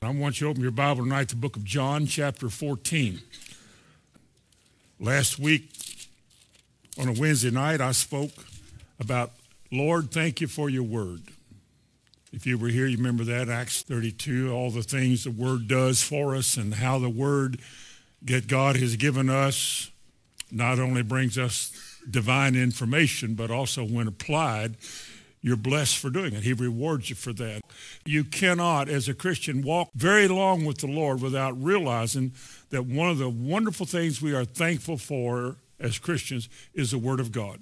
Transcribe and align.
I 0.00 0.10
want 0.10 0.40
you 0.40 0.46
to 0.46 0.50
open 0.52 0.62
your 0.62 0.70
Bible 0.70 1.02
tonight 1.02 1.28
to 1.30 1.34
the 1.34 1.40
book 1.40 1.56
of 1.56 1.64
John, 1.64 2.06
chapter 2.06 2.48
14. 2.48 3.20
Last 5.00 5.40
week, 5.40 5.70
on 7.00 7.08
a 7.08 7.12
Wednesday 7.12 7.50
night, 7.50 7.80
I 7.80 7.90
spoke 7.90 8.30
about, 9.00 9.32
Lord, 9.72 10.12
thank 10.12 10.40
you 10.40 10.46
for 10.46 10.70
your 10.70 10.84
word. 10.84 11.22
If 12.32 12.46
you 12.46 12.58
were 12.58 12.68
here, 12.68 12.86
you 12.86 12.96
remember 12.96 13.24
that, 13.24 13.48
Acts 13.48 13.82
32, 13.82 14.52
all 14.52 14.70
the 14.70 14.84
things 14.84 15.24
the 15.24 15.32
word 15.32 15.66
does 15.66 16.00
for 16.00 16.36
us 16.36 16.56
and 16.56 16.74
how 16.74 17.00
the 17.00 17.10
word 17.10 17.58
that 18.22 18.46
God 18.46 18.76
has 18.76 18.94
given 18.94 19.28
us 19.28 19.90
not 20.52 20.78
only 20.78 21.02
brings 21.02 21.36
us 21.36 21.72
divine 22.08 22.54
information, 22.54 23.34
but 23.34 23.50
also 23.50 23.84
when 23.84 24.06
applied, 24.06 24.76
you're 25.42 25.56
blessed 25.56 25.98
for 25.98 26.08
doing 26.08 26.34
it. 26.34 26.44
He 26.44 26.52
rewards 26.52 27.10
you 27.10 27.16
for 27.16 27.32
that. 27.32 27.62
You 28.04 28.24
cannot, 28.24 28.88
as 28.88 29.08
a 29.08 29.14
Christian, 29.14 29.62
walk 29.62 29.90
very 29.94 30.28
long 30.28 30.64
with 30.64 30.78
the 30.78 30.86
Lord 30.86 31.20
without 31.20 31.62
realizing 31.62 32.32
that 32.70 32.86
one 32.86 33.10
of 33.10 33.18
the 33.18 33.28
wonderful 33.28 33.86
things 33.86 34.22
we 34.22 34.34
are 34.34 34.44
thankful 34.44 34.96
for 34.96 35.56
as 35.80 35.98
Christians 35.98 36.48
is 36.74 36.90
the 36.90 36.98
Word 36.98 37.20
of 37.20 37.32
God 37.32 37.60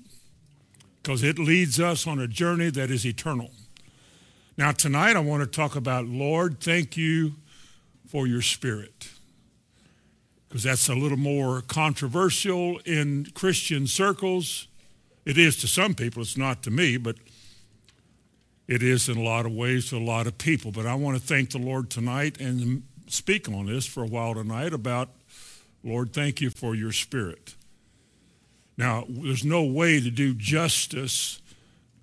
because 1.02 1.22
it 1.22 1.38
leads 1.38 1.78
us 1.78 2.06
on 2.06 2.18
a 2.18 2.26
journey 2.26 2.68
that 2.70 2.90
is 2.90 3.06
eternal. 3.06 3.50
Now, 4.56 4.72
tonight 4.72 5.14
I 5.14 5.20
want 5.20 5.42
to 5.42 5.46
talk 5.46 5.76
about, 5.76 6.06
Lord, 6.06 6.60
thank 6.60 6.96
you 6.96 7.34
for 8.08 8.26
your 8.26 8.42
Spirit 8.42 9.10
because 10.48 10.64
that's 10.64 10.88
a 10.88 10.94
little 10.94 11.18
more 11.18 11.60
controversial 11.60 12.78
in 12.86 13.26
Christian 13.34 13.86
circles. 13.86 14.66
It 15.24 15.38
is 15.38 15.56
to 15.58 15.68
some 15.68 15.94
people, 15.94 16.22
it's 16.22 16.36
not 16.36 16.62
to 16.62 16.70
me, 16.70 16.96
but 16.96 17.16
it 18.68 18.82
is 18.82 19.08
in 19.08 19.16
a 19.16 19.22
lot 19.22 19.46
of 19.46 19.52
ways 19.52 19.90
to 19.90 19.96
a 19.96 19.98
lot 19.98 20.26
of 20.26 20.38
people. 20.38 20.72
But 20.72 20.86
I 20.86 20.94
want 20.94 21.16
to 21.20 21.22
thank 21.24 21.50
the 21.50 21.58
Lord 21.58 21.90
tonight 21.90 22.40
and 22.40 22.82
speak 23.08 23.48
on 23.48 23.66
this 23.66 23.86
for 23.86 24.02
a 24.02 24.06
while 24.06 24.34
tonight 24.34 24.72
about, 24.72 25.10
Lord, 25.84 26.12
thank 26.12 26.40
you 26.40 26.50
for 26.50 26.74
your 26.74 26.92
spirit. 26.92 27.54
Now, 28.76 29.04
there's 29.08 29.44
no 29.44 29.64
way 29.64 30.00
to 30.00 30.10
do 30.10 30.34
justice 30.34 31.40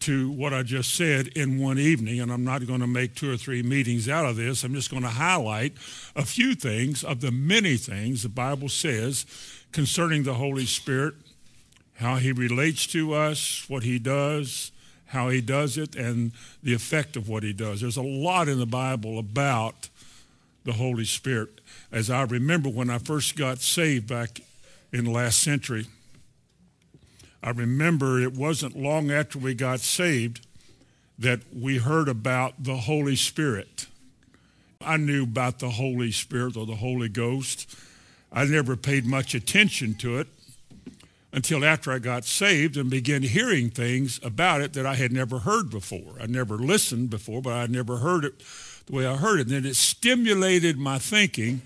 to 0.04 0.32
what 0.32 0.54
I 0.54 0.64
just 0.64 0.96
said 0.96 1.28
in 1.30 1.62
one 1.62 1.80
evening, 1.80 2.20
and 2.20 2.30
I'm 2.30 2.44
not 2.44 2.68
going 2.68 2.82
to 2.82 2.88
make 2.88 3.16
two 3.16 3.32
or 3.32 3.38
three 3.38 3.64
meetings 3.64 4.09
out 4.09 4.26
of 4.26 4.36
this. 4.36 4.64
I'm 4.64 4.74
just 4.74 4.92
going 4.92 5.04
to 5.04 5.09
highlight 5.09 5.76
a 6.14 6.26
few 6.26 6.56
things 6.56 7.06
of 7.06 7.22
the 7.22 7.32
many 7.32 7.78
things 7.78 8.24
the 8.24 8.30
Bible 8.30 8.68
says 8.68 9.26
concerning 9.72 10.24
the 10.24 10.34
Holy 10.34 10.66
Spirit, 10.66 11.14
how 11.96 12.18
he 12.18 12.34
relates 12.34 12.86
to 12.88 13.14
us, 13.14 13.64
what 13.70 13.84
he 13.84 13.98
does, 13.98 14.73
how 15.14 15.30
he 15.30 15.42
does 15.42 15.78
it 15.78 15.95
and 15.95 16.31
the 16.64 16.73
effect 16.73 17.16
of 17.16 17.30
what 17.30 17.44
he 17.44 17.53
does. 17.53 17.81
There's 17.81 17.97
a 17.97 18.02
lot 18.02 18.50
in 18.50 18.58
the 18.59 18.66
Bible 18.66 19.19
about 19.19 19.88
the 20.66 20.73
Holy 20.73 21.06
Spirit. 21.06 21.61
As 21.92 22.09
I 22.09 22.23
remember 22.23 22.67
when 22.67 22.89
I 22.89 22.97
first 22.97 23.36
got 23.36 23.59
saved 23.59 24.08
back 24.08 24.41
in 24.91 25.06
the 25.06 25.11
last 25.11 25.41
century, 25.41 25.86
I 27.44 27.52
remember 27.52 28.19
it 28.19 28.34
wasn't 28.34 28.75
long 28.75 29.11
after 29.11 29.38
we 29.38 29.53
got 29.53 29.81
saved 29.81 30.45
that 31.19 31.41
we 31.56 31.78
heard 31.78 32.09
about 32.09 32.64
the 32.64 32.78
Holy 32.78 33.16
Spirit. 33.16 33.86
I 34.81 34.97
knew 34.97 35.23
about 35.23 35.59
the 35.59 35.69
Holy 35.69 36.11
Spirit 36.11 36.58
or 36.58 36.66
the 36.66 36.75
Holy 36.75 37.08
Ghost. 37.08 37.75
I 38.31 38.45
never 38.45 38.75
paid 38.75 39.06
much 39.06 39.36
attention 39.36 39.94
to 39.95 40.17
it 40.17 40.28
until 41.34 41.66
after 41.66 41.92
I 41.92 41.98
got 41.98 42.26
saved 42.26 42.78
and 42.78 42.92
began 42.92 43.23
hearing 43.23 43.72
things 43.72 44.20
about 44.22 44.62
it 44.62 44.73
that 44.73 44.86
I 44.86 44.94
had 44.94 45.12
never 45.12 45.40
heard 45.40 45.72
before. 45.72 46.16
I 46.22 46.28
never 46.28 46.58
listened 46.58 47.09
before, 47.09 47.42
but 47.42 47.53
I 47.53 47.66
never 47.66 47.98
heard 47.98 48.23
it 48.23 48.36
the 48.86 48.95
way 48.95 49.08
I 49.08 49.16
heard 49.16 49.40
it. 49.40 49.48
And 49.48 49.52
then 49.52 49.66
it 49.66 49.75
stimulated 49.75 50.78
my 50.78 51.00
thinking 51.00 51.64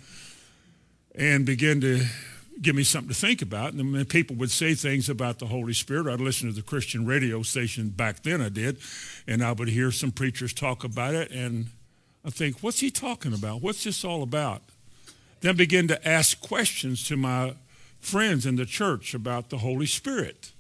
and 1.13 1.45
began 1.45 1.81
to 1.81 2.05
give 2.61 2.75
me 2.75 2.83
something 2.83 3.09
to 3.09 3.19
think 3.19 3.41
about. 3.41 3.73
And 3.73 3.93
then 3.93 4.05
people 4.05 4.37
would 4.37 4.51
say 4.51 4.73
things 4.73 5.09
about 5.09 5.39
the 5.39 5.47
Holy 5.47 5.73
Spirit. 5.73 6.11
I'd 6.11 6.21
listen 6.21 6.47
to 6.47 6.55
the 6.55 6.61
Christian 6.61 7.05
radio 7.05 7.43
station 7.43 7.89
back 7.89 8.23
then, 8.23 8.41
I 8.41 8.49
did, 8.49 8.77
and 9.27 9.43
I 9.43 9.51
would 9.51 9.67
hear 9.67 9.91
some 9.91 10.11
preachers 10.11 10.53
talk 10.53 10.85
about 10.85 11.13
it. 11.13 11.29
And 11.31 11.67
I 12.23 12.29
think, 12.29 12.59
what's 12.61 12.79
he 12.79 12.89
talking 12.89 13.33
about? 13.33 13.61
What's 13.61 13.83
this 13.83 14.05
all 14.05 14.23
about? 14.23 14.61
Then 15.41 15.57
begin 15.57 15.89
to 15.89 16.07
ask 16.07 16.39
questions 16.39 17.05
to 17.09 17.17
my 17.17 17.53
friends 18.07 18.45
in 18.45 18.55
the 18.55 18.65
church 18.65 19.13
about 19.13 19.49
the 19.49 19.57
Holy 19.57 19.85
Spirit. 19.85 20.51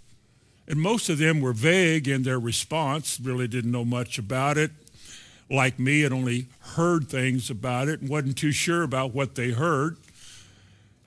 And 0.67 0.79
most 0.79 1.07
of 1.07 1.17
them 1.17 1.39
were 1.39 1.53
vague 1.53 2.07
in 2.07 2.23
their 2.23 2.39
response, 2.39 3.19
really 3.21 3.47
didn't 3.47 3.71
know 3.71 3.85
much 3.85 4.19
about 4.19 4.57
it. 4.57 4.71
Like 5.49 5.79
me, 5.79 6.01
had 6.01 6.11
only 6.11 6.47
heard 6.75 7.07
things 7.07 7.49
about 7.49 7.87
it 7.87 8.01
and 8.01 8.09
wasn't 8.09 8.37
too 8.37 8.51
sure 8.51 8.83
about 8.83 9.13
what 9.13 9.35
they 9.35 9.51
heard. 9.51 9.95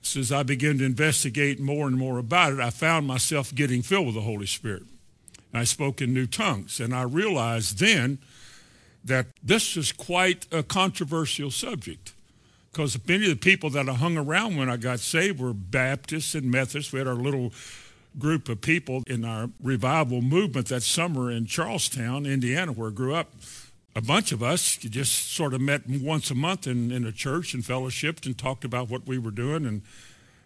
So 0.01 0.21
as 0.21 0.33
I 0.33 0.43
began 0.43 0.79
to 0.79 0.85
investigate 0.87 1.61
more 1.61 1.87
and 1.87 1.99
more 1.99 2.19
about 2.19 2.55
it, 2.55 2.61
I 2.61 2.71
found 2.71 3.07
myself 3.07 3.55
getting 3.55 3.83
filled 3.83 4.07
with 4.07 4.15
the 4.15 4.23
Holy 4.23 4.47
Spirit. 4.47 4.85
I 5.53 5.65
spoke 5.65 6.01
in 6.01 6.15
new 6.15 6.27
tongues, 6.27 6.81
and 6.81 6.95
I 6.95 7.03
realized 7.03 7.79
then 7.81 8.19
that 9.05 9.27
this 9.43 9.77
is 9.77 9.93
quite 9.93 10.47
a 10.51 10.63
controversial 10.63 11.51
subject 11.51 12.15
because 12.73 12.99
many 13.07 13.25
of 13.25 13.31
the 13.31 13.37
people 13.37 13.71
that 13.71 13.89
I 13.89 13.95
hung 13.95 14.17
around 14.17 14.57
when 14.57 14.71
I 14.71 14.77
got 14.77 15.01
saved 15.01 15.41
were 15.41 15.53
Baptists 15.53 16.35
and 16.35 16.51
Methodists. 16.51 16.93
We 16.93 16.99
had 17.01 17.09
our 17.09 17.15
little 17.15 17.53
group 18.19 18.49
of 18.49 18.61
people 18.61 19.03
in 19.07 19.25
our 19.25 19.51
revival 19.63 20.23
movement 20.23 20.69
that 20.69 20.83
summer 20.83 21.31
in 21.31 21.47
Charlestown, 21.47 22.27
Indiana, 22.27 22.73
where 22.73 22.91
I 22.91 22.93
grew 22.93 23.15
up. 23.15 23.33
A 23.97 24.01
bunch 24.01 24.31
of 24.31 24.43
us 24.43 24.77
just 24.77 25.33
sort 25.33 25.53
of 25.53 25.61
met 25.61 25.83
once 25.89 26.31
a 26.31 26.35
month 26.35 26.67
in, 26.67 26.93
in 26.93 27.05
a 27.05 27.13
church 27.13 27.55
and 27.55 27.63
fellowshipped 27.65 28.25
and 28.25 28.39
talked 28.39 28.65
about 28.65 28.89
what 28.89 29.07
we 29.07 29.19
were 29.19 29.33
doing. 29.33 29.67
And, 29.67 29.83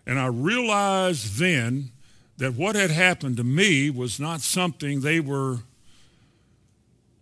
and 0.07 0.19
I 0.19 0.27
realized 0.27 1.39
then 1.39 1.91
that 2.39 2.55
what 2.55 2.75
had 2.75 2.91
happened 2.91 3.37
to 3.37 3.45
me 3.45 3.91
was 3.91 4.19
not 4.19 4.41
something 4.41 5.01
they 5.01 5.21
were 5.21 5.59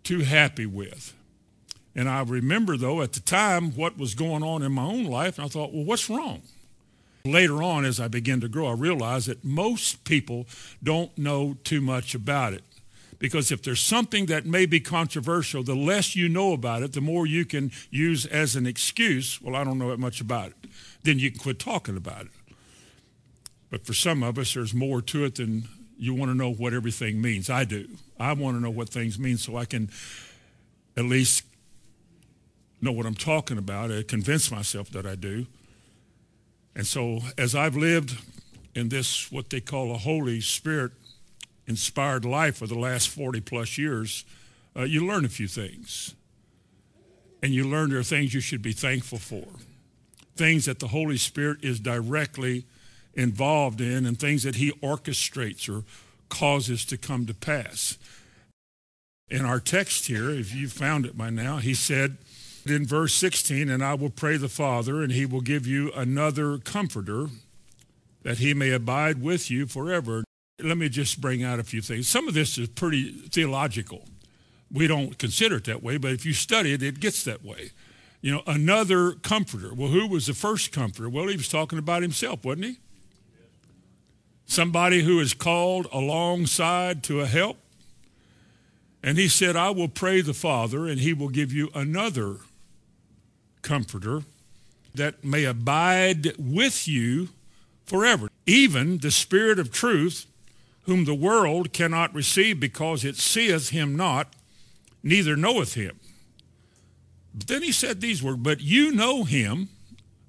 too 0.04 0.20
happy 0.20 0.66
with. 0.66 1.12
And 1.94 2.08
I 2.08 2.22
remember, 2.22 2.76
though, 2.76 3.02
at 3.02 3.12
the 3.12 3.20
time 3.20 3.72
what 3.72 3.98
was 3.98 4.14
going 4.14 4.42
on 4.42 4.62
in 4.62 4.72
my 4.72 4.84
own 4.84 5.04
life, 5.04 5.38
and 5.38 5.44
I 5.44 5.48
thought, 5.48 5.72
well, 5.72 5.84
what's 5.84 6.08
wrong? 6.08 6.42
Later 7.24 7.62
on, 7.62 7.84
as 7.84 8.00
I 8.00 8.08
began 8.08 8.40
to 8.40 8.48
grow, 8.48 8.68
I 8.68 8.72
realized 8.72 9.28
that 9.28 9.44
most 9.44 10.04
people 10.04 10.46
don't 10.82 11.16
know 11.16 11.56
too 11.64 11.80
much 11.80 12.14
about 12.14 12.54
it. 12.54 12.64
Because 13.18 13.52
if 13.52 13.62
there's 13.62 13.80
something 13.80 14.26
that 14.26 14.46
may 14.46 14.66
be 14.66 14.80
controversial, 14.80 15.62
the 15.62 15.76
less 15.76 16.16
you 16.16 16.28
know 16.28 16.52
about 16.52 16.82
it, 16.82 16.92
the 16.92 17.00
more 17.00 17.24
you 17.24 17.44
can 17.44 17.70
use 17.88 18.26
as 18.26 18.56
an 18.56 18.66
excuse, 18.66 19.40
well, 19.40 19.54
I 19.54 19.62
don't 19.62 19.78
know 19.78 19.90
that 19.90 20.00
much 20.00 20.20
about 20.20 20.48
it. 20.48 20.56
Then 21.04 21.20
you 21.20 21.30
can 21.30 21.38
quit 21.38 21.60
talking 21.60 21.96
about 21.96 22.22
it. 22.22 22.32
But 23.70 23.86
for 23.86 23.94
some 23.94 24.24
of 24.24 24.38
us, 24.38 24.54
there's 24.54 24.74
more 24.74 25.00
to 25.02 25.24
it 25.24 25.36
than 25.36 25.68
you 25.96 26.14
want 26.14 26.32
to 26.32 26.34
know 26.34 26.52
what 26.52 26.74
everything 26.74 27.22
means. 27.22 27.48
I 27.48 27.62
do. 27.62 27.86
I 28.18 28.32
want 28.32 28.56
to 28.56 28.60
know 28.60 28.70
what 28.70 28.88
things 28.88 29.20
mean 29.20 29.36
so 29.36 29.56
I 29.56 29.66
can 29.66 29.88
at 30.96 31.04
least 31.04 31.44
know 32.82 32.92
what 32.92 33.06
I'm 33.06 33.14
talking 33.14 33.58
about. 33.58 33.92
I 33.92 34.02
convince 34.02 34.50
myself 34.50 34.90
that 34.90 35.06
I 35.06 35.14
do. 35.14 35.46
And 36.74 36.86
so 36.86 37.20
as 37.38 37.54
I've 37.54 37.76
lived 37.76 38.18
in 38.74 38.88
this, 38.88 39.30
what 39.30 39.50
they 39.50 39.60
call 39.60 39.92
a 39.92 39.98
Holy 39.98 40.40
Spirit 40.40 40.92
inspired 41.66 42.24
life 42.24 42.56
for 42.56 42.66
the 42.66 42.78
last 42.78 43.08
40 43.08 43.40
plus 43.40 43.78
years, 43.78 44.24
uh, 44.76 44.82
you 44.82 45.06
learn 45.06 45.24
a 45.24 45.28
few 45.28 45.46
things. 45.46 46.14
And 47.42 47.52
you 47.52 47.68
learn 47.68 47.90
there 47.90 47.98
are 47.98 48.04
things 48.04 48.34
you 48.34 48.40
should 48.40 48.62
be 48.62 48.72
thankful 48.72 49.18
for. 49.18 49.46
Things 50.36 50.64
that 50.64 50.78
the 50.78 50.88
Holy 50.88 51.16
Spirit 51.16 51.58
is 51.62 51.80
directly 51.80 52.64
involved 53.14 53.80
in 53.80 54.06
and 54.06 54.18
things 54.18 54.42
that 54.44 54.56
he 54.56 54.70
orchestrates 54.82 55.68
or 55.68 55.84
causes 56.28 56.84
to 56.86 56.96
come 56.96 57.26
to 57.26 57.34
pass. 57.34 57.98
In 59.28 59.44
our 59.44 59.60
text 59.60 60.06
here, 60.06 60.30
if 60.30 60.54
you 60.54 60.68
found 60.68 61.04
it 61.04 61.16
by 61.16 61.30
now, 61.30 61.58
he 61.58 61.74
said, 61.74 62.16
in 62.66 62.86
verse 62.86 63.14
16, 63.14 63.68
and 63.68 63.84
I 63.84 63.94
will 63.94 64.10
pray 64.10 64.36
the 64.36 64.48
Father, 64.48 65.02
and 65.02 65.12
he 65.12 65.26
will 65.26 65.40
give 65.40 65.66
you 65.66 65.92
another 65.92 66.58
comforter 66.58 67.28
that 68.22 68.38
he 68.38 68.54
may 68.54 68.70
abide 68.70 69.20
with 69.20 69.50
you 69.50 69.66
forever. 69.66 70.24
Let 70.62 70.78
me 70.78 70.88
just 70.88 71.20
bring 71.20 71.42
out 71.42 71.58
a 71.58 71.64
few 71.64 71.80
things. 71.80 72.08
Some 72.08 72.28
of 72.28 72.34
this 72.34 72.56
is 72.58 72.68
pretty 72.68 73.10
theological. 73.10 74.04
We 74.70 74.86
don't 74.86 75.18
consider 75.18 75.56
it 75.56 75.64
that 75.64 75.82
way, 75.82 75.96
but 75.96 76.12
if 76.12 76.24
you 76.24 76.32
study 76.32 76.72
it, 76.72 76.82
it 76.82 77.00
gets 77.00 77.24
that 77.24 77.44
way. 77.44 77.70
You 78.20 78.32
know, 78.32 78.42
another 78.46 79.12
comforter. 79.12 79.74
Well, 79.74 79.88
who 79.88 80.06
was 80.06 80.26
the 80.26 80.34
first 80.34 80.70
comforter? 80.70 81.08
Well, 81.08 81.26
he 81.26 81.36
was 81.36 81.48
talking 81.48 81.78
about 81.78 82.02
himself, 82.02 82.44
wasn't 82.44 82.66
he? 82.66 82.76
Somebody 84.46 85.02
who 85.02 85.18
is 85.18 85.34
called 85.34 85.88
alongside 85.92 87.02
to 87.04 87.20
a 87.20 87.26
help. 87.26 87.58
And 89.02 89.18
he 89.18 89.26
said, 89.26 89.56
I 89.56 89.70
will 89.70 89.88
pray 89.88 90.20
the 90.20 90.34
Father, 90.34 90.86
and 90.86 91.00
he 91.00 91.12
will 91.12 91.28
give 91.28 91.52
you 91.52 91.70
another 91.74 92.36
comforter 93.62 94.22
that 94.94 95.24
may 95.24 95.44
abide 95.44 96.36
with 96.38 96.86
you 96.86 97.30
forever. 97.86 98.28
Even 98.46 98.98
the 98.98 99.10
Spirit 99.10 99.58
of 99.58 99.72
truth, 99.72 100.26
whom 100.82 101.04
the 101.04 101.14
world 101.14 101.72
cannot 101.72 102.14
receive 102.14 102.60
because 102.60 103.04
it 103.04 103.16
seeth 103.16 103.70
him 103.70 103.96
not, 103.96 104.34
neither 105.02 105.36
knoweth 105.36 105.74
him. 105.74 105.98
But 107.34 107.46
then 107.46 107.62
he 107.62 107.72
said 107.72 108.00
these 108.00 108.22
words, 108.22 108.38
but 108.40 108.60
you 108.60 108.92
know 108.92 109.24
him. 109.24 109.68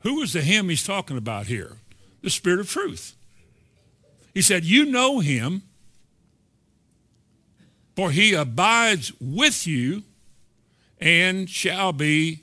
Who 0.01 0.21
is 0.21 0.33
the 0.33 0.41
him 0.41 0.69
he's 0.69 0.85
talking 0.85 1.17
about 1.17 1.47
here? 1.47 1.77
The 2.21 2.29
Spirit 2.29 2.59
of 2.59 2.69
truth. 2.69 3.15
He 4.33 4.41
said, 4.41 4.63
you 4.63 4.85
know 4.85 5.19
him, 5.19 5.63
for 7.95 8.11
he 8.11 8.33
abides 8.33 9.11
with 9.19 9.67
you 9.67 10.03
and 10.99 11.49
shall 11.49 11.93
be 11.93 12.42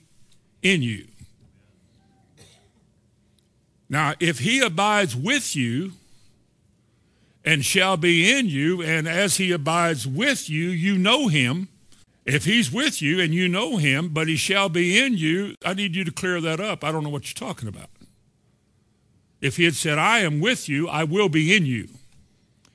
in 0.62 0.82
you. 0.82 1.06
Now, 3.88 4.14
if 4.20 4.38
he 4.38 4.60
abides 4.60 5.16
with 5.16 5.56
you 5.56 5.92
and 7.44 7.64
shall 7.64 7.96
be 7.96 8.30
in 8.30 8.46
you, 8.46 8.82
and 8.82 9.08
as 9.08 9.36
he 9.36 9.50
abides 9.50 10.06
with 10.06 10.48
you, 10.48 10.68
you 10.68 10.96
know 10.96 11.28
him. 11.28 11.68
If 12.24 12.44
he's 12.44 12.70
with 12.70 13.02
you 13.02 13.20
and 13.20 13.34
you 13.34 13.48
know 13.48 13.78
him, 13.78 14.10
but 14.10 14.28
he 14.28 14.36
shall 14.36 14.68
be 14.68 14.98
in 14.98 15.16
you, 15.16 15.56
I 15.64 15.74
need 15.74 15.96
you 15.96 16.04
to 16.04 16.12
clear 16.12 16.40
that 16.40 16.60
up. 16.60 16.84
I 16.84 16.92
don't 16.92 17.02
know 17.02 17.10
what 17.10 17.26
you're 17.26 17.48
talking 17.48 17.68
about. 17.68 17.88
If 19.40 19.56
he 19.56 19.64
had 19.64 19.74
said, 19.74 19.98
I 19.98 20.20
am 20.20 20.38
with 20.38 20.68
you, 20.68 20.86
I 20.88 21.02
will 21.02 21.28
be 21.28 21.56
in 21.56 21.66
you. 21.66 21.88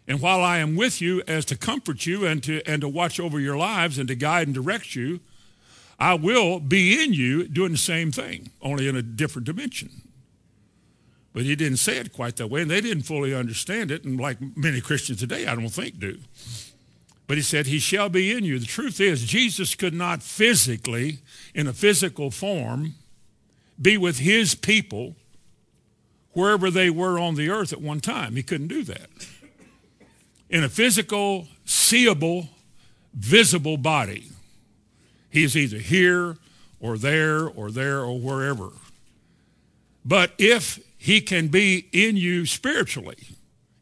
And 0.07 0.19
while 0.19 0.41
I 0.41 0.57
am 0.57 0.75
with 0.75 1.01
you 1.01 1.21
as 1.27 1.45
to 1.45 1.57
comfort 1.57 2.05
you 2.05 2.25
and 2.25 2.43
to, 2.43 2.61
and 2.67 2.81
to 2.81 2.89
watch 2.89 3.19
over 3.19 3.39
your 3.39 3.55
lives 3.55 3.97
and 3.97 4.07
to 4.07 4.15
guide 4.15 4.47
and 4.47 4.53
direct 4.53 4.95
you, 4.95 5.19
I 5.99 6.15
will 6.15 6.59
be 6.59 7.01
in 7.03 7.13
you 7.13 7.47
doing 7.47 7.71
the 7.71 7.77
same 7.77 8.11
thing, 8.11 8.51
only 8.61 8.87
in 8.87 8.95
a 8.95 9.01
different 9.01 9.45
dimension. 9.45 9.89
But 11.33 11.43
he 11.43 11.55
didn't 11.55 11.77
say 11.77 11.97
it 11.97 12.13
quite 12.13 12.37
that 12.37 12.47
way, 12.47 12.61
and 12.61 12.71
they 12.71 12.81
didn't 12.81 13.03
fully 13.03 13.33
understand 13.33 13.91
it, 13.91 14.03
and 14.05 14.19
like 14.19 14.37
many 14.55 14.81
Christians 14.81 15.19
today, 15.19 15.47
I 15.47 15.55
don't 15.55 15.69
think 15.69 15.99
do. 15.99 16.19
But 17.27 17.37
he 17.37 17.43
said, 17.43 17.65
he 17.65 17.79
shall 17.79 18.07
be 18.07 18.31
in 18.31 18.43
you. 18.43 18.59
The 18.59 18.65
truth 18.65 19.01
is, 19.01 19.25
Jesus 19.25 19.75
could 19.75 19.93
not 19.93 20.21
physically, 20.21 21.19
in 21.53 21.67
a 21.67 21.73
physical 21.73 22.29
form, 22.29 22.95
be 23.81 23.97
with 23.97 24.19
his 24.19 24.55
people 24.55 25.15
wherever 26.33 26.69
they 26.69 26.89
were 26.89 27.17
on 27.17 27.35
the 27.35 27.49
earth 27.49 27.73
at 27.73 27.81
one 27.81 27.99
time. 27.99 28.35
He 28.35 28.43
couldn't 28.43 28.67
do 28.67 28.83
that. 28.83 29.09
In 30.49 30.63
a 30.63 30.69
physical, 30.69 31.47
seeable, 31.65 32.49
visible 33.13 33.77
body, 33.77 34.27
he 35.35 35.43
is 35.43 35.55
either 35.57 35.77
here 35.77 36.37
or 36.79 36.97
there 36.97 37.45
or 37.45 37.69
there 37.69 37.99
or 37.99 38.17
wherever. 38.17 38.69
But 40.05 40.31
if 40.37 40.79
he 41.05 41.21
can 41.21 41.49
be 41.49 41.87
in 41.91 42.17
you 42.17 42.47
spiritually. 42.47 43.27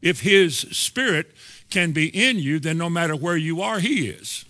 If 0.02 0.20
his 0.20 0.58
spirit 0.58 1.34
can 1.70 1.92
be 1.92 2.08
in 2.08 2.38
you, 2.38 2.58
then 2.58 2.76
no 2.76 2.90
matter 2.90 3.16
where 3.16 3.36
you 3.38 3.62
are, 3.62 3.78
he 3.78 4.08
is. 4.08 4.44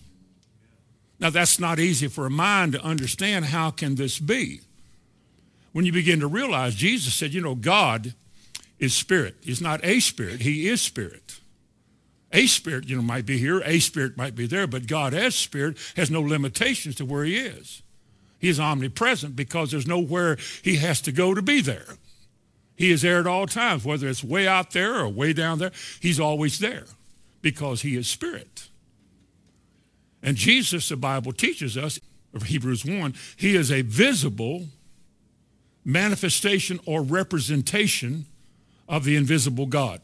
Now 1.21 1.31
that's 1.31 1.61
not 1.61 1.79
easy 1.79 2.09
for 2.09 2.27
a 2.27 2.31
mind 2.31 2.73
to 2.73 2.83
understand. 2.83 3.45
How 3.45 3.71
can 3.71 3.95
this 3.95 4.19
be? 4.19 4.62
When 5.71 5.85
you 5.85 5.93
begin 5.93 6.19
to 6.19 6.27
realize, 6.27 6.75
Jesus 6.75 7.15
said, 7.15 7.33
you 7.33 7.41
know, 7.41 7.55
God 7.55 8.15
is 8.81 8.93
spirit. 8.93 9.37
He's 9.43 9.61
not 9.61 9.79
a 9.85 10.00
spirit. 10.00 10.41
He 10.41 10.69
is 10.69 10.83
spirit. 10.83 11.24
A 12.35 12.47
spirit, 12.47 12.89
you 12.89 12.97
know, 12.97 13.03
might 13.03 13.25
be 13.25 13.39
here. 13.39 13.63
A 13.65 13.79
spirit 13.79 14.17
might 14.17 14.35
be 14.35 14.47
there. 14.47 14.67
But 14.67 14.89
God 14.89 15.15
as 15.15 15.37
spirit 15.37 15.79
has 15.97 16.11
no 16.11 16.21
limitations 16.21 16.97
to 16.97 17.05
where 17.05 17.25
he 17.25 17.37
is. 17.37 17.81
He 18.41 18.49
is 18.49 18.61
omnipresent 18.61 19.37
because 19.37 19.71
there's 19.71 19.87
nowhere 19.87 20.37
he 20.63 20.77
has 20.77 21.01
to 21.03 21.13
go 21.13 21.33
to 21.33 21.41
be 21.41 21.63
there. 21.63 21.87
He 22.77 22.91
is 22.91 23.03
there 23.03 23.21
at 23.21 23.27
all 23.29 23.47
times, 23.47 23.85
whether 23.85 24.09
it's 24.09 24.25
way 24.25 24.49
out 24.49 24.73
there 24.73 24.97
or 24.97 25.09
way 25.09 25.33
down 25.33 25.61
there. 25.61 25.71
He's 26.01 26.19
always 26.19 26.59
there 26.59 26.85
because 27.41 27.83
he 27.83 27.97
is 27.97 28.09
spirit. 28.09 28.69
And 30.21 30.37
Jesus, 30.37 30.89
the 30.89 30.97
Bible 30.97 31.33
teaches 31.33 31.77
us, 31.77 32.01
Hebrews 32.45 32.85
1, 32.85 33.15
he 33.37 33.55
is 33.55 33.71
a 33.71 33.83
visible 33.83 34.67
manifestation 35.85 36.81
or 36.85 37.03
representation 37.03 38.27
of 38.89 39.05
the 39.05 39.15
invisible 39.15 39.67
God. 39.67 40.01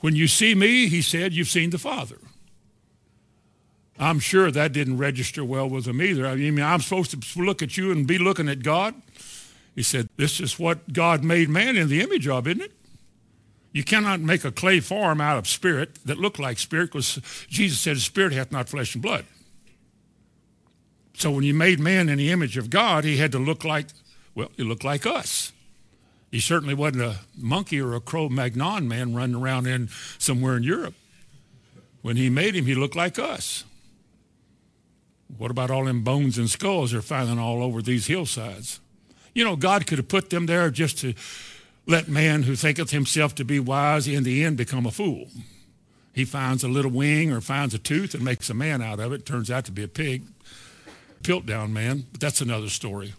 When 0.00 0.14
you 0.14 0.28
see 0.28 0.54
me, 0.54 0.88
he 0.88 1.02
said, 1.02 1.32
you've 1.32 1.48
seen 1.48 1.70
the 1.70 1.78
Father. 1.78 2.18
I'm 3.98 4.20
sure 4.20 4.50
that 4.50 4.72
didn't 4.72 4.98
register 4.98 5.44
well 5.44 5.68
with 5.68 5.86
him 5.86 6.00
either. 6.00 6.26
I 6.26 6.36
mean, 6.36 6.60
I'm 6.60 6.80
supposed 6.80 7.20
to 7.20 7.42
look 7.42 7.62
at 7.62 7.76
you 7.76 7.90
and 7.90 8.06
be 8.06 8.18
looking 8.18 8.48
at 8.48 8.62
God. 8.62 8.94
He 9.74 9.82
said, 9.82 10.08
this 10.16 10.40
is 10.40 10.58
what 10.58 10.92
God 10.92 11.24
made 11.24 11.48
man 11.48 11.76
in 11.76 11.88
the 11.88 12.00
image 12.00 12.28
of, 12.28 12.46
isn't 12.46 12.62
it? 12.62 12.72
You 13.72 13.84
cannot 13.84 14.20
make 14.20 14.44
a 14.44 14.52
clay 14.52 14.80
form 14.80 15.20
out 15.20 15.36
of 15.36 15.46
spirit 15.46 15.96
that 16.04 16.18
look 16.18 16.38
like 16.38 16.58
spirit 16.58 16.92
because 16.92 17.20
Jesus 17.48 17.80
said, 17.80 17.98
spirit 17.98 18.32
hath 18.32 18.50
not 18.50 18.68
flesh 18.68 18.94
and 18.94 19.02
blood. 19.02 19.24
So 21.14 21.32
when 21.32 21.44
you 21.44 21.54
made 21.54 21.80
man 21.80 22.08
in 22.08 22.18
the 22.18 22.30
image 22.30 22.56
of 22.56 22.70
God, 22.70 23.04
he 23.04 23.16
had 23.16 23.32
to 23.32 23.38
look 23.38 23.64
like, 23.64 23.88
well, 24.34 24.50
he 24.56 24.62
looked 24.62 24.84
like 24.84 25.04
us. 25.04 25.52
He 26.30 26.40
certainly 26.40 26.74
wasn't 26.74 27.02
a 27.02 27.20
monkey 27.36 27.80
or 27.80 27.94
a 27.94 28.00
Cro-Magnon 28.00 28.86
man 28.86 29.14
running 29.14 29.36
around 29.36 29.66
in 29.66 29.88
somewhere 30.18 30.56
in 30.56 30.62
Europe. 30.62 30.94
When 32.02 32.16
he 32.16 32.28
made 32.28 32.54
him, 32.54 32.66
he 32.66 32.74
looked 32.74 32.96
like 32.96 33.18
us. 33.18 33.64
What 35.36 35.50
about 35.50 35.70
all 35.70 35.84
them 35.84 36.02
bones 36.02 36.38
and 36.38 36.48
skulls 36.48 36.92
they're 36.92 37.02
finding 37.02 37.38
all 37.38 37.62
over 37.62 37.82
these 37.82 38.06
hillsides? 38.06 38.80
You 39.34 39.44
know, 39.44 39.56
God 39.56 39.86
could 39.86 39.98
have 39.98 40.08
put 40.08 40.30
them 40.30 40.46
there 40.46 40.70
just 40.70 40.98
to 40.98 41.14
let 41.86 42.08
man 42.08 42.42
who 42.42 42.56
thinketh 42.56 42.90
himself 42.90 43.34
to 43.36 43.44
be 43.44 43.60
wise 43.60 44.06
in 44.06 44.24
the 44.24 44.44
end 44.44 44.56
become 44.56 44.86
a 44.86 44.90
fool. 44.90 45.28
He 46.12 46.24
finds 46.24 46.64
a 46.64 46.68
little 46.68 46.90
wing 46.90 47.30
or 47.30 47.40
finds 47.40 47.74
a 47.74 47.78
tooth 47.78 48.14
and 48.14 48.24
makes 48.24 48.50
a 48.50 48.54
man 48.54 48.82
out 48.82 49.00
of 49.00 49.12
it. 49.12 49.24
Turns 49.24 49.50
out 49.50 49.64
to 49.66 49.72
be 49.72 49.82
a 49.84 49.88
pig. 49.88 50.24
Piltdown 51.22 51.70
man, 51.70 52.06
but 52.10 52.20
that's 52.20 52.40
another 52.40 52.68
story. 52.68 53.14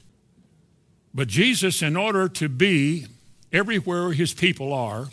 But 1.13 1.27
Jesus, 1.27 1.81
in 1.81 1.95
order 1.95 2.27
to 2.29 2.49
be 2.49 3.07
everywhere 3.51 4.11
his 4.11 4.33
people 4.33 4.73
are, 4.73 5.07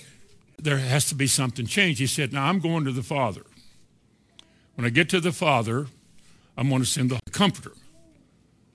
there 0.59 0.79
has 0.79 1.09
to 1.09 1.15
be 1.15 1.27
something 1.27 1.67
changed. 1.67 2.01
He 2.01 2.07
said, 2.07 2.33
now 2.33 2.47
I'm 2.47 2.61
going 2.61 2.85
to 2.85 2.93
the 2.93 3.03
Father. 3.03 3.43
When 4.75 4.87
I 4.87 4.91
get 4.91 5.09
to 5.11 5.21
the 5.21 5.33
Father, 5.33 5.87
I'm 6.57 6.69
going 6.69 6.83
to 6.83 6.87
send 6.87 7.11
the 7.11 7.21
Comforter. 7.31 7.73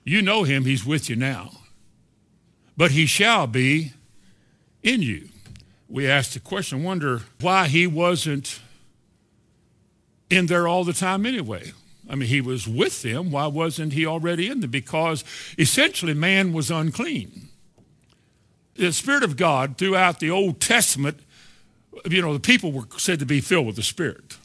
You 0.03 0.21
know 0.21 0.43
him. 0.43 0.65
He's 0.65 0.85
with 0.85 1.09
you 1.09 1.15
now 1.15 1.51
but 2.81 2.91
he 2.91 3.05
shall 3.05 3.47
be 3.47 3.93
in 4.81 5.03
you. 5.03 5.29
We 5.87 6.07
asked 6.07 6.33
the 6.33 6.39
question, 6.39 6.83
wonder 6.83 7.21
why 7.39 7.67
he 7.67 7.85
wasn't 7.85 8.59
in 10.31 10.47
there 10.47 10.67
all 10.67 10.83
the 10.83 10.93
time 10.93 11.25
anyway. 11.25 11.73
I 12.11 12.15
mean, 12.15 12.27
he 12.27 12.41
was 12.41 12.67
with 12.67 13.03
them. 13.03 13.31
Why 13.31 13.47
wasn't 13.47 13.93
he 13.93 14.05
already 14.05 14.49
in 14.49 14.59
them? 14.59 14.69
Because 14.69 15.23
essentially 15.57 16.13
man 16.13 16.51
was 16.51 16.69
unclean. 16.69 17.47
The 18.75 18.91
Spirit 18.91 19.23
of 19.23 19.37
God 19.37 19.77
throughout 19.77 20.19
the 20.19 20.29
Old 20.29 20.59
Testament, 20.59 21.21
you 22.05 22.21
know, 22.21 22.33
the 22.33 22.39
people 22.41 22.73
were 22.73 22.83
said 22.97 23.19
to 23.19 23.25
be 23.25 23.39
filled 23.39 23.65
with 23.65 23.77
the 23.77 23.83
Spirit. 23.83 24.37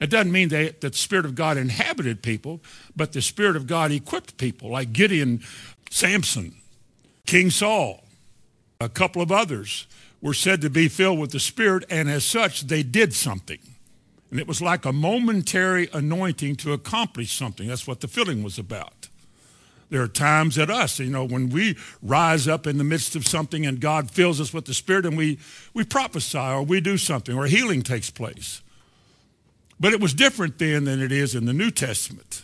It 0.00 0.10
doesn't 0.10 0.32
mean 0.32 0.48
that 0.48 0.80
the 0.80 0.92
Spirit 0.92 1.24
of 1.24 1.36
God 1.36 1.56
inhabited 1.56 2.20
people, 2.20 2.60
but 2.96 3.12
the 3.12 3.22
Spirit 3.22 3.54
of 3.54 3.68
God 3.68 3.92
equipped 3.92 4.36
people, 4.36 4.70
like 4.70 4.92
Gideon, 4.92 5.40
Samson, 5.90 6.56
King 7.26 7.48
Saul, 7.50 8.02
a 8.80 8.88
couple 8.88 9.22
of 9.22 9.30
others 9.30 9.86
were 10.20 10.34
said 10.34 10.60
to 10.62 10.70
be 10.70 10.88
filled 10.88 11.20
with 11.20 11.30
the 11.30 11.38
Spirit, 11.38 11.84
and 11.88 12.10
as 12.10 12.24
such, 12.24 12.62
they 12.62 12.82
did 12.82 13.14
something. 13.14 13.60
And 14.34 14.40
it 14.40 14.48
was 14.48 14.60
like 14.60 14.84
a 14.84 14.92
momentary 14.92 15.88
anointing 15.92 16.56
to 16.56 16.72
accomplish 16.72 17.30
something. 17.30 17.68
That's 17.68 17.86
what 17.86 18.00
the 18.00 18.08
filling 18.08 18.42
was 18.42 18.58
about. 18.58 19.08
There 19.90 20.02
are 20.02 20.08
times 20.08 20.58
at 20.58 20.70
us, 20.70 20.98
you 20.98 21.08
know, 21.08 21.24
when 21.24 21.50
we 21.50 21.78
rise 22.02 22.48
up 22.48 22.66
in 22.66 22.76
the 22.76 22.82
midst 22.82 23.14
of 23.14 23.28
something 23.28 23.64
and 23.64 23.78
God 23.78 24.10
fills 24.10 24.40
us 24.40 24.52
with 24.52 24.64
the 24.64 24.74
Spirit 24.74 25.06
and 25.06 25.16
we, 25.16 25.38
we 25.72 25.84
prophesy 25.84 26.36
or 26.36 26.64
we 26.64 26.80
do 26.80 26.98
something 26.98 27.36
or 27.36 27.46
healing 27.46 27.82
takes 27.82 28.10
place. 28.10 28.60
But 29.78 29.92
it 29.92 30.00
was 30.00 30.12
different 30.12 30.58
then 30.58 30.82
than 30.82 31.00
it 31.00 31.12
is 31.12 31.36
in 31.36 31.44
the 31.44 31.52
New 31.52 31.70
Testament. 31.70 32.42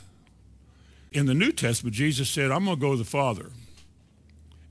In 1.11 1.27
the 1.27 1.35
New 1.35 1.51
Testament, 1.51 1.97
Jesus 1.97 2.31
said, 2.31 2.53
I'm 2.53 2.67
going 2.67 2.77
to 2.77 2.81
go 2.81 2.93
to 2.93 2.99
the 2.99 3.05
Father. 3.05 3.47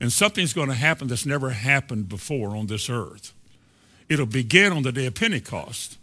And 0.00 0.10
something's 0.10 0.54
going 0.54 0.70
to 0.70 0.74
happen 0.74 1.08
that's 1.08 1.26
never 1.26 1.50
happened 1.50 2.08
before 2.08 2.56
on 2.56 2.68
this 2.68 2.88
earth. 2.88 3.34
It'll 4.08 4.24
begin 4.24 4.72
on 4.72 4.84
the 4.84 4.92
day 4.92 5.04
of 5.04 5.16
Pentecost. 5.16 5.98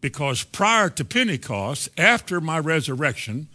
Because 0.00 0.44
prior 0.44 0.88
to 0.90 1.04
Pentecost, 1.04 1.88
after 1.98 2.40
my 2.40 2.58
resurrection, 2.58 3.48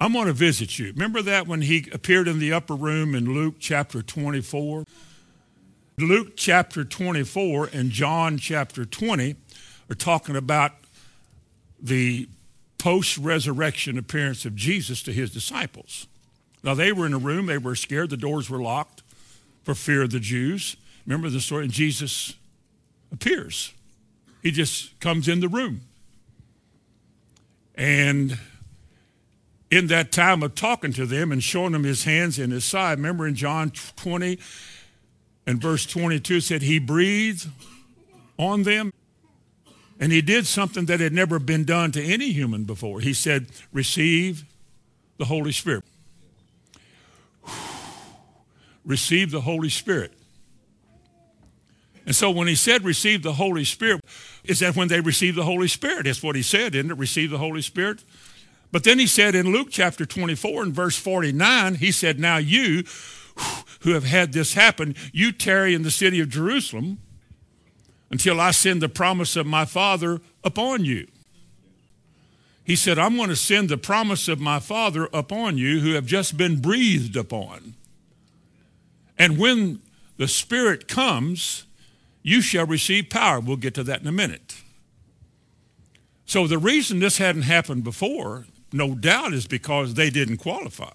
I'm 0.00 0.12
going 0.12 0.26
to 0.26 0.32
visit 0.32 0.78
you. 0.78 0.86
Remember 0.92 1.22
that 1.22 1.46
when 1.46 1.62
he 1.62 1.88
appeared 1.92 2.26
in 2.26 2.38
the 2.40 2.52
upper 2.52 2.74
room 2.74 3.14
in 3.14 3.32
Luke 3.32 3.56
chapter 3.60 4.02
24? 4.02 4.84
Luke 5.98 6.32
chapter 6.36 6.84
24 6.84 7.70
and 7.72 7.90
John 7.90 8.36
chapter 8.38 8.84
20 8.84 9.36
are 9.88 9.94
talking 9.94 10.34
about 10.34 10.72
the 11.80 12.28
post-resurrection 12.78 13.96
appearance 13.96 14.44
of 14.44 14.56
Jesus 14.56 15.02
to 15.04 15.12
his 15.12 15.30
disciples. 15.30 16.08
Now, 16.64 16.74
they 16.74 16.92
were 16.92 17.06
in 17.06 17.14
a 17.14 17.18
room. 17.18 17.46
They 17.46 17.58
were 17.58 17.76
scared. 17.76 18.10
The 18.10 18.16
doors 18.16 18.50
were 18.50 18.60
locked 18.60 19.02
for 19.62 19.74
fear 19.74 20.02
of 20.02 20.10
the 20.10 20.20
Jews. 20.20 20.76
Remember 21.06 21.30
the 21.30 21.40
story? 21.40 21.64
And 21.64 21.72
Jesus 21.72 22.34
appears. 23.12 23.72
He 24.44 24.50
just 24.50 25.00
comes 25.00 25.26
in 25.26 25.40
the 25.40 25.48
room. 25.48 25.80
And 27.74 28.38
in 29.70 29.86
that 29.88 30.12
time 30.12 30.42
of 30.42 30.54
talking 30.54 30.92
to 30.92 31.06
them 31.06 31.32
and 31.32 31.42
showing 31.42 31.72
them 31.72 31.82
his 31.82 32.04
hands 32.04 32.38
and 32.38 32.52
his 32.52 32.64
side. 32.64 32.98
Remember 32.98 33.26
in 33.26 33.34
John 33.34 33.72
20 33.96 34.38
and 35.46 35.60
verse 35.60 35.86
22 35.86 36.42
said 36.42 36.60
he 36.60 36.78
breathed 36.78 37.48
on 38.38 38.64
them 38.64 38.92
and 39.98 40.12
he 40.12 40.20
did 40.20 40.46
something 40.46 40.84
that 40.86 41.00
had 41.00 41.14
never 41.14 41.38
been 41.38 41.64
done 41.64 41.90
to 41.92 42.02
any 42.02 42.30
human 42.30 42.64
before. 42.64 43.00
He 43.00 43.14
said, 43.14 43.46
receive 43.72 44.44
the 45.16 45.24
Holy 45.24 45.52
Spirit. 45.52 45.84
receive 48.84 49.30
the 49.30 49.40
Holy 49.40 49.70
Spirit. 49.70 50.12
And 52.06 52.14
so 52.14 52.30
when 52.30 52.48
he 52.48 52.54
said 52.54 52.84
receive 52.84 53.22
the 53.22 53.34
Holy 53.34 53.64
Spirit, 53.64 54.00
is 54.44 54.60
that 54.60 54.76
when 54.76 54.88
they 54.88 55.00
receive 55.00 55.34
the 55.34 55.44
Holy 55.44 55.68
Spirit? 55.68 56.04
That's 56.04 56.22
what 56.22 56.36
he 56.36 56.42
said, 56.42 56.74
isn't 56.74 56.90
it? 56.90 56.98
Receive 56.98 57.30
the 57.30 57.38
Holy 57.38 57.62
Spirit. 57.62 58.04
But 58.70 58.84
then 58.84 58.98
he 58.98 59.06
said 59.06 59.34
in 59.34 59.52
Luke 59.52 59.68
chapter 59.70 60.04
24 60.04 60.64
and 60.64 60.74
verse 60.74 60.98
49, 60.98 61.76
he 61.76 61.92
said, 61.92 62.18
Now 62.18 62.36
you 62.36 62.84
who 63.80 63.92
have 63.92 64.04
had 64.04 64.32
this 64.32 64.54
happen, 64.54 64.94
you 65.12 65.32
tarry 65.32 65.74
in 65.74 65.82
the 65.82 65.90
city 65.90 66.20
of 66.20 66.28
Jerusalem 66.28 66.98
until 68.10 68.40
I 68.40 68.50
send 68.50 68.82
the 68.82 68.88
promise 68.88 69.36
of 69.36 69.46
my 69.46 69.64
Father 69.64 70.20
upon 70.42 70.84
you. 70.84 71.06
He 72.64 72.76
said, 72.76 72.98
I'm 72.98 73.16
going 73.16 73.28
to 73.28 73.36
send 73.36 73.68
the 73.68 73.76
promise 73.76 74.26
of 74.26 74.40
my 74.40 74.58
Father 74.58 75.08
upon 75.12 75.58
you 75.58 75.80
who 75.80 75.92
have 75.92 76.06
just 76.06 76.36
been 76.36 76.60
breathed 76.60 77.16
upon. 77.16 77.74
And 79.18 79.38
when 79.38 79.80
the 80.16 80.28
Spirit 80.28 80.88
comes, 80.88 81.66
you 82.24 82.40
shall 82.40 82.66
receive 82.66 83.10
power. 83.10 83.38
We'll 83.38 83.58
get 83.58 83.74
to 83.74 83.84
that 83.84 84.00
in 84.00 84.08
a 84.08 84.12
minute. 84.12 84.56
So 86.26 86.46
the 86.46 86.58
reason 86.58 86.98
this 86.98 87.18
hadn't 87.18 87.42
happened 87.42 87.84
before, 87.84 88.46
no 88.72 88.94
doubt, 88.94 89.34
is 89.34 89.46
because 89.46 89.94
they 89.94 90.10
didn't 90.10 90.38
qualify. 90.38 90.94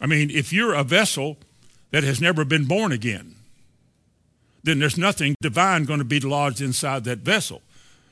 I 0.00 0.06
mean, 0.06 0.30
if 0.30 0.52
you're 0.52 0.74
a 0.74 0.82
vessel 0.82 1.38
that 1.92 2.02
has 2.02 2.20
never 2.20 2.44
been 2.44 2.64
born 2.64 2.90
again, 2.90 3.36
then 4.64 4.80
there's 4.80 4.98
nothing 4.98 5.36
divine 5.40 5.84
going 5.84 6.00
to 6.00 6.04
be 6.04 6.18
lodged 6.18 6.60
inside 6.60 7.04
that 7.04 7.18
vessel. 7.18 7.62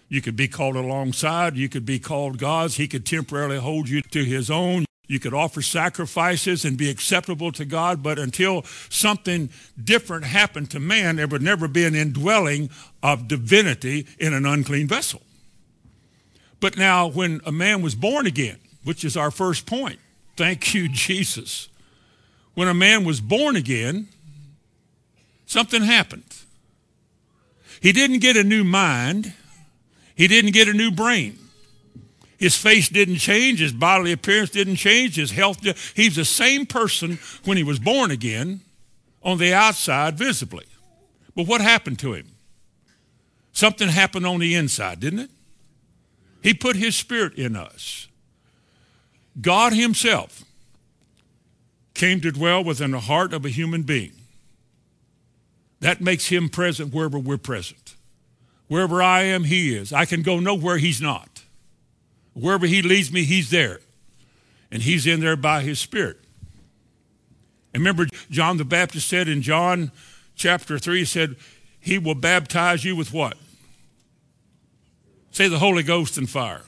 You 0.09 0.21
could 0.21 0.37
be 0.37 0.49
called 0.49 0.77
alongside. 0.77 1.57
You 1.57 1.69
could 1.69 1.85
be 1.85 1.99
called 1.99 2.39
God's. 2.39 2.77
He 2.77 2.87
could 2.87 3.05
temporarily 3.05 3.59
hold 3.59 3.89
you 3.89 4.03
to 4.03 4.25
his 4.25 4.51
own. 4.51 4.85
You 5.11 5.19
could 5.19 5.35
offer 5.35 5.61
sacrifices 5.61 6.65
and 6.65 6.79
be 6.79 6.89
acceptable 6.89 7.51
to 7.53 7.65
God, 7.65 8.01
but 8.01 8.17
until 8.17 8.63
something 8.91 9.51
different 9.83 10.25
happened 10.25 10.71
to 10.71 10.79
man, 10.79 11.17
there 11.17 11.27
would 11.27 11.43
never 11.43 11.67
be 11.67 11.85
an 11.85 11.97
indwelling 11.97 12.71
of 13.03 13.27
divinity 13.27 14.07
in 14.21 14.33
an 14.33 14.47
unclean 14.47 14.87
vessel. 14.87 15.21
But 16.61 16.79
now, 16.79 17.09
when 17.09 17.41
a 17.45 17.51
man 17.51 17.83
was 17.83 17.97
born 17.97 18.25
again, 18.25 18.59
which 18.85 19.05
is 19.05 19.17
our 19.17 19.33
first 19.33 19.67
point, 19.67 19.99
thank 20.37 20.75
you, 20.75 20.89
Jesus. 20.93 21.69
When 22.55 22.69
a 22.69 22.75
man 22.75 23.03
was 23.03 23.21
born 23.21 23.57
again, 23.57 24.07
something 25.45 25.83
happened. 25.83 26.37
He 27.81 27.91
didn't 27.91 28.21
get 28.21 28.37
a 28.37 28.45
new 28.45 28.63
mind, 28.63 29.33
he 30.15 30.29
didn't 30.29 30.53
get 30.53 30.69
a 30.69 30.73
new 30.73 30.93
brain. 30.93 31.40
His 32.41 32.57
face 32.57 32.89
didn't 32.89 33.19
change. 33.19 33.61
His 33.61 33.73
bodily 33.73 34.13
appearance 34.13 34.49
didn't 34.49 34.77
change. 34.77 35.17
His 35.17 35.31
health, 35.31 35.61
he's 35.95 36.17
the 36.17 36.25
same 36.25 36.65
person 36.65 37.19
when 37.45 37.59
he 37.59 37.63
was 37.63 37.79
born 37.79 38.11
again 38.11 38.63
on 39.23 39.37
the 39.37 39.53
outside 39.53 40.17
visibly. 40.17 40.65
But 41.37 41.47
what 41.47 41.61
happened 41.61 41.99
to 41.99 42.15
him? 42.15 42.29
Something 43.53 43.91
happened 43.91 44.27
on 44.27 44.41
the 44.41 44.55
inside, 44.55 45.01
didn't 45.01 45.19
it? 45.19 45.31
He 46.43 46.55
put 46.55 46.77
his 46.77 46.97
spirit 46.97 47.35
in 47.35 47.55
us. 47.57 48.09
God 49.39 49.75
himself 49.75 50.43
came 51.93 52.23
to 52.23 52.33
dwell 52.33 52.65
within 52.65 52.93
the 52.93 53.01
heart 53.01 53.35
of 53.35 53.45
a 53.45 53.51
human 53.51 53.83
being. 53.83 54.13
That 55.81 56.01
makes 56.01 56.29
him 56.29 56.49
present 56.49 56.95
wherever 56.95 57.19
we're 57.19 57.37
present. 57.37 57.97
Wherever 58.67 59.03
I 59.03 59.25
am, 59.25 59.45
he 59.45 59.77
is. 59.77 59.93
I 59.93 60.07
can 60.07 60.23
go 60.23 60.41
nowhere 60.41 60.79
he's 60.79 61.03
not. 61.03 61.40
Wherever 62.41 62.67
he 62.67 62.83
leads 62.83 63.13
me, 63.13 63.25
he's 63.25 63.51
there. 63.51 63.81
And 64.71 64.83
he's 64.83 65.07
in 65.07 65.21
there 65.21 65.37
by 65.37 65.63
his 65.63 65.79
spirit. 65.79 66.19
And 67.75 67.83
remember, 67.83 68.07
John 68.31 68.57
the 68.57 68.65
Baptist 68.65 69.09
said 69.09 69.29
in 69.29 69.43
John 69.43 69.93
chapter 70.35 70.79
3, 70.79 71.01
he 71.01 71.05
said, 71.05 71.37
He 71.79 71.99
will 71.99 72.15
baptize 72.15 72.85
you 72.85 72.97
with 72.97 73.13
what? 73.13 73.37
Say 75.31 75.49
the 75.49 75.59
Holy 75.59 75.83
Ghost 75.83 76.19
and 76.19 76.29
fire. 76.29 76.63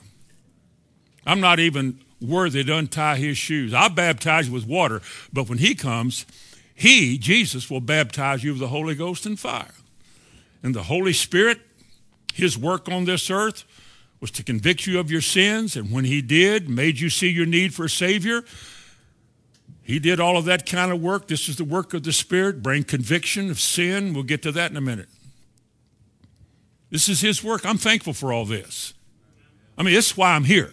I'm 1.25 1.39
not 1.39 1.59
even 1.59 1.99
worthy 2.21 2.63
to 2.63 2.77
untie 2.77 3.17
his 3.17 3.37
shoes. 3.37 3.73
I 3.73 3.89
baptize 3.89 4.47
you 4.47 4.53
with 4.53 4.65
water, 4.65 5.01
but 5.31 5.49
when 5.49 5.57
he 5.57 5.75
comes, 5.75 6.25
he, 6.73 7.17
Jesus, 7.17 7.69
will 7.69 7.81
baptize 7.81 8.43
you 8.43 8.51
with 8.51 8.59
the 8.59 8.67
Holy 8.69 8.95
Ghost 8.95 9.25
and 9.25 9.39
fire. 9.39 9.73
And 10.61 10.73
the 10.73 10.83
Holy 10.83 11.13
Spirit, 11.13 11.59
his 12.33 12.57
work 12.57 12.87
on 12.87 13.05
this 13.05 13.29
earth, 13.29 13.65
was 14.23 14.31
to 14.31 14.41
convict 14.41 14.87
you 14.87 15.01
of 15.01 15.11
your 15.11 15.19
sins, 15.19 15.75
and 15.75 15.91
when 15.91 16.05
he 16.05 16.21
did, 16.21 16.69
made 16.69 16.97
you 16.97 17.09
see 17.09 17.27
your 17.27 17.45
need 17.45 17.73
for 17.73 17.83
a 17.83 17.89
Savior. 17.89 18.41
He 19.81 19.99
did 19.99 20.21
all 20.21 20.37
of 20.37 20.45
that 20.45 20.65
kind 20.65 20.93
of 20.93 21.01
work. 21.01 21.27
This 21.27 21.49
is 21.49 21.57
the 21.57 21.65
work 21.65 21.93
of 21.93 22.03
the 22.03 22.13
Spirit, 22.13 22.63
bring 22.63 22.85
conviction 22.85 23.51
of 23.51 23.59
sin. 23.59 24.13
We'll 24.13 24.23
get 24.23 24.41
to 24.43 24.53
that 24.53 24.71
in 24.71 24.77
a 24.77 24.81
minute. 24.81 25.09
This 26.89 27.09
is 27.09 27.19
his 27.19 27.43
work. 27.43 27.65
I'm 27.65 27.77
thankful 27.77 28.13
for 28.13 28.31
all 28.31 28.45
this. 28.45 28.93
I 29.77 29.83
mean, 29.83 29.93
this 29.93 30.11
is 30.11 30.17
why 30.17 30.35
I'm 30.35 30.45
here. 30.45 30.71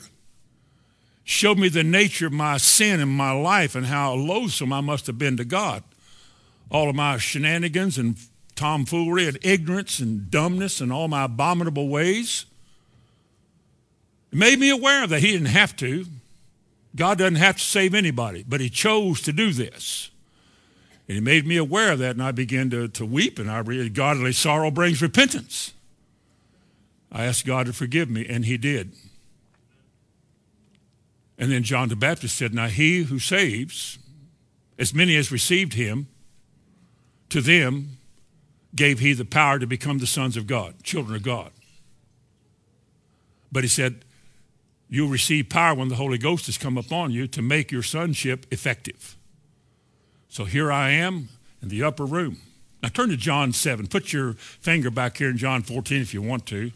Showed 1.24 1.58
me 1.58 1.68
the 1.68 1.82
nature 1.82 2.28
of 2.28 2.32
my 2.32 2.56
sin 2.56 3.00
in 3.00 3.08
my 3.08 3.32
life 3.32 3.74
and 3.74 3.86
how 3.86 4.12
loathsome 4.12 4.72
I 4.72 4.80
must 4.80 5.08
have 5.08 5.18
been 5.18 5.36
to 5.38 5.44
God. 5.44 5.82
All 6.70 6.88
of 6.88 6.94
my 6.94 7.18
shenanigans 7.18 7.98
and 7.98 8.16
tomfoolery 8.54 9.26
and 9.26 9.38
ignorance 9.42 9.98
and 9.98 10.30
dumbness 10.30 10.80
and 10.80 10.92
all 10.92 11.08
my 11.08 11.24
abominable 11.24 11.88
ways. 11.88 12.46
It 14.32 14.38
made 14.38 14.58
me 14.58 14.70
aware 14.70 15.06
that 15.06 15.20
he 15.20 15.32
didn't 15.32 15.46
have 15.46 15.76
to. 15.76 16.06
God 16.94 17.18
doesn't 17.18 17.36
have 17.36 17.56
to 17.56 17.62
save 17.62 17.94
anybody, 17.94 18.44
but 18.46 18.60
he 18.60 18.68
chose 18.68 19.20
to 19.22 19.32
do 19.32 19.52
this. 19.52 20.10
And 21.08 21.16
he 21.16 21.20
made 21.20 21.46
me 21.46 21.56
aware 21.56 21.92
of 21.92 21.98
that, 22.00 22.12
and 22.12 22.22
I 22.22 22.30
began 22.30 22.70
to, 22.70 22.88
to 22.88 23.04
weep, 23.04 23.38
and 23.38 23.50
I 23.50 23.58
realized 23.58 23.94
godly 23.94 24.32
sorrow 24.32 24.70
brings 24.70 25.02
repentance. 25.02 25.72
I 27.10 27.24
asked 27.24 27.44
God 27.44 27.66
to 27.66 27.72
forgive 27.72 28.08
me, 28.08 28.26
and 28.28 28.44
he 28.44 28.56
did. 28.56 28.92
And 31.38 31.50
then 31.50 31.62
John 31.62 31.88
the 31.88 31.96
Baptist 31.96 32.36
said, 32.36 32.54
Now 32.54 32.68
he 32.68 33.04
who 33.04 33.18
saves, 33.18 33.98
as 34.78 34.94
many 34.94 35.16
as 35.16 35.32
received 35.32 35.72
him, 35.72 36.06
to 37.30 37.40
them 37.40 37.96
gave 38.74 39.00
he 39.00 39.12
the 39.12 39.24
power 39.24 39.58
to 39.58 39.66
become 39.66 39.98
the 39.98 40.06
sons 40.06 40.36
of 40.36 40.46
God, 40.46 40.82
children 40.82 41.16
of 41.16 41.22
God. 41.22 41.50
But 43.50 43.64
he 43.64 43.68
said, 43.68 44.04
You'll 44.92 45.08
receive 45.08 45.48
power 45.48 45.76
when 45.76 45.88
the 45.88 45.94
Holy 45.94 46.18
Ghost 46.18 46.46
has 46.46 46.58
come 46.58 46.76
upon 46.76 47.12
you 47.12 47.28
to 47.28 47.40
make 47.40 47.70
your 47.70 47.84
sonship 47.84 48.44
effective. 48.50 49.16
So 50.28 50.44
here 50.44 50.72
I 50.72 50.90
am 50.90 51.28
in 51.62 51.68
the 51.68 51.84
upper 51.84 52.04
room. 52.04 52.38
Now 52.82 52.88
turn 52.88 53.08
to 53.10 53.16
John 53.16 53.52
7. 53.52 53.86
Put 53.86 54.12
your 54.12 54.32
finger 54.34 54.90
back 54.90 55.18
here 55.18 55.30
in 55.30 55.38
John 55.38 55.62
14 55.62 56.02
if 56.02 56.12
you 56.12 56.20
want 56.20 56.44
to. 56.46 56.72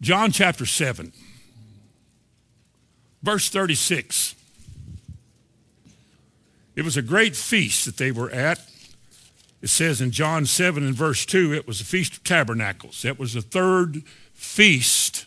John 0.00 0.32
chapter 0.32 0.66
7, 0.66 1.12
verse 3.22 3.48
36. 3.48 4.34
It 6.74 6.82
was 6.82 6.96
a 6.96 7.02
great 7.02 7.36
feast 7.36 7.84
that 7.84 7.98
they 7.98 8.10
were 8.10 8.30
at. 8.30 8.60
It 9.60 9.68
says 9.68 10.00
in 10.00 10.10
John 10.10 10.46
7 10.46 10.82
and 10.82 10.94
verse 10.94 11.26
2, 11.26 11.52
it 11.52 11.66
was 11.66 11.80
a 11.80 11.84
feast 11.84 12.14
of 12.14 12.24
tabernacles. 12.24 13.02
That 13.02 13.18
was 13.18 13.34
the 13.34 13.42
third 13.42 14.02
feast 14.32 15.26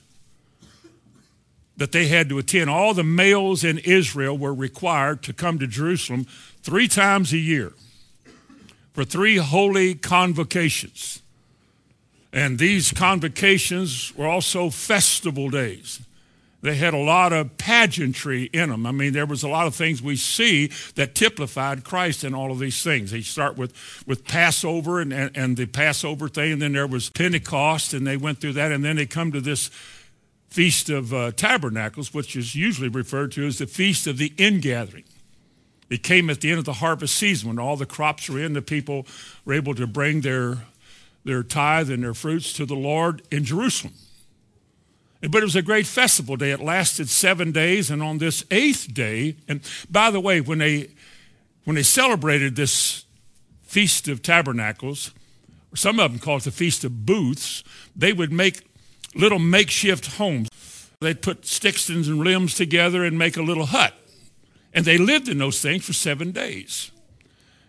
that 1.77 1.91
they 1.91 2.07
had 2.07 2.29
to 2.29 2.37
attend. 2.37 2.69
All 2.69 2.93
the 2.93 3.03
males 3.03 3.63
in 3.63 3.79
Israel 3.79 4.37
were 4.37 4.53
required 4.53 5.23
to 5.23 5.33
come 5.33 5.59
to 5.59 5.67
Jerusalem 5.67 6.25
three 6.61 6.87
times 6.87 7.33
a 7.33 7.37
year 7.37 7.73
for 8.93 9.03
three 9.03 9.37
holy 9.37 9.95
convocations. 9.95 11.21
And 12.31 12.57
these 12.57 12.91
convocations 12.91 14.15
were 14.15 14.27
also 14.27 14.69
festival 14.69 15.49
days. 15.49 16.01
They 16.63 16.75
had 16.75 16.93
a 16.93 16.97
lot 16.97 17.33
of 17.33 17.57
pageantry 17.57 18.43
in 18.53 18.69
them. 18.69 18.85
I 18.85 18.91
mean, 18.91 19.11
there 19.11 19.25
was 19.25 19.43
a 19.43 19.49
lot 19.49 19.67
of 19.67 19.75
things 19.75 20.01
we 20.01 20.15
see 20.15 20.71
that 20.95 21.13
typified 21.13 21.83
Christ 21.83 22.23
in 22.23 22.33
all 22.33 22.53
of 22.53 22.59
these 22.59 22.81
things. 22.81 23.11
They 23.11 23.19
start 23.19 23.57
with, 23.57 23.73
with 24.07 24.25
Passover 24.25 25.01
and, 25.01 25.11
and, 25.11 25.35
and 25.35 25.57
the 25.57 25.65
Passover 25.65 26.29
thing, 26.29 26.53
and 26.53 26.61
then 26.61 26.71
there 26.71 26.87
was 26.87 27.09
Pentecost, 27.09 27.93
and 27.93 28.07
they 28.07 28.15
went 28.15 28.39
through 28.39 28.53
that, 28.53 28.71
and 28.71 28.83
then 28.83 28.95
they 28.95 29.05
come 29.05 29.33
to 29.33 29.41
this 29.41 29.69
Feast 30.53 30.91
of 30.91 31.11
uh, 31.11 31.31
Tabernacles, 31.31 32.13
which 32.13 32.35
is 32.35 32.53
usually 32.53 32.87
referred 32.87 33.31
to 33.31 33.47
as 33.47 33.57
the 33.57 33.65
Feast 33.65 34.05
of 34.05 34.19
the 34.19 34.33
Ingathering. 34.37 35.03
It 35.89 36.03
came 36.03 36.29
at 36.29 36.41
the 36.41 36.51
end 36.51 36.59
of 36.59 36.65
the 36.65 36.73
harvest 36.73 37.15
season 37.15 37.49
when 37.49 37.57
all 37.57 37.75
the 37.75 37.87
crops 37.87 38.29
were 38.29 38.39
in. 38.39 38.53
The 38.53 38.61
people 38.61 39.07
were 39.45 39.55
able 39.55 39.73
to 39.73 39.87
bring 39.87 40.21
their, 40.21 40.59
their 41.23 41.41
tithe 41.41 41.89
and 41.89 42.03
their 42.03 42.13
fruits 42.13 42.53
to 42.53 42.67
the 42.67 42.75
Lord 42.75 43.23
in 43.31 43.45
Jerusalem. 43.45 43.95
But 45.21 45.41
it 45.41 45.45
was 45.45 45.55
a 45.55 45.63
great 45.63 45.87
festival 45.87 46.35
day. 46.35 46.51
It 46.51 46.59
lasted 46.59 47.09
seven 47.09 47.51
days, 47.51 47.89
and 47.89 48.03
on 48.03 48.19
this 48.19 48.45
eighth 48.51 48.93
day, 48.93 49.37
and 49.47 49.59
by 49.89 50.11
the 50.11 50.19
way, 50.19 50.39
when 50.39 50.59
they 50.59 50.91
when 51.63 51.73
they 51.73 51.81
celebrated 51.81 52.55
this 52.55 53.05
Feast 53.63 54.07
of 54.07 54.21
Tabernacles, 54.21 55.13
some 55.73 55.99
of 55.99 56.11
them 56.11 56.19
call 56.19 56.37
it 56.37 56.43
the 56.43 56.51
Feast 56.51 56.83
of 56.83 57.07
Booths, 57.07 57.63
they 57.95 58.13
would 58.13 58.31
make 58.31 58.67
little 59.15 59.39
makeshift 59.39 60.17
homes. 60.17 60.49
They'd 60.99 61.21
put 61.21 61.45
sticks 61.45 61.89
and 61.89 62.05
limbs 62.19 62.55
together 62.55 63.03
and 63.03 63.17
make 63.17 63.37
a 63.37 63.41
little 63.41 63.67
hut. 63.67 63.93
And 64.73 64.85
they 64.85 64.97
lived 64.97 65.27
in 65.27 65.37
those 65.37 65.61
things 65.61 65.85
for 65.85 65.93
seven 65.93 66.31
days. 66.31 66.91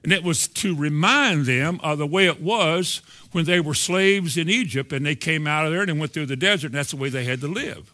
And 0.03 0.13
it 0.13 0.23
was 0.23 0.49
to 0.49 0.77
remind 0.77 1.47
them 1.47 1.81
of 1.83 1.99
the 1.99 2.07
way 2.07 2.27
it 2.27 2.41
was 2.41 3.01
when 3.33 3.47
they 3.47 3.59
were 3.59 3.75
slaves 3.75 4.37
in 4.37 4.49
Egypt 4.49 4.93
and 4.93 5.05
they 5.05 5.15
came 5.15 5.47
out 5.47 5.67
of 5.67 5.73
there 5.73 5.83
and 5.83 5.99
went 5.99 6.13
through 6.13 6.27
the 6.27 6.37
desert, 6.37 6.69
and 6.69 6.75
that's 6.75 6.91
the 6.91 6.97
way 6.97 7.09
they 7.09 7.25
had 7.25 7.41
to 7.41 7.49
live. 7.49 7.93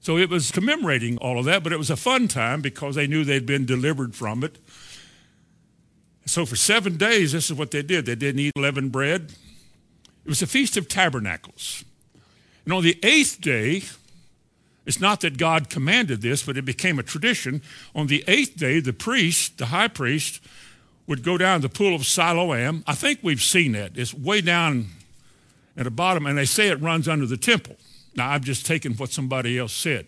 So 0.00 0.16
it 0.16 0.30
was 0.30 0.50
commemorating 0.50 1.18
all 1.18 1.38
of 1.38 1.44
that, 1.44 1.62
but 1.62 1.72
it 1.72 1.78
was 1.78 1.90
a 1.90 1.96
fun 1.96 2.28
time 2.28 2.60
because 2.60 2.96
they 2.96 3.06
knew 3.06 3.24
they'd 3.24 3.46
been 3.46 3.66
delivered 3.66 4.14
from 4.16 4.42
it. 4.42 4.58
So 6.26 6.46
for 6.46 6.56
seven 6.56 6.96
days, 6.96 7.32
this 7.32 7.50
is 7.50 7.56
what 7.56 7.70
they 7.70 7.82
did. 7.82 8.06
They 8.06 8.14
didn't 8.14 8.40
eat 8.40 8.56
leavened 8.56 8.90
bread. 8.90 9.32
It 10.24 10.28
was 10.28 10.42
a 10.42 10.46
Feast 10.46 10.76
of 10.76 10.88
Tabernacles. 10.88 11.84
And 12.64 12.72
on 12.72 12.82
the 12.82 12.98
eighth 13.02 13.40
day, 13.40 13.82
it's 14.84 15.00
not 15.00 15.20
that 15.20 15.38
God 15.38 15.70
commanded 15.70 16.22
this, 16.22 16.42
but 16.42 16.56
it 16.56 16.64
became 16.64 16.98
a 16.98 17.02
tradition. 17.02 17.62
On 17.94 18.06
the 18.06 18.24
eighth 18.26 18.56
day, 18.56 18.80
the 18.80 18.92
priest, 18.92 19.58
the 19.58 19.66
high 19.66 19.88
priest, 19.88 20.40
would 21.06 21.22
go 21.22 21.36
down 21.36 21.60
to 21.60 21.68
the 21.68 21.74
pool 21.74 21.94
of 21.94 22.06
Siloam. 22.06 22.84
I 22.86 22.94
think 22.94 23.20
we've 23.22 23.42
seen 23.42 23.72
that. 23.72 23.92
It's 23.96 24.14
way 24.14 24.40
down 24.40 24.86
at 25.76 25.84
the 25.84 25.90
bottom, 25.90 26.26
and 26.26 26.38
they 26.38 26.44
say 26.44 26.68
it 26.68 26.80
runs 26.80 27.08
under 27.08 27.26
the 27.26 27.36
temple. 27.36 27.76
Now, 28.14 28.30
I've 28.30 28.44
just 28.44 28.66
taken 28.66 28.94
what 28.94 29.10
somebody 29.10 29.58
else 29.58 29.72
said. 29.72 30.06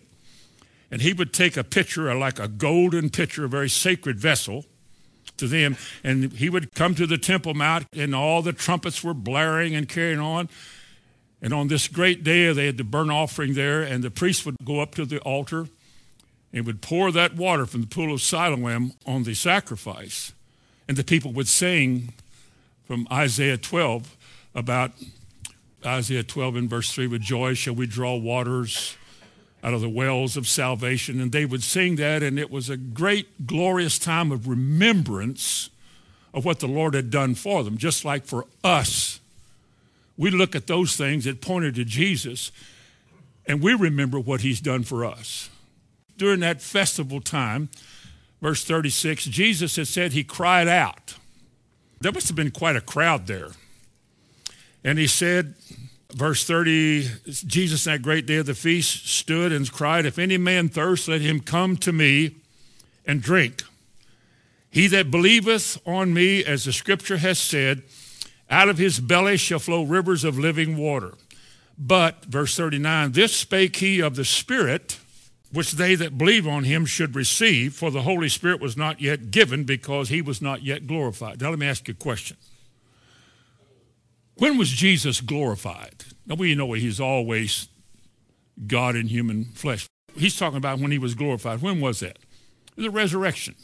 And 0.91 1.01
he 1.01 1.13
would 1.13 1.33
take 1.33 1.57
a 1.57 1.63
pitcher, 1.63 2.13
like 2.15 2.39
a 2.39 2.47
golden 2.47 3.09
pitcher, 3.09 3.45
a 3.45 3.49
very 3.49 3.69
sacred 3.69 4.19
vessel 4.19 4.65
to 5.37 5.47
them, 5.47 5.75
and 6.03 6.31
he 6.33 6.49
would 6.49 6.73
come 6.73 6.95
to 6.95 7.05
the 7.05 7.17
Temple 7.17 7.53
Mount, 7.53 7.87
and 7.93 8.15
all 8.15 8.41
the 8.41 8.53
trumpets 8.53 9.03
were 9.03 9.13
blaring 9.13 9.75
and 9.75 9.89
carrying 9.89 10.19
on. 10.19 10.47
And 11.45 11.53
on 11.53 11.67
this 11.67 11.87
great 11.87 12.23
day, 12.23 12.51
they 12.53 12.65
had 12.65 12.77
the 12.77 12.83
burnt 12.83 13.11
offering 13.11 13.53
there, 13.53 13.83
and 13.83 14.03
the 14.03 14.09
priest 14.09 14.47
would 14.47 14.55
go 14.65 14.79
up 14.79 14.95
to 14.95 15.05
the 15.05 15.19
altar 15.19 15.67
and 16.51 16.65
would 16.65 16.81
pour 16.81 17.11
that 17.11 17.35
water 17.35 17.67
from 17.67 17.81
the 17.81 17.87
pool 17.87 18.11
of 18.11 18.21
Siloam 18.23 18.93
on 19.05 19.25
the 19.25 19.35
sacrifice. 19.35 20.33
And 20.87 20.97
the 20.97 21.03
people 21.03 21.31
would 21.33 21.47
sing 21.47 22.13
from 22.87 23.07
Isaiah 23.11 23.57
12 23.59 24.17
about 24.55 24.93
Isaiah 25.85 26.23
12 26.23 26.55
in 26.55 26.67
verse 26.67 26.91
3 26.91 27.05
with 27.05 27.21
joy 27.21 27.53
shall 27.53 27.75
we 27.75 27.85
draw 27.85 28.15
waters 28.15 28.97
out 29.63 29.75
of 29.75 29.81
the 29.81 29.89
wells 29.89 30.37
of 30.37 30.47
salvation. 30.47 31.21
And 31.21 31.31
they 31.31 31.45
would 31.45 31.61
sing 31.61 31.97
that, 31.97 32.23
and 32.23 32.39
it 32.39 32.49
was 32.49 32.71
a 32.71 32.77
great, 32.77 33.45
glorious 33.45 33.99
time 33.99 34.31
of 34.31 34.47
remembrance 34.47 35.69
of 36.33 36.43
what 36.43 36.59
the 36.59 36.67
Lord 36.67 36.95
had 36.95 37.11
done 37.11 37.35
for 37.35 37.63
them, 37.63 37.77
just 37.77 38.03
like 38.03 38.25
for 38.25 38.47
us. 38.63 39.19
We 40.17 40.31
look 40.31 40.55
at 40.55 40.67
those 40.67 40.95
things 40.95 41.25
that 41.25 41.41
pointed 41.41 41.75
to 41.75 41.85
Jesus, 41.85 42.51
and 43.45 43.61
we 43.61 43.73
remember 43.73 44.19
what 44.19 44.41
he's 44.41 44.61
done 44.61 44.83
for 44.83 45.03
us. 45.03 45.49
During 46.17 46.39
that 46.39 46.61
festival 46.61 47.19
time, 47.19 47.69
verse 48.41 48.63
36, 48.63 49.25
Jesus 49.25 49.75
had 49.75 49.87
said 49.87 50.13
he 50.13 50.23
cried 50.23 50.67
out. 50.67 51.15
There 51.99 52.11
must 52.11 52.27
have 52.27 52.35
been 52.35 52.51
quite 52.51 52.75
a 52.75 52.81
crowd 52.81 53.27
there. 53.27 53.49
And 54.83 54.99
he 54.99 55.07
said, 55.07 55.55
verse 56.13 56.45
30, 56.45 57.09
Jesus, 57.25 57.83
that 57.83 58.01
great 58.01 58.25
day 58.25 58.37
of 58.37 58.45
the 58.45 58.53
feast, 58.53 59.07
stood 59.07 59.51
and 59.51 59.69
cried, 59.71 60.05
If 60.05 60.19
any 60.19 60.37
man 60.37 60.69
thirst, 60.69 61.07
let 61.07 61.21
him 61.21 61.39
come 61.39 61.75
to 61.77 61.91
me 61.91 62.35
and 63.05 63.21
drink. 63.21 63.63
He 64.69 64.87
that 64.87 65.11
believeth 65.11 65.79
on 65.85 66.13
me, 66.13 66.43
as 66.43 66.65
the 66.65 66.73
scripture 66.73 67.17
has 67.17 67.39
said, 67.39 67.83
out 68.49 68.69
of 68.69 68.77
his 68.77 68.99
belly 68.99 69.37
shall 69.37 69.59
flow 69.59 69.83
rivers 69.83 70.23
of 70.23 70.37
living 70.37 70.77
water. 70.77 71.13
But, 71.77 72.25
verse 72.25 72.55
39, 72.55 73.11
this 73.11 73.35
spake 73.35 73.77
he 73.77 73.99
of 73.99 74.15
the 74.15 74.25
Spirit 74.25 74.99
which 75.55 75.73
they 75.73 75.95
that 75.95 76.17
believe 76.17 76.47
on 76.47 76.65
him 76.65 76.85
should 76.85 77.15
receive, 77.15 77.73
for 77.73 77.89
the 77.89 78.01
Holy 78.01 78.27
Spirit 78.29 78.59
was 78.59 78.75
not 78.75 78.99
yet 78.99 79.31
given 79.31 79.63
because 79.63 80.09
he 80.09 80.21
was 80.21 80.41
not 80.41 80.63
yet 80.63 80.85
glorified. 80.85 81.41
Now, 81.41 81.49
let 81.49 81.59
me 81.59 81.67
ask 81.67 81.87
you 81.87 81.93
a 81.93 81.95
question. 81.95 82.35
When 84.35 84.57
was 84.57 84.69
Jesus 84.69 85.21
glorified? 85.21 86.03
Now, 86.25 86.35
we 86.35 86.55
know 86.55 86.73
he's 86.73 86.99
always 86.99 87.69
God 88.67 88.95
in 88.95 89.07
human 89.07 89.45
flesh. 89.45 89.87
He's 90.13 90.37
talking 90.37 90.57
about 90.57 90.79
when 90.79 90.91
he 90.91 90.97
was 90.97 91.15
glorified. 91.15 91.61
When 91.61 91.79
was 91.79 92.01
that? 92.01 92.19
The 92.75 92.89
resurrection. 92.89 93.55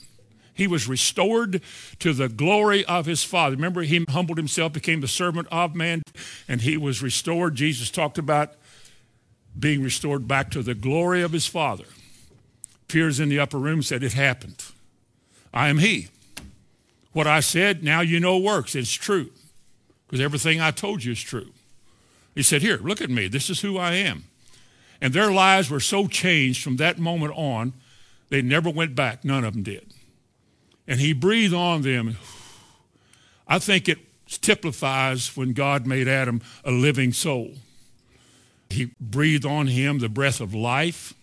He 0.53 0.67
was 0.67 0.87
restored 0.87 1.61
to 1.99 2.13
the 2.13 2.29
glory 2.29 2.85
of 2.85 3.05
his 3.05 3.23
Father. 3.23 3.55
Remember, 3.55 3.81
he 3.81 4.05
humbled 4.09 4.37
himself, 4.37 4.73
became 4.73 5.01
the 5.01 5.07
servant 5.07 5.47
of 5.51 5.75
man, 5.75 6.03
and 6.47 6.61
he 6.61 6.77
was 6.77 7.01
restored. 7.01 7.55
Jesus 7.55 7.89
talked 7.89 8.17
about 8.17 8.53
being 9.57 9.83
restored 9.83 10.27
back 10.27 10.51
to 10.51 10.61
the 10.61 10.75
glory 10.75 11.21
of 11.21 11.31
his 11.31 11.47
Father. 11.47 11.85
Appears 12.83 13.19
in 13.19 13.29
the 13.29 13.39
upper 13.39 13.57
room, 13.57 13.81
said, 13.81 14.03
It 14.03 14.13
happened. 14.13 14.63
I 15.53 15.69
am 15.69 15.79
he. 15.79 16.07
What 17.13 17.27
I 17.27 17.39
said, 17.41 17.83
now 17.83 18.01
you 18.01 18.19
know 18.19 18.37
works. 18.37 18.75
It's 18.75 18.93
true. 18.93 19.31
Because 20.07 20.21
everything 20.21 20.59
I 20.59 20.71
told 20.71 21.03
you 21.03 21.13
is 21.13 21.21
true. 21.21 21.51
He 22.35 22.43
said, 22.43 22.61
Here, 22.61 22.77
look 22.77 23.01
at 23.01 23.09
me. 23.09 23.27
This 23.27 23.49
is 23.49 23.61
who 23.61 23.77
I 23.77 23.93
am. 23.93 24.25
And 25.01 25.13
their 25.13 25.31
lives 25.31 25.69
were 25.69 25.79
so 25.79 26.07
changed 26.07 26.63
from 26.63 26.77
that 26.77 26.99
moment 26.99 27.33
on, 27.35 27.73
they 28.29 28.41
never 28.41 28.69
went 28.69 28.95
back. 28.95 29.25
None 29.25 29.43
of 29.43 29.53
them 29.53 29.63
did. 29.63 29.93
And 30.87 30.99
he 30.99 31.13
breathed 31.13 31.53
on 31.53 31.81
them. 31.81 32.17
I 33.47 33.59
think 33.59 33.87
it 33.87 33.99
typifies 34.27 35.35
when 35.35 35.53
God 35.53 35.85
made 35.85 36.07
Adam 36.07 36.41
a 36.63 36.71
living 36.71 37.11
soul. 37.11 37.51
He 38.69 38.91
breathed 38.99 39.45
on 39.45 39.67
him 39.67 39.99
the 39.99 40.09
breath 40.09 40.39
of 40.39 40.53
life, 40.53 41.13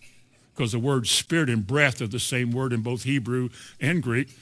because 0.53 0.71
the 0.73 0.79
word 0.79 1.07
spirit 1.07 1.49
and 1.49 1.65
breath 1.65 2.01
are 2.01 2.07
the 2.07 2.19
same 2.19 2.51
word 2.51 2.73
in 2.73 2.81
both 2.81 3.03
Hebrew 3.03 3.49
and 3.79 4.03
Greek. 4.03 4.35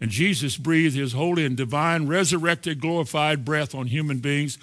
And 0.00 0.10
Jesus 0.10 0.56
breathed 0.56 0.96
his 0.96 1.12
holy 1.12 1.44
and 1.44 1.56
divine, 1.56 2.06
resurrected, 2.06 2.80
glorified 2.80 3.44
breath 3.44 3.74
on 3.74 3.88
human 3.88 4.18
beings. 4.18 4.58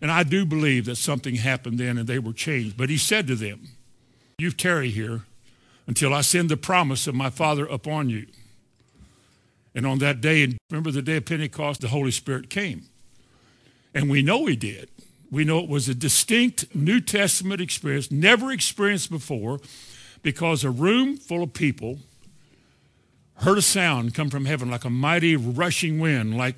And 0.00 0.10
I 0.10 0.22
do 0.22 0.44
believe 0.44 0.84
that 0.86 0.96
something 0.96 1.36
happened 1.36 1.78
then 1.78 1.98
and 1.98 2.06
they 2.06 2.18
were 2.18 2.32
changed. 2.32 2.76
But 2.76 2.90
he 2.90 2.98
said 2.98 3.26
to 3.28 3.34
them, 3.34 3.68
You 4.38 4.50
tarry 4.50 4.90
here 4.90 5.22
until 5.86 6.12
I 6.12 6.20
send 6.20 6.48
the 6.48 6.56
promise 6.56 7.06
of 7.06 7.14
my 7.14 7.30
Father 7.30 7.66
upon 7.66 8.10
you. 8.10 8.26
And 9.76 9.86
on 9.86 9.98
that 10.00 10.20
day, 10.20 10.42
and 10.42 10.58
remember 10.70 10.90
the 10.90 11.02
day 11.02 11.18
of 11.18 11.26
Pentecost, 11.26 11.82
the 11.82 11.88
Holy 11.88 12.10
Spirit 12.10 12.50
came. 12.50 12.86
And 13.94 14.10
we 14.10 14.22
know 14.22 14.46
he 14.46 14.56
did 14.56 14.90
we 15.30 15.44
know 15.44 15.58
it 15.58 15.68
was 15.68 15.88
a 15.88 15.94
distinct 15.94 16.74
New 16.74 17.00
Testament 17.00 17.60
experience, 17.60 18.10
never 18.10 18.52
experienced 18.52 19.10
before, 19.10 19.60
because 20.22 20.64
a 20.64 20.70
room 20.70 21.16
full 21.16 21.42
of 21.42 21.52
people 21.52 21.98
heard 23.40 23.58
a 23.58 23.62
sound 23.62 24.14
come 24.14 24.30
from 24.30 24.44
heaven 24.44 24.70
like 24.70 24.84
a 24.84 24.90
mighty 24.90 25.36
rushing 25.36 25.98
wind, 25.98 26.36
like, 26.36 26.56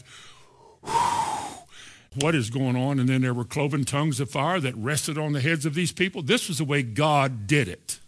what 2.15 2.35
is 2.35 2.51
going 2.51 2.77
on? 2.77 2.99
And 2.99 3.09
then 3.09 3.23
there 3.23 3.35
were 3.35 3.45
cloven 3.45 3.85
tongues 3.85 4.21
of 4.21 4.31
fire 4.31 4.61
that 4.61 4.77
rested 4.77 5.19
on 5.19 5.33
the 5.33 5.41
heads 5.41 5.67
of 5.67 5.75
these 5.75 5.93
people. 5.93 6.23
This 6.23 6.49
was 6.49 6.59
the 6.59 6.65
way 6.65 6.83
God 6.83 7.47
did 7.47 7.69
it. 7.69 7.99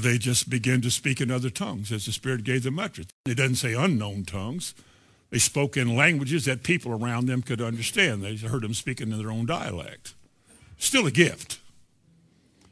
They 0.00 0.16
just 0.16 0.48
began 0.48 0.80
to 0.82 0.90
speak 0.92 1.20
in 1.20 1.30
other 1.30 1.50
tongues 1.50 1.90
as 1.90 2.06
the 2.06 2.12
Spirit 2.12 2.44
gave 2.44 2.62
them 2.62 2.78
utterance. 2.78 3.10
It 3.26 3.34
doesn't 3.34 3.56
say 3.56 3.74
unknown 3.74 4.24
tongues. 4.24 4.74
They 5.30 5.38
spoke 5.38 5.76
in 5.76 5.96
languages 5.96 6.44
that 6.44 6.62
people 6.62 6.92
around 6.92 7.26
them 7.26 7.42
could 7.42 7.60
understand. 7.60 8.22
They 8.22 8.36
heard 8.36 8.62
them 8.62 8.74
speaking 8.74 9.10
in 9.10 9.18
their 9.18 9.32
own 9.32 9.46
dialect. 9.46 10.14
Still 10.78 11.06
a 11.06 11.10
gift. 11.10 11.58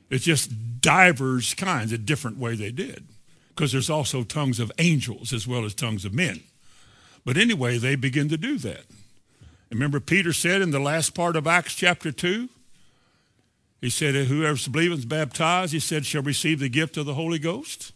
It's 0.09 0.25
just 0.25 0.81
divers 0.81 1.53
kinds, 1.55 1.93
a 1.93 1.99
different 1.99 2.39
way 2.39 2.55
they 2.55 2.71
did. 2.71 3.09
Because 3.49 3.73
there's 3.73 3.91
also 3.91 4.23
tongues 4.23 4.61
of 4.61 4.71
angels 4.79 5.33
as 5.33 5.49
well 5.49 5.65
as 5.65 5.75
tongues 5.75 6.05
of 6.05 6.15
men. 6.15 6.45
But 7.25 7.37
anyway, 7.37 7.79
they 7.79 7.97
begin 7.97 8.29
to 8.29 8.37
do 8.37 8.57
that. 8.59 8.85
Remember, 9.73 9.99
Peter 9.99 10.33
said 10.33 10.62
in 10.62 10.71
the 10.71 10.79
last 10.79 11.12
part 11.12 11.35
of 11.35 11.49
Acts 11.49 11.75
chapter 11.75 12.12
2, 12.12 12.49
he 13.81 13.91
said, 13.91 14.15
Whoever 14.15 14.71
believes 14.71 15.03
and 15.03 15.09
baptized, 15.09 15.73
he 15.73 15.81
said, 15.81 16.07
shall 16.07 16.23
receive 16.23 16.61
the 16.61 16.69
gift 16.69 16.97
of 16.97 17.07
the 17.07 17.15
Holy 17.15 17.39
Ghost. 17.39 17.93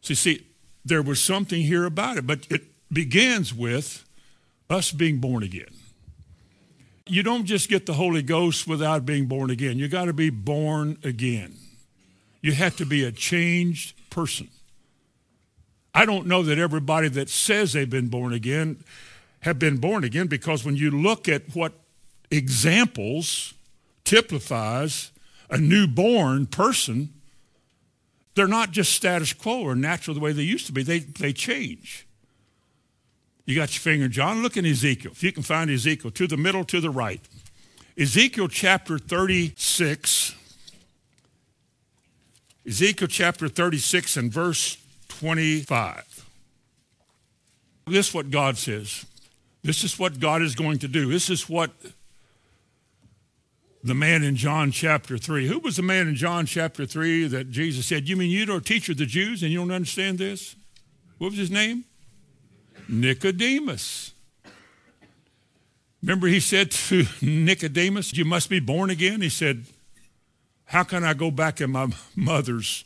So 0.00 0.14
see, 0.14 0.46
there 0.84 1.02
was 1.02 1.20
something 1.20 1.62
here 1.62 1.84
about 1.84 2.16
it, 2.16 2.26
but 2.26 2.46
it 2.50 2.62
begins 2.92 3.54
with 3.54 4.04
us 4.68 4.92
being 4.92 5.18
born 5.18 5.42
again. 5.42 5.68
You 7.06 7.22
don't 7.22 7.44
just 7.44 7.68
get 7.68 7.86
the 7.86 7.94
Holy 7.94 8.22
Ghost 8.22 8.66
without 8.66 9.04
being 9.04 9.26
born 9.26 9.50
again. 9.50 9.78
You 9.78 9.88
got 9.88 10.04
to 10.06 10.12
be 10.12 10.30
born 10.30 10.96
again. 11.02 11.54
You 12.40 12.52
have 12.52 12.76
to 12.76 12.86
be 12.86 13.04
a 13.04 13.12
changed 13.12 13.94
person. 14.10 14.48
I 15.92 16.06
don't 16.06 16.26
know 16.26 16.42
that 16.44 16.58
everybody 16.58 17.08
that 17.08 17.28
says 17.28 17.72
they've 17.72 17.90
been 17.90 18.08
born 18.08 18.32
again 18.32 18.84
have 19.40 19.58
been 19.58 19.78
born 19.78 20.04
again 20.04 20.28
because 20.28 20.64
when 20.64 20.76
you 20.76 20.90
look 20.90 21.28
at 21.28 21.54
what 21.54 21.72
examples 22.30 23.54
typifies 24.10 25.12
a 25.50 25.56
newborn 25.56 26.44
person, 26.46 27.10
they're 28.34 28.48
not 28.48 28.72
just 28.72 28.92
status 28.92 29.32
quo 29.32 29.60
or 29.60 29.76
natural 29.76 30.14
the 30.14 30.20
way 30.20 30.32
they 30.32 30.42
used 30.42 30.66
to 30.66 30.72
be. 30.72 30.82
They, 30.82 30.98
they 30.98 31.32
change. 31.32 32.08
You 33.44 33.54
got 33.54 33.72
your 33.72 33.80
finger, 33.80 34.08
John. 34.08 34.42
Look 34.42 34.56
in 34.56 34.66
Ezekiel. 34.66 35.12
If 35.12 35.22
you 35.22 35.32
can 35.32 35.44
find 35.44 35.70
Ezekiel, 35.70 36.10
to 36.10 36.26
the 36.26 36.36
middle, 36.36 36.64
to 36.64 36.80
the 36.80 36.90
right. 36.90 37.20
Ezekiel 37.96 38.48
chapter 38.48 38.98
36. 38.98 40.34
Ezekiel 42.66 43.08
chapter 43.08 43.48
36 43.48 44.16
and 44.16 44.32
verse 44.32 44.76
25. 45.08 46.26
This 47.86 48.08
is 48.08 48.14
what 48.14 48.30
God 48.30 48.56
says. 48.56 49.06
This 49.62 49.84
is 49.84 49.98
what 49.98 50.18
God 50.18 50.42
is 50.42 50.56
going 50.56 50.78
to 50.80 50.88
do. 50.88 51.10
This 51.10 51.30
is 51.30 51.48
what 51.48 51.70
the 53.82 53.94
man 53.94 54.22
in 54.22 54.36
John 54.36 54.70
chapter 54.70 55.16
3. 55.16 55.46
Who 55.46 55.58
was 55.58 55.76
the 55.76 55.82
man 55.82 56.08
in 56.08 56.14
John 56.14 56.46
chapter 56.46 56.84
3 56.84 57.28
that 57.28 57.50
Jesus 57.50 57.86
said, 57.86 58.08
You 58.08 58.16
mean 58.16 58.30
you 58.30 58.44
don't 58.46 58.64
teacher 58.64 58.92
of 58.92 58.98
the 58.98 59.06
Jews 59.06 59.42
and 59.42 59.50
you 59.50 59.58
don't 59.58 59.70
understand 59.70 60.18
this? 60.18 60.54
What 61.18 61.30
was 61.30 61.38
his 61.38 61.50
name? 61.50 61.84
Nicodemus. 62.88 64.12
Remember, 66.02 66.26
he 66.26 66.40
said 66.40 66.70
to 66.70 67.04
Nicodemus, 67.22 68.16
You 68.16 68.24
must 68.24 68.50
be 68.50 68.60
born 68.60 68.90
again? 68.90 69.20
He 69.20 69.28
said, 69.28 69.64
How 70.66 70.82
can 70.82 71.04
I 71.04 71.14
go 71.14 71.30
back 71.30 71.60
in 71.60 71.70
my 71.70 71.88
mother's 72.14 72.84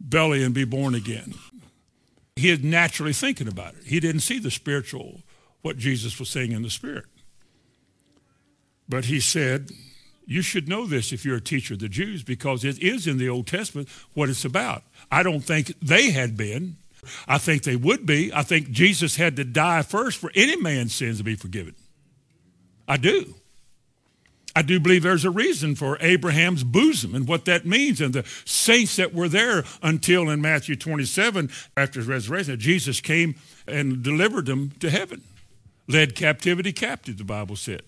belly 0.00 0.42
and 0.42 0.54
be 0.54 0.64
born 0.64 0.94
again? 0.94 1.34
He 2.36 2.50
is 2.50 2.62
naturally 2.62 3.14
thinking 3.14 3.48
about 3.48 3.74
it. 3.74 3.84
He 3.84 3.98
didn't 3.98 4.20
see 4.20 4.38
the 4.38 4.50
spiritual, 4.50 5.22
what 5.62 5.78
Jesus 5.78 6.18
was 6.18 6.28
saying 6.28 6.52
in 6.52 6.62
the 6.62 6.70
spirit. 6.70 7.06
But 8.88 9.06
he 9.06 9.20
said, 9.20 9.70
You 10.26 10.42
should 10.42 10.68
know 10.68 10.86
this 10.86 11.12
if 11.12 11.24
you're 11.24 11.36
a 11.36 11.40
teacher 11.40 11.74
of 11.74 11.80
the 11.80 11.88
Jews, 11.88 12.22
because 12.22 12.64
it 12.64 12.78
is 12.78 13.06
in 13.06 13.18
the 13.18 13.28
Old 13.28 13.46
Testament 13.46 13.88
what 14.14 14.28
it's 14.28 14.44
about. 14.44 14.82
I 15.10 15.22
don't 15.22 15.40
think 15.40 15.72
they 15.80 16.10
had 16.10 16.36
been. 16.36 16.76
I 17.28 17.38
think 17.38 17.62
they 17.62 17.76
would 17.76 18.04
be. 18.04 18.32
I 18.32 18.42
think 18.42 18.70
Jesus 18.70 19.16
had 19.16 19.36
to 19.36 19.44
die 19.44 19.82
first 19.82 20.18
for 20.18 20.30
any 20.34 20.56
man's 20.56 20.94
sins 20.94 21.18
to 21.18 21.24
be 21.24 21.36
forgiven. 21.36 21.74
I 22.88 22.96
do. 22.96 23.34
I 24.56 24.62
do 24.62 24.80
believe 24.80 25.02
there's 25.02 25.26
a 25.26 25.30
reason 25.30 25.74
for 25.74 25.98
Abraham's 26.00 26.64
bosom 26.64 27.14
and 27.14 27.28
what 27.28 27.44
that 27.44 27.66
means 27.66 28.00
and 28.00 28.14
the 28.14 28.24
saints 28.46 28.96
that 28.96 29.12
were 29.12 29.28
there 29.28 29.64
until 29.82 30.30
in 30.30 30.40
Matthew 30.40 30.76
27, 30.76 31.50
after 31.76 32.00
his 32.00 32.08
resurrection, 32.08 32.58
Jesus 32.58 33.02
came 33.02 33.34
and 33.68 34.02
delivered 34.02 34.46
them 34.46 34.72
to 34.80 34.88
heaven, 34.88 35.22
led 35.86 36.14
captivity 36.14 36.72
captive, 36.72 37.18
the 37.18 37.24
Bible 37.24 37.56
said. 37.56 37.82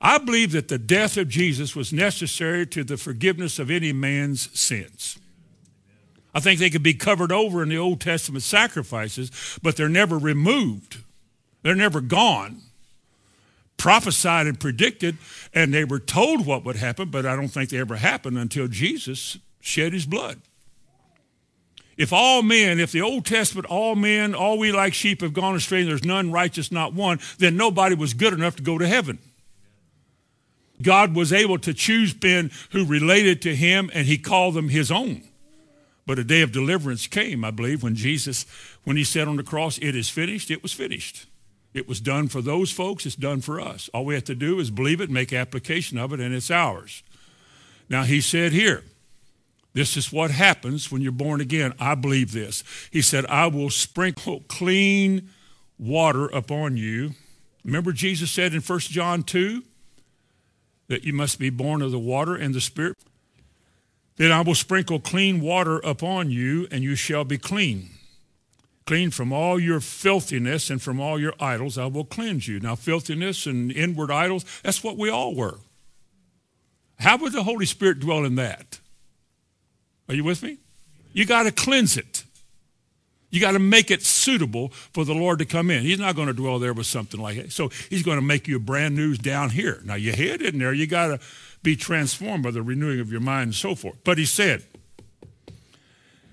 I 0.00 0.18
believe 0.18 0.52
that 0.52 0.68
the 0.68 0.78
death 0.78 1.16
of 1.16 1.28
Jesus 1.28 1.76
was 1.76 1.92
necessary 1.92 2.66
to 2.68 2.84
the 2.84 2.96
forgiveness 2.96 3.58
of 3.58 3.70
any 3.70 3.92
man's 3.92 4.48
sins. 4.58 5.18
I 6.34 6.40
think 6.40 6.58
they 6.58 6.70
could 6.70 6.82
be 6.82 6.94
covered 6.94 7.32
over 7.32 7.62
in 7.62 7.68
the 7.68 7.78
Old 7.78 8.00
Testament 8.00 8.44
sacrifices, 8.44 9.58
but 9.62 9.76
they're 9.76 9.88
never 9.88 10.16
removed. 10.16 10.98
They're 11.62 11.74
never 11.74 12.00
gone 12.00 12.62
prophesied 13.80 14.46
and 14.46 14.60
predicted, 14.60 15.16
and 15.54 15.72
they 15.72 15.84
were 15.84 15.98
told 15.98 16.44
what 16.44 16.64
would 16.64 16.76
happen, 16.76 17.08
but 17.08 17.24
I 17.24 17.34
don't 17.34 17.48
think 17.48 17.70
they 17.70 17.78
ever 17.78 17.96
happened 17.96 18.36
until 18.36 18.68
Jesus 18.68 19.38
shed 19.58 19.94
his 19.94 20.04
blood. 20.04 20.38
If 21.96 22.12
all 22.12 22.42
men, 22.42 22.78
if 22.78 22.92
the 22.92 23.00
Old 23.00 23.24
Testament, 23.24 23.66
all 23.66 23.96
men, 23.96 24.34
all 24.34 24.58
we 24.58 24.70
like 24.70 24.92
sheep 24.92 25.22
have 25.22 25.32
gone 25.32 25.56
astray, 25.56 25.80
and 25.80 25.88
there's 25.88 26.04
none 26.04 26.30
righteous, 26.30 26.70
not 26.70 26.92
one, 26.92 27.20
then 27.38 27.56
nobody 27.56 27.94
was 27.94 28.12
good 28.12 28.34
enough 28.34 28.56
to 28.56 28.62
go 28.62 28.76
to 28.76 28.86
heaven. 28.86 29.18
God 30.82 31.14
was 31.14 31.32
able 31.32 31.58
to 31.58 31.74
choose 31.74 32.14
men 32.22 32.50
who 32.70 32.84
related 32.84 33.42
to 33.42 33.54
him, 33.54 33.90
and 33.92 34.06
he 34.06 34.18
called 34.18 34.54
them 34.54 34.68
his 34.68 34.90
own. 34.90 35.22
But 36.06 36.18
a 36.18 36.24
day 36.24 36.42
of 36.42 36.52
deliverance 36.52 37.06
came, 37.06 37.44
I 37.44 37.50
believe, 37.50 37.82
when 37.82 37.94
Jesus, 37.94 38.46
when 38.84 38.96
he 38.96 39.04
said 39.04 39.28
on 39.28 39.36
the 39.36 39.42
cross, 39.42 39.78
It 39.78 39.94
is 39.94 40.08
finished, 40.08 40.50
it 40.50 40.62
was 40.62 40.72
finished. 40.72 41.26
It 41.72 41.86
was 41.86 42.00
done 42.00 42.28
for 42.28 42.42
those 42.42 42.72
folks, 42.72 43.06
it's 43.06 43.14
done 43.14 43.40
for 43.40 43.60
us. 43.60 43.88
All 43.94 44.04
we 44.04 44.14
have 44.14 44.24
to 44.24 44.34
do 44.34 44.58
is 44.58 44.70
believe 44.70 45.00
it, 45.00 45.08
make 45.08 45.32
application 45.32 45.98
of 45.98 46.12
it, 46.12 46.20
and 46.20 46.34
it's 46.34 46.50
ours. 46.50 47.02
Now, 47.88 48.02
he 48.02 48.20
said 48.20 48.52
here, 48.52 48.84
this 49.72 49.96
is 49.96 50.12
what 50.12 50.32
happens 50.32 50.90
when 50.90 51.00
you're 51.00 51.12
born 51.12 51.40
again. 51.40 51.74
I 51.78 51.94
believe 51.94 52.32
this. 52.32 52.64
He 52.90 53.02
said, 53.02 53.24
I 53.26 53.46
will 53.46 53.70
sprinkle 53.70 54.42
clean 54.48 55.30
water 55.78 56.26
upon 56.26 56.76
you. 56.76 57.12
Remember, 57.64 57.92
Jesus 57.92 58.30
said 58.30 58.52
in 58.52 58.62
1 58.62 58.78
John 58.80 59.22
2 59.22 59.62
that 60.90 61.04
you 61.04 61.12
must 61.12 61.38
be 61.38 61.50
born 61.50 61.82
of 61.82 61.92
the 61.92 61.98
water 62.00 62.34
and 62.34 62.52
the 62.52 62.60
Spirit? 62.60 62.98
Then 64.16 64.32
I 64.32 64.40
will 64.40 64.56
sprinkle 64.56 64.98
clean 64.98 65.40
water 65.40 65.78
upon 65.78 66.30
you, 66.30 66.66
and 66.72 66.82
you 66.82 66.96
shall 66.96 67.24
be 67.24 67.38
clean. 67.38 67.90
Clean 68.86 69.12
from 69.12 69.32
all 69.32 69.58
your 69.58 69.78
filthiness 69.78 70.68
and 70.68 70.82
from 70.82 71.00
all 71.00 71.18
your 71.18 71.32
idols, 71.38 71.78
I 71.78 71.86
will 71.86 72.04
cleanse 72.04 72.48
you. 72.48 72.58
Now, 72.58 72.74
filthiness 72.74 73.46
and 73.46 73.70
inward 73.70 74.10
idols, 74.10 74.44
that's 74.64 74.82
what 74.82 74.98
we 74.98 75.08
all 75.08 75.36
were. 75.36 75.58
How 76.98 77.16
would 77.18 77.32
the 77.32 77.44
Holy 77.44 77.66
Spirit 77.66 78.00
dwell 78.00 78.24
in 78.24 78.34
that? 78.34 78.80
Are 80.08 80.14
you 80.14 80.24
with 80.24 80.42
me? 80.42 80.58
You 81.12 81.24
got 81.24 81.44
to 81.44 81.52
cleanse 81.52 81.96
it. 81.96 82.19
You 83.30 83.40
got 83.40 83.52
to 83.52 83.58
make 83.58 83.90
it 83.90 84.02
suitable 84.02 84.70
for 84.92 85.04
the 85.04 85.14
Lord 85.14 85.38
to 85.38 85.44
come 85.44 85.70
in. 85.70 85.82
He's 85.82 86.00
not 86.00 86.16
going 86.16 86.26
to 86.26 86.34
dwell 86.34 86.58
there 86.58 86.72
with 86.72 86.86
something 86.86 87.20
like 87.20 87.36
that. 87.36 87.52
So 87.52 87.68
he's 87.88 88.02
going 88.02 88.18
to 88.18 88.24
make 88.24 88.48
you 88.48 88.56
a 88.56 88.60
brand 88.60 88.96
new 88.96 89.14
down 89.16 89.50
here. 89.50 89.80
Now 89.84 89.94
you 89.94 90.12
head 90.12 90.42
in 90.42 90.58
there. 90.58 90.72
You 90.72 90.86
got 90.86 91.06
to 91.08 91.20
be 91.62 91.76
transformed 91.76 92.42
by 92.42 92.50
the 92.50 92.62
renewing 92.62 93.00
of 93.00 93.12
your 93.12 93.20
mind 93.20 93.42
and 93.42 93.54
so 93.54 93.74
forth. 93.74 93.96
But 94.02 94.18
he 94.18 94.24
said, 94.24 94.64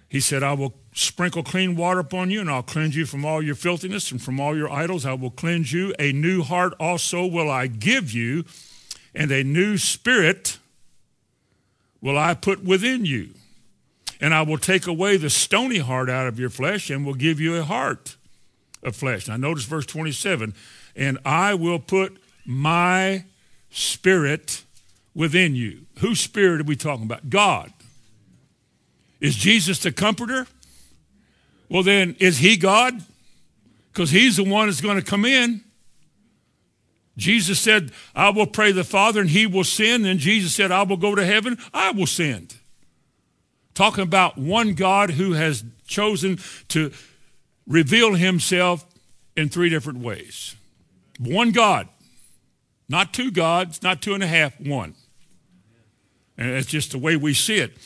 he 0.10 0.20
said, 0.20 0.42
I 0.42 0.54
will 0.54 0.74
sprinkle 0.94 1.44
clean 1.44 1.76
water 1.76 2.00
upon 2.00 2.32
you, 2.32 2.40
and 2.40 2.50
I'll 2.50 2.64
cleanse 2.64 2.96
you 2.96 3.06
from 3.06 3.26
all 3.26 3.42
your 3.42 3.56
filthiness 3.56 4.12
and 4.12 4.22
from 4.22 4.40
all 4.40 4.56
your 4.56 4.72
idols. 4.72 5.06
I 5.06 5.14
will 5.14 5.30
cleanse 5.30 5.74
you. 5.74 5.94
A 6.00 6.12
new 6.14 6.42
heart 6.42 6.74
also 6.80 7.26
will 7.26 7.52
I 7.52 7.68
give 7.68 8.12
you, 8.12 8.46
and 9.14 9.32
a 9.32 9.44
new 9.44 9.78
spirit 9.78 10.58
will 12.02 12.18
I 12.18 12.34
put 12.34 12.64
within 12.64 13.06
you. 13.06 13.32
And 14.20 14.34
I 14.34 14.42
will 14.42 14.58
take 14.58 14.88
away 14.88 15.18
the 15.18 15.30
stony 15.30 15.78
heart 15.78 16.10
out 16.10 16.28
of 16.28 16.40
your 16.40 16.50
flesh 16.50 16.90
and 16.90 17.06
will 17.06 17.14
give 17.14 17.40
you 17.40 17.56
a 17.56 17.64
heart 17.64 18.16
of 18.84 18.96
flesh. 18.96 19.28
Now, 19.28 19.38
notice 19.38 19.66
verse 19.66 19.86
27 19.86 20.54
and 20.96 21.20
I 21.24 21.54
will 21.54 21.80
put 21.80 22.18
my 22.46 23.24
spirit 23.70 24.64
within 25.14 25.56
you. 25.56 25.86
Whose 26.00 26.20
spirit 26.20 26.62
are 26.62 26.64
we 26.64 26.76
talking 26.76 27.06
about? 27.06 27.30
God. 27.30 27.72
Is 29.20 29.36
Jesus 29.36 29.80
the 29.80 29.92
comforter? 29.92 30.48
Well, 31.70 31.84
then, 31.84 32.16
is 32.20 32.40
he 32.40 32.58
God? 32.58 33.04
Because 33.92 34.12
he's 34.12 34.38
the 34.38 34.44
one 34.44 34.68
that's 34.68 34.82
going 34.82 34.98
to 34.98 35.06
come 35.06 35.26
in. 35.26 35.62
Jesus 37.18 37.60
said, 37.60 37.92
I 38.16 38.30
will 38.30 38.46
pray 38.46 38.72
the 38.72 38.84
Father 38.84 39.22
and 39.22 39.30
he 39.30 39.48
will 39.48 39.64
send. 39.64 40.06
And 40.06 40.20
Jesus 40.20 40.54
said, 40.54 40.72
I 40.72 40.84
will 40.84 40.98
go 40.98 41.16
to 41.16 41.26
heaven, 41.26 41.58
I 41.74 41.92
will 41.92 42.06
send. 42.06 42.56
Talking 43.78 44.04
about 44.04 44.40
one 44.40 44.74
God 44.74 45.12
who 45.12 45.34
has 45.34 45.64
chosen 45.86 46.40
to 46.70 46.92
reveal 47.68 48.16
himself 48.16 48.84
in 49.36 49.50
three 49.50 49.70
different 49.70 50.00
ways. 50.00 50.56
One 51.20 51.52
God, 51.52 51.88
not 52.90 53.14
two 53.14 53.30
gods, 53.30 53.84
not 53.84 54.02
two 54.02 54.16
and 54.16 54.24
a 54.24 54.28
half, 54.28 54.60
one. 54.60 54.96
And 56.40 56.50
it's 56.50 56.66
just 56.66 56.94
the 56.94 56.98
way 56.98 57.18
we 57.18 57.36
see 57.36 57.58
it. 57.58 57.78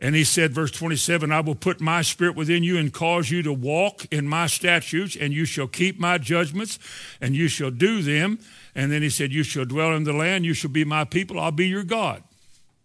And 0.00 0.14
he 0.14 0.22
said, 0.22 0.52
verse 0.52 0.70
27, 0.70 1.32
I 1.32 1.40
will 1.40 1.54
put 1.54 1.80
my 1.80 2.02
spirit 2.02 2.36
within 2.36 2.62
you 2.62 2.76
and 2.76 2.92
cause 2.92 3.30
you 3.30 3.42
to 3.42 3.54
walk 3.54 4.04
in 4.10 4.28
my 4.28 4.46
statutes, 4.46 5.16
and 5.16 5.32
you 5.32 5.46
shall 5.46 5.66
keep 5.66 5.98
my 5.98 6.18
judgments, 6.18 6.78
and 7.22 7.34
you 7.34 7.48
shall 7.48 7.70
do 7.70 8.02
them. 8.02 8.38
And 8.74 8.92
then 8.92 9.00
he 9.00 9.08
said, 9.08 9.32
You 9.32 9.44
shall 9.44 9.64
dwell 9.64 9.94
in 9.94 10.04
the 10.04 10.12
land, 10.12 10.44
you 10.44 10.52
shall 10.52 10.70
be 10.70 10.84
my 10.84 11.04
people, 11.04 11.40
I'll 11.40 11.52
be 11.52 11.68
your 11.68 11.84
God. 11.84 12.22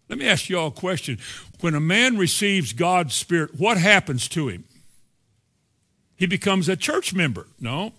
Let 0.08 0.18
me 0.18 0.28
ask 0.28 0.50
you 0.50 0.58
all 0.58 0.68
a 0.68 0.72
question. 0.72 1.20
When 1.62 1.76
a 1.76 1.80
man 1.80 2.18
receives 2.18 2.74
God's 2.74 3.14
spirit, 3.14 3.60
what 3.60 3.78
happens 3.78 4.28
to 4.30 4.48
him? 4.48 4.64
He 6.16 6.26
becomes 6.26 6.70
a 6.70 6.76
church 6.76 7.14
member. 7.14 7.48
No. 7.60 7.94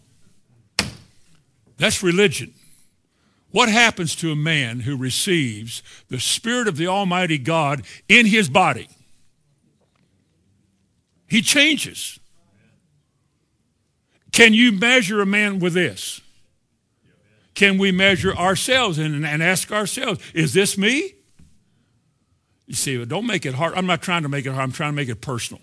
That's 1.76 2.02
religion. 2.02 2.54
What 3.50 3.68
happens 3.68 4.14
to 4.16 4.30
a 4.30 4.36
man 4.36 4.80
who 4.80 4.96
receives 4.96 5.82
the 6.08 6.20
Spirit 6.20 6.68
of 6.68 6.76
the 6.76 6.86
Almighty 6.86 7.38
God 7.38 7.82
in 8.08 8.26
his 8.26 8.48
body? 8.48 8.88
He 11.26 11.42
changes. 11.42 12.18
Can 14.32 14.54
you 14.54 14.72
measure 14.72 15.20
a 15.20 15.26
man 15.26 15.58
with 15.58 15.74
this? 15.74 16.20
Can 17.54 17.78
we 17.78 17.92
measure 17.92 18.34
ourselves 18.34 18.98
and, 18.98 19.26
and 19.26 19.42
ask 19.42 19.72
ourselves, 19.72 20.20
is 20.32 20.52
this 20.52 20.78
me? 20.78 21.14
You 22.70 22.76
see, 22.76 23.04
don't 23.04 23.26
make 23.26 23.46
it 23.46 23.54
hard. 23.54 23.74
I'm 23.74 23.86
not 23.86 24.00
trying 24.00 24.22
to 24.22 24.28
make 24.28 24.46
it 24.46 24.50
hard. 24.50 24.62
I'm 24.62 24.70
trying 24.70 24.92
to 24.92 24.96
make 24.96 25.08
it 25.08 25.20
personal. 25.20 25.60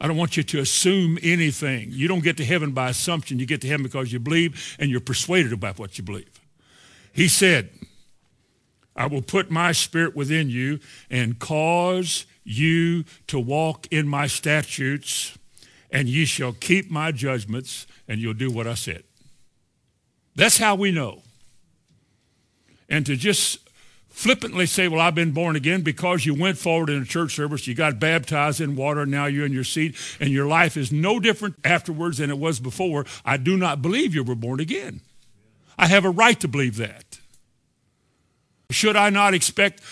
I 0.00 0.08
don't 0.08 0.16
want 0.16 0.36
you 0.36 0.42
to 0.42 0.58
assume 0.58 1.20
anything. 1.22 1.90
You 1.92 2.08
don't 2.08 2.24
get 2.24 2.36
to 2.38 2.44
heaven 2.44 2.72
by 2.72 2.88
assumption. 2.88 3.38
You 3.38 3.46
get 3.46 3.60
to 3.60 3.68
heaven 3.68 3.84
because 3.84 4.12
you 4.12 4.18
believe 4.18 4.76
and 4.80 4.90
you're 4.90 4.98
persuaded 4.98 5.52
about 5.52 5.78
what 5.78 5.98
you 5.98 6.02
believe. 6.02 6.40
He 7.12 7.28
said, 7.28 7.70
I 8.96 9.06
will 9.06 9.22
put 9.22 9.48
my 9.48 9.70
spirit 9.70 10.16
within 10.16 10.50
you 10.50 10.80
and 11.10 11.38
cause 11.38 12.26
you 12.42 13.04
to 13.28 13.38
walk 13.38 13.86
in 13.92 14.08
my 14.08 14.26
statutes, 14.26 15.38
and 15.92 16.08
ye 16.08 16.24
shall 16.24 16.54
keep 16.54 16.90
my 16.90 17.12
judgments, 17.12 17.86
and 18.08 18.20
you'll 18.20 18.34
do 18.34 18.50
what 18.50 18.66
I 18.66 18.74
said. 18.74 19.04
That's 20.34 20.58
how 20.58 20.74
we 20.74 20.90
know. 20.90 21.22
And 22.88 23.06
to 23.06 23.14
just 23.14 23.60
flippantly 24.16 24.64
say, 24.64 24.88
well, 24.88 25.02
I've 25.02 25.14
been 25.14 25.32
born 25.32 25.56
again 25.56 25.82
because 25.82 26.24
you 26.24 26.34
went 26.34 26.56
forward 26.56 26.88
in 26.88 27.02
a 27.02 27.04
church 27.04 27.34
service, 27.34 27.66
you 27.66 27.74
got 27.74 28.00
baptized 28.00 28.62
in 28.62 28.74
water, 28.74 29.04
now 29.04 29.26
you're 29.26 29.44
in 29.44 29.52
your 29.52 29.62
seat, 29.62 29.94
and 30.18 30.30
your 30.30 30.46
life 30.46 30.78
is 30.78 30.90
no 30.90 31.20
different 31.20 31.54
afterwards 31.62 32.16
than 32.16 32.30
it 32.30 32.38
was 32.38 32.58
before. 32.58 33.04
I 33.26 33.36
do 33.36 33.58
not 33.58 33.82
believe 33.82 34.14
you 34.14 34.24
were 34.24 34.34
born 34.34 34.58
again. 34.58 35.02
I 35.76 35.86
have 35.88 36.06
a 36.06 36.10
right 36.10 36.40
to 36.40 36.48
believe 36.48 36.78
that. 36.78 37.18
Should 38.70 38.96
I 38.96 39.10
not 39.10 39.34
expect 39.34 39.82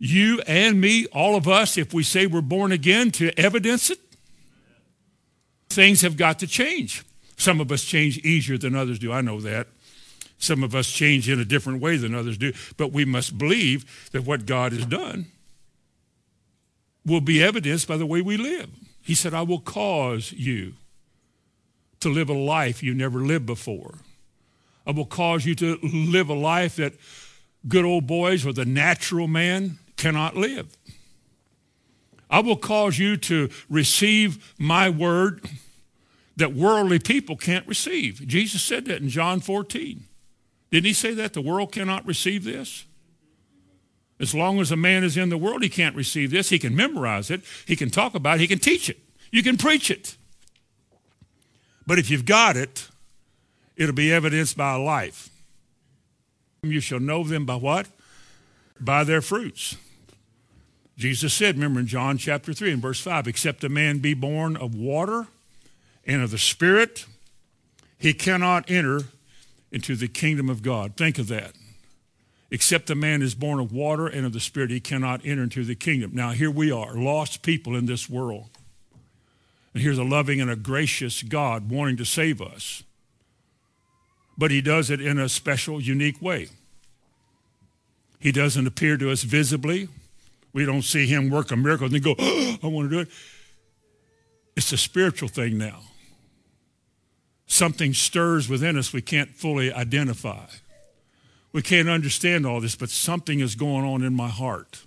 you 0.00 0.42
and 0.48 0.80
me, 0.80 1.06
all 1.06 1.36
of 1.36 1.46
us, 1.46 1.78
if 1.78 1.94
we 1.94 2.02
say 2.02 2.26
we're 2.26 2.40
born 2.40 2.72
again, 2.72 3.12
to 3.12 3.38
evidence 3.38 3.88
it? 3.88 4.00
Things 5.68 6.00
have 6.00 6.16
got 6.16 6.40
to 6.40 6.48
change. 6.48 7.04
Some 7.36 7.60
of 7.60 7.70
us 7.70 7.84
change 7.84 8.18
easier 8.18 8.58
than 8.58 8.74
others 8.74 8.98
do. 8.98 9.12
I 9.12 9.20
know 9.20 9.40
that. 9.42 9.68
Some 10.40 10.64
of 10.64 10.74
us 10.74 10.90
change 10.90 11.28
in 11.28 11.38
a 11.38 11.44
different 11.44 11.80
way 11.80 11.96
than 11.98 12.14
others 12.14 12.38
do. 12.38 12.52
But 12.76 12.92
we 12.92 13.04
must 13.04 13.38
believe 13.38 14.08
that 14.12 14.24
what 14.24 14.46
God 14.46 14.72
has 14.72 14.86
done 14.86 15.26
will 17.04 17.20
be 17.20 17.42
evidenced 17.42 17.86
by 17.86 17.98
the 17.98 18.06
way 18.06 18.22
we 18.22 18.36
live. 18.36 18.70
He 19.02 19.14
said, 19.14 19.34
I 19.34 19.42
will 19.42 19.60
cause 19.60 20.32
you 20.32 20.74
to 22.00 22.08
live 22.08 22.30
a 22.30 22.34
life 22.34 22.82
you 22.82 22.94
never 22.94 23.20
lived 23.20 23.46
before. 23.46 23.98
I 24.86 24.92
will 24.92 25.06
cause 25.06 25.44
you 25.44 25.54
to 25.56 25.78
live 25.82 26.30
a 26.30 26.34
life 26.34 26.76
that 26.76 26.94
good 27.68 27.84
old 27.84 28.06
boys 28.06 28.46
or 28.46 28.54
the 28.54 28.64
natural 28.64 29.28
man 29.28 29.78
cannot 29.96 30.36
live. 30.36 30.74
I 32.30 32.40
will 32.40 32.56
cause 32.56 32.98
you 32.98 33.18
to 33.18 33.50
receive 33.68 34.54
my 34.58 34.88
word 34.88 35.44
that 36.36 36.54
worldly 36.54 36.98
people 36.98 37.36
can't 37.36 37.66
receive. 37.66 38.26
Jesus 38.26 38.62
said 38.62 38.86
that 38.86 39.02
in 39.02 39.10
John 39.10 39.40
14. 39.40 40.06
Didn't 40.70 40.86
he 40.86 40.92
say 40.92 41.14
that? 41.14 41.32
The 41.32 41.40
world 41.40 41.72
cannot 41.72 42.06
receive 42.06 42.44
this? 42.44 42.84
As 44.20 44.34
long 44.34 44.60
as 44.60 44.70
a 44.70 44.76
man 44.76 45.02
is 45.02 45.16
in 45.16 45.30
the 45.30 45.38
world, 45.38 45.62
he 45.62 45.68
can't 45.68 45.96
receive 45.96 46.30
this. 46.30 46.50
He 46.50 46.58
can 46.58 46.76
memorize 46.76 47.30
it. 47.30 47.40
He 47.66 47.74
can 47.74 47.90
talk 47.90 48.14
about 48.14 48.36
it. 48.36 48.40
He 48.40 48.46
can 48.46 48.58
teach 48.58 48.88
it. 48.90 48.98
You 49.32 49.42
can 49.42 49.56
preach 49.56 49.90
it. 49.90 50.16
But 51.86 51.98
if 51.98 52.10
you've 52.10 52.26
got 52.26 52.56
it, 52.56 52.88
it'll 53.76 53.94
be 53.94 54.12
evidenced 54.12 54.56
by 54.56 54.74
life. 54.74 55.30
You 56.62 56.80
shall 56.80 57.00
know 57.00 57.24
them 57.24 57.46
by 57.46 57.56
what? 57.56 57.88
By 58.78 59.04
their 59.04 59.22
fruits. 59.22 59.76
Jesus 60.98 61.32
said, 61.32 61.54
remember 61.54 61.80
in 61.80 61.86
John 61.86 62.18
chapter 62.18 62.52
3 62.52 62.72
and 62.72 62.82
verse 62.82 63.00
5, 63.00 63.26
except 63.26 63.64
a 63.64 63.70
man 63.70 64.00
be 64.00 64.12
born 64.12 64.54
of 64.54 64.74
water 64.74 65.28
and 66.04 66.22
of 66.22 66.30
the 66.30 66.38
Spirit, 66.38 67.06
he 67.96 68.12
cannot 68.12 68.70
enter 68.70 69.04
into 69.72 69.96
the 69.96 70.08
kingdom 70.08 70.48
of 70.48 70.62
God. 70.62 70.96
Think 70.96 71.18
of 71.18 71.28
that. 71.28 71.52
Except 72.50 72.90
a 72.90 72.94
man 72.96 73.22
is 73.22 73.34
born 73.34 73.60
of 73.60 73.72
water 73.72 74.06
and 74.06 74.26
of 74.26 74.32
the 74.32 74.40
Spirit, 74.40 74.70
he 74.70 74.80
cannot 74.80 75.24
enter 75.24 75.44
into 75.44 75.64
the 75.64 75.76
kingdom. 75.76 76.10
Now, 76.14 76.30
here 76.30 76.50
we 76.50 76.72
are, 76.72 76.94
lost 76.94 77.42
people 77.42 77.76
in 77.76 77.86
this 77.86 78.10
world. 78.10 78.50
And 79.72 79.82
here's 79.82 79.98
a 79.98 80.04
loving 80.04 80.40
and 80.40 80.50
a 80.50 80.56
gracious 80.56 81.22
God 81.22 81.70
wanting 81.70 81.96
to 81.98 82.04
save 82.04 82.42
us 82.42 82.82
but 84.40 84.50
he 84.50 84.62
does 84.62 84.88
it 84.88 85.02
in 85.02 85.18
a 85.18 85.28
special, 85.28 85.82
unique 85.82 86.22
way. 86.22 86.48
He 88.18 88.32
doesn't 88.32 88.66
appear 88.66 88.96
to 88.96 89.10
us 89.10 89.22
visibly. 89.22 89.86
We 90.54 90.64
don't 90.64 90.80
see 90.80 91.06
him 91.06 91.28
work 91.28 91.50
a 91.50 91.56
miracle 91.56 91.84
and 91.84 91.94
then 91.94 92.00
go, 92.00 92.14
oh, 92.18 92.56
I 92.62 92.66
want 92.68 92.88
to 92.88 92.96
do 92.96 93.00
it. 93.00 93.08
It's 94.56 94.72
a 94.72 94.78
spiritual 94.78 95.28
thing 95.28 95.58
now. 95.58 95.80
Something 97.50 97.94
stirs 97.94 98.48
within 98.48 98.78
us 98.78 98.92
we 98.92 99.02
can't 99.02 99.34
fully 99.34 99.72
identify. 99.72 100.46
We 101.50 101.62
can't 101.62 101.88
understand 101.88 102.46
all 102.46 102.60
this, 102.60 102.76
but 102.76 102.90
something 102.90 103.40
is 103.40 103.56
going 103.56 103.84
on 103.84 104.04
in 104.04 104.14
my 104.14 104.28
heart. 104.28 104.86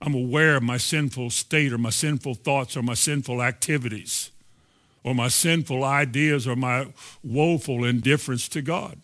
I'm 0.00 0.14
aware 0.14 0.54
of 0.54 0.62
my 0.62 0.76
sinful 0.76 1.30
state 1.30 1.72
or 1.72 1.78
my 1.78 1.90
sinful 1.90 2.34
thoughts 2.34 2.76
or 2.76 2.82
my 2.82 2.94
sinful 2.94 3.42
activities 3.42 4.30
or 5.02 5.12
my 5.12 5.26
sinful 5.26 5.82
ideas 5.82 6.46
or 6.46 6.54
my 6.54 6.86
woeful 7.24 7.84
indifference 7.84 8.48
to 8.50 8.62
God. 8.62 9.00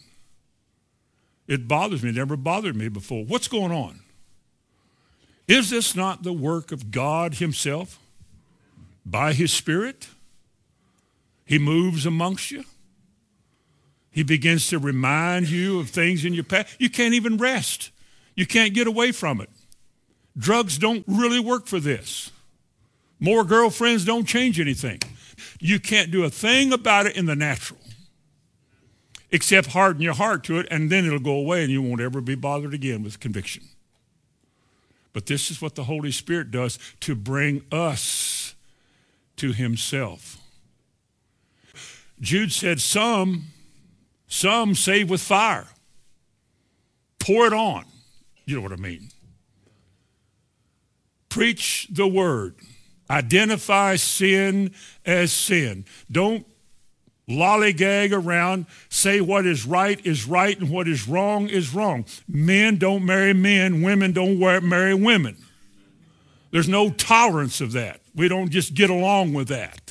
It 1.49 1.67
bothers 1.67 2.05
me. 2.05 2.11
It 2.11 2.15
never 2.15 2.37
bothered 2.37 2.77
me 2.77 2.89
before. 2.89 3.25
What's 3.25 3.49
going 3.49 3.73
on? 3.73 3.99
Is 5.49 5.71
this 5.71 5.97
not 5.97 6.23
the 6.23 6.33
work 6.33 6.71
of 6.71 6.93
God 6.93 7.35
himself 7.35 7.99
by 9.05 9.33
his 9.33 9.53
Spirit? 9.53 10.07
He 11.47 11.59
moves 11.59 12.05
amongst 12.05 12.51
you. 12.51 12.65
He 14.11 14.23
begins 14.23 14.69
to 14.69 14.79
remind 14.79 15.49
you 15.49 15.81
of 15.81 15.89
things 15.89 16.25
in 16.25 16.35
your 16.35 16.45
past. 16.45 16.77
You 16.79 16.91
can't 16.91 17.15
even 17.15 17.39
rest. 17.39 17.91
You 18.35 18.47
can't 18.47 18.75
get 18.75 18.87
away 18.87 19.13
from 19.13 19.41
it. 19.41 19.49
Drugs 20.37 20.77
don't 20.77 21.05
really 21.07 21.41
work 21.41 21.67
for 21.67 21.81
this. 21.81 22.31
More 23.19 23.45
girlfriends 23.45 24.05
don't 24.05 24.27
change 24.27 24.61
anything. 24.61 25.01
You 25.61 25.81
can't 25.81 26.11
do 26.11 26.25
a 26.25 26.31
thing 26.31 26.73
about 26.73 27.07
it 27.07 27.17
in 27.17 27.25
the 27.25 27.37
natural 27.37 27.79
except 29.31 29.69
harden 29.69 30.03
your 30.03 30.15
heart 30.15 30.45
to 30.45 30.59
it, 30.59 30.67
and 30.71 30.91
then 30.91 31.05
it'll 31.05 31.19
go 31.19 31.35
away 31.35 31.63
and 31.63 31.71
you 31.71 31.83
won't 31.83 32.01
ever 32.01 32.21
be 32.21 32.35
bothered 32.35 32.75
again 32.75 33.03
with 33.03 33.21
conviction. 33.21 33.63
But 35.13 35.27
this 35.27 35.51
is 35.51 35.61
what 35.61 35.75
the 35.75 35.85
Holy 35.85 36.13
Spirit 36.13 36.51
does 36.51 36.79
to 37.01 37.15
bring 37.15 37.63
us 37.73 38.55
to 39.37 39.53
himself. 39.53 40.39
Jude 42.21 42.53
said, 42.53 42.81
some, 42.81 43.47
some 44.27 44.75
save 44.75 45.11
with 45.11 45.21
fire. 45.21 45.67
Pour 47.19 47.47
it 47.47 47.53
on. 47.53 47.85
You 48.45 48.57
know 48.57 48.63
what 48.63 48.73
I 48.73 48.77
mean. 48.77 49.11
Preach 51.29 51.89
the 51.91 52.07
word. 52.07 52.55
Identify 53.11 53.97
sin 53.97 54.73
as 55.05 55.33
sin. 55.33 55.85
Don't 56.11 56.47
lollygag 57.29 58.13
around, 58.13 58.67
say 58.89 59.21
what 59.21 59.47
is 59.47 59.67
right 59.67 60.05
is 60.07 60.27
right 60.27 60.59
and 60.59 60.71
what 60.71 60.89
is 60.89 61.09
wrong 61.09 61.49
is 61.49 61.75
wrong. 61.75 62.05
Men 62.29 62.77
don't 62.77 63.05
marry 63.05 63.33
men, 63.33 63.83
women 63.83 64.13
don't 64.13 64.39
marry 64.65 64.95
women. 64.95 65.37
There's 66.51 66.69
no 66.69 66.91
tolerance 66.91 67.61
of 67.61 67.73
that. 67.73 68.01
We 68.15 68.29
don't 68.29 68.51
just 68.51 68.75
get 68.75 68.91
along 68.91 69.33
with 69.33 69.49
that. 69.49 69.86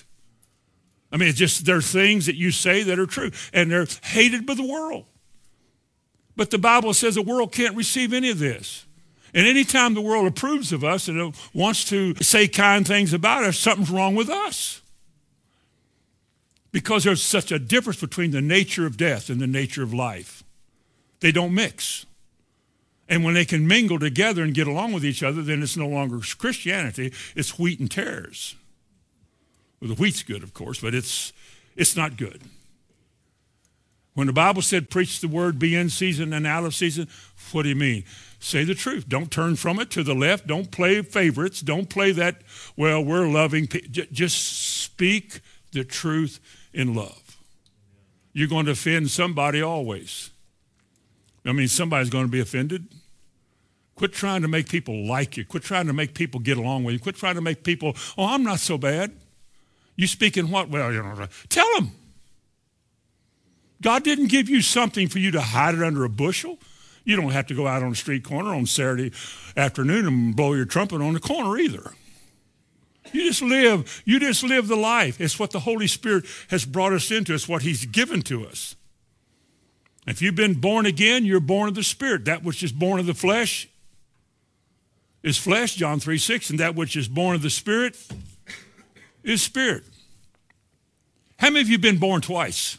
I 1.16 1.18
mean, 1.18 1.30
it's 1.30 1.38
just 1.38 1.66
there 1.66 1.78
are 1.78 1.82
things 1.82 2.26
that 2.26 2.36
you 2.36 2.52
say 2.52 2.84
that 2.84 3.00
are 3.00 3.06
true, 3.06 3.32
and 3.54 3.72
they're 3.72 3.88
hated 4.04 4.46
by 4.46 4.54
the 4.54 4.68
world. 4.68 5.06
But 6.36 6.52
the 6.52 6.58
Bible 6.58 6.94
says 6.94 7.16
the 7.16 7.22
world 7.22 7.54
can't 7.54 7.74
receive 7.74 8.12
any 8.12 8.30
of 8.32 8.40
this. 8.40 8.86
And 9.34 9.48
anytime 9.48 9.94
the 9.94 10.02
world 10.02 10.28
approves 10.28 10.74
of 10.74 10.84
us 10.84 11.08
and 11.08 11.34
wants 11.54 11.86
to 11.86 12.16
say 12.16 12.50
kind 12.50 12.86
things 12.86 13.14
about 13.14 13.46
us, 13.46 13.58
something's 13.58 13.90
wrong 13.90 14.14
with 14.14 14.30
us. 14.30 14.82
Because 16.74 17.06
there's 17.06 17.24
such 17.24 17.50
a 17.50 17.60
difference 17.60 18.02
between 18.02 18.32
the 18.32 18.42
nature 18.42 18.86
of 18.86 18.98
death 18.98 19.30
and 19.30 19.40
the 19.40 19.48
nature 19.48 19.84
of 19.84 19.94
life. 19.94 20.44
They 21.22 21.32
don't 21.32 21.56
mix. 21.56 22.06
And 23.08 23.24
when 23.24 23.36
they 23.36 23.46
can 23.46 23.66
mingle 23.66 24.00
together 24.00 24.44
and 24.44 24.54
get 24.54 24.68
along 24.68 24.92
with 24.92 25.06
each 25.06 25.24
other, 25.24 25.42
then 25.42 25.64
it's 25.64 25.78
no 25.78 25.88
longer 25.88 26.20
Christianity, 26.38 27.14
it's 27.38 27.58
wheat 27.58 27.80
and 27.80 27.90
tares. 27.90 28.58
Well, 29.86 29.94
the 29.94 30.02
wheat's 30.02 30.24
good, 30.24 30.42
of 30.42 30.56
course, 30.56 30.82
but 30.82 30.96
it's, 30.96 31.32
it's 31.76 31.96
not 31.96 32.18
good. 32.18 32.42
When 34.16 34.26
the 34.26 34.34
Bible 34.34 34.64
said, 34.64 34.90
preach 34.90 35.22
the 35.22 35.28
word, 35.28 35.60
be 35.60 35.76
in 35.76 35.92
season 35.92 36.34
and 36.34 36.48
out 36.48 36.64
of 36.64 36.74
season, 36.74 37.08
what 37.52 37.64
do 37.64 37.70
you 37.70 37.76
mean? 37.76 38.04
Say 38.40 38.64
the 38.64 38.74
truth. 38.74 39.08
Don't 39.08 39.30
turn 39.30 39.58
from 39.58 39.80
it 39.80 39.92
to 39.92 40.02
the 40.02 40.16
left. 40.16 40.48
Don't 40.48 40.72
play 40.72 41.04
favorites. 41.04 41.62
Don't 41.62 41.88
play 41.88 42.12
that, 42.14 42.42
well, 42.76 43.06
we're 43.06 43.28
loving. 43.28 43.68
Just 43.68 44.82
speak 44.82 45.42
the 45.72 45.84
truth 45.84 46.40
in 46.74 46.96
love. 46.96 47.38
You're 48.34 48.48
going 48.48 48.66
to 48.66 48.72
offend 48.72 49.12
somebody 49.12 49.62
always. 49.62 50.32
I 51.46 51.52
mean, 51.52 51.68
somebody's 51.68 52.10
going 52.10 52.26
to 52.26 52.32
be 52.32 52.40
offended. 52.40 52.88
Quit 53.94 54.14
trying 54.14 54.42
to 54.42 54.48
make 54.48 54.68
people 54.68 55.06
like 55.06 55.38
you. 55.38 55.46
Quit 55.46 55.62
trying 55.62 55.86
to 55.86 55.94
make 55.94 56.16
people 56.16 56.40
get 56.40 56.58
along 56.58 56.86
with 56.86 56.94
you. 56.94 57.00
Quit 57.00 57.18
trying 57.18 57.36
to 57.36 57.42
make 57.42 57.64
people, 57.64 57.96
oh, 58.18 58.26
I'm 58.34 58.42
not 58.42 58.60
so 58.60 58.80
bad. 58.80 59.12
You 59.96 60.08
speak 60.08 60.38
in 60.38 60.50
what? 60.50 60.70
Well, 60.70 60.92
you 60.92 61.02
know, 61.02 61.28
tell 61.50 61.68
them. 61.76 61.92
God 63.82 64.04
didn't 64.04 64.28
give 64.28 64.50
you 64.50 64.62
something 64.62 65.08
for 65.08 65.20
you 65.20 65.32
to 65.32 65.42
hide 65.42 65.76
it 65.76 65.84
under 65.84 66.04
a 66.04 66.10
bushel. 66.10 66.58
You 67.04 67.16
don't 67.16 67.32
have 67.32 67.48
to 67.48 67.54
go 67.54 67.68
out 67.68 67.84
on 67.84 67.92
a 67.92 67.96
street 67.96 68.24
corner 68.24 68.50
on 68.50 68.66
Saturday 68.66 69.12
afternoon 69.56 70.08
and 70.08 70.36
blow 70.36 70.54
your 70.54 70.66
trumpet 70.66 71.02
on 71.02 71.14
the 71.14 71.20
corner 71.20 71.58
either. 71.58 71.92
You 73.14 73.28
just 73.28 73.44
live. 73.44 74.02
You 74.06 74.20
just 74.20 74.44
live 74.44 74.68
the 74.68 74.76
life. 74.76 75.22
It's 75.22 75.40
what 75.40 75.52
the 75.52 75.60
Holy 75.60 75.88
Spirit 75.88 76.26
has 76.50 76.66
brought 76.66 76.94
us 76.94 77.12
into. 77.12 77.34
It's 77.34 77.48
what 77.48 77.62
He's 77.62 77.86
given 77.86 78.24
to 78.24 78.46
us. 78.48 78.76
If 80.08 80.22
you've 80.22 80.36
been 80.36 80.56
born 80.56 80.86
again, 80.86 81.26
you're 81.26 81.40
born 81.40 81.70
of 81.70 81.76
the 81.76 81.84
Spirit. 81.84 82.26
That 82.26 82.44
which 82.44 82.64
is 82.64 82.72
born 82.72 83.00
of 83.00 83.06
the 83.06 83.14
flesh 83.14 83.68
is 85.24 85.38
flesh, 85.38 85.76
John 85.76 86.00
3 86.00 86.18
6, 86.18 86.50
and 86.50 86.60
that 86.60 86.76
which 86.76 86.96
is 86.96 87.08
born 87.08 87.36
of 87.36 87.42
the 87.42 87.50
Spirit 87.50 87.98
is 89.26 89.42
spirit. 89.42 89.84
How 91.38 91.50
many 91.50 91.62
of 91.62 91.70
you 91.70 91.78
been 91.78 91.98
born 91.98 92.22
twice? 92.22 92.78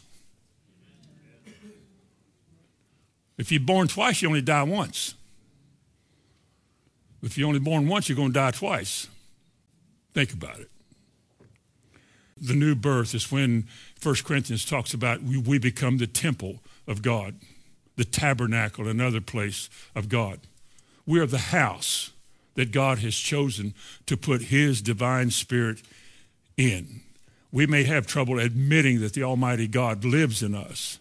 If 3.37 3.51
you're 3.51 3.61
born 3.61 3.87
twice, 3.87 4.21
you 4.21 4.29
only 4.29 4.41
die 4.41 4.63
once. 4.63 5.13
If 7.21 7.37
you're 7.37 7.47
only 7.47 7.59
born 7.59 7.87
once, 7.87 8.09
you're 8.09 8.15
going 8.15 8.29
to 8.29 8.33
die 8.33 8.51
twice. 8.51 9.07
Think 10.13 10.33
about 10.33 10.59
it. 10.59 10.69
The 12.39 12.53
new 12.53 12.75
birth 12.75 13.13
is 13.13 13.31
when 13.31 13.67
1 14.01 14.15
Corinthians 14.23 14.65
talks 14.65 14.93
about 14.93 15.21
we, 15.23 15.37
we 15.37 15.59
become 15.59 15.97
the 15.97 16.07
temple 16.07 16.59
of 16.87 17.01
God, 17.01 17.35
the 17.95 18.05
tabernacle, 18.05 18.87
another 18.87 19.21
place 19.21 19.69
of 19.95 20.07
God. 20.07 20.39
We 21.05 21.19
are 21.19 21.25
the 21.25 21.37
house 21.37 22.11
that 22.55 22.71
God 22.71 22.99
has 22.99 23.15
chosen 23.15 23.73
to 24.05 24.17
put 24.17 24.43
his 24.43 24.81
divine 24.81 25.31
spirit 25.31 25.81
in. 26.57 27.01
We 27.51 27.65
may 27.65 27.83
have 27.83 28.05
trouble 28.05 28.39
admitting 28.39 28.99
that 29.01 29.13
the 29.13 29.23
Almighty 29.23 29.67
God 29.67 30.03
lives 30.03 30.43
in 30.43 30.53
us, 30.53 30.99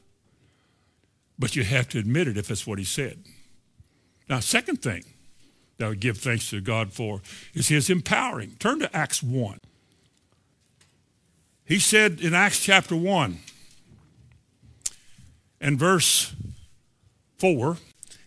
but 1.38 1.56
you 1.56 1.64
have 1.64 1.88
to 1.88 1.98
admit 1.98 2.28
it 2.28 2.36
if 2.36 2.50
it's 2.50 2.66
what 2.66 2.78
he 2.78 2.84
said. 2.84 3.24
Now, 4.28 4.40
second 4.40 4.82
thing 4.82 5.04
that 5.78 5.86
I 5.86 5.88
would 5.88 6.00
give 6.00 6.18
thanks 6.18 6.50
to 6.50 6.60
God 6.60 6.92
for 6.92 7.20
is 7.54 7.68
his 7.68 7.90
empowering. 7.90 8.56
Turn 8.58 8.78
to 8.80 8.96
Acts 8.96 9.22
1. 9.22 9.58
He 11.64 11.78
said 11.80 12.20
in 12.20 12.32
Acts 12.32 12.60
chapter 12.60 12.94
1 12.94 13.38
and 15.60 15.78
verse 15.78 16.34
4, 17.38 17.76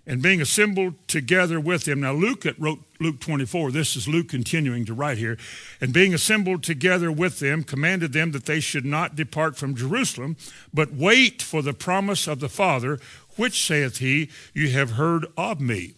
and 0.09 0.23
being 0.23 0.41
assembled 0.41 0.95
together 1.07 1.59
with 1.59 1.87
him. 1.87 2.01
Now, 2.01 2.13
Luke 2.13 2.43
wrote 2.57 2.79
Luke 2.99 3.19
24. 3.19 3.71
This 3.71 3.95
is 3.95 4.07
Luke 4.07 4.27
continuing 4.27 4.83
to 4.85 4.93
write 4.95 5.19
here. 5.19 5.37
And 5.79 5.93
being 5.93 6.15
assembled 6.15 6.63
together 6.63 7.11
with 7.11 7.37
them, 7.37 7.63
commanded 7.63 8.11
them 8.11 8.31
that 8.31 8.47
they 8.47 8.59
should 8.59 8.85
not 8.85 9.15
depart 9.15 9.55
from 9.55 9.75
Jerusalem, 9.75 10.35
but 10.73 10.95
wait 10.95 11.43
for 11.43 11.61
the 11.61 11.75
promise 11.75 12.27
of 12.27 12.39
the 12.39 12.49
Father, 12.49 12.99
which 13.35 13.63
saith 13.63 13.99
he, 13.99 14.31
You 14.51 14.69
have 14.69 14.93
heard 14.93 15.27
of 15.37 15.61
me. 15.61 15.93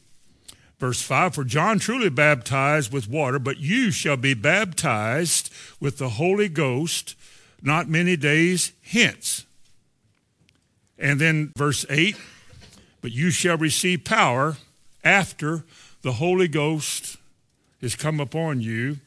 Verse 0.78 1.02
5 1.02 1.34
For 1.34 1.46
John 1.46 1.80
truly 1.80 2.10
baptized 2.10 2.92
with 2.92 3.10
water, 3.10 3.40
but 3.40 3.60
you 3.60 3.92
shall 3.92 4.18
be 4.18 4.34
baptized 4.34 5.50
with 5.80 6.00
the 6.00 6.10
Holy 6.10 6.50
Ghost 6.50 7.16
not 7.62 7.88
many 7.88 8.18
days 8.18 8.74
hence. 8.84 9.46
And 11.00 11.22
then 11.22 11.54
verse 11.56 11.86
8 11.90 12.18
but 13.02 13.12
you 13.12 13.32
shall 13.32 13.58
receive 13.58 14.04
power 14.04 14.58
after 15.04 15.66
the 16.02 16.14
Holy 16.14 16.48
Ghost 16.48 17.18
is 17.82 17.96
come 17.96 18.20
upon 18.20 18.62
you, 18.62 18.98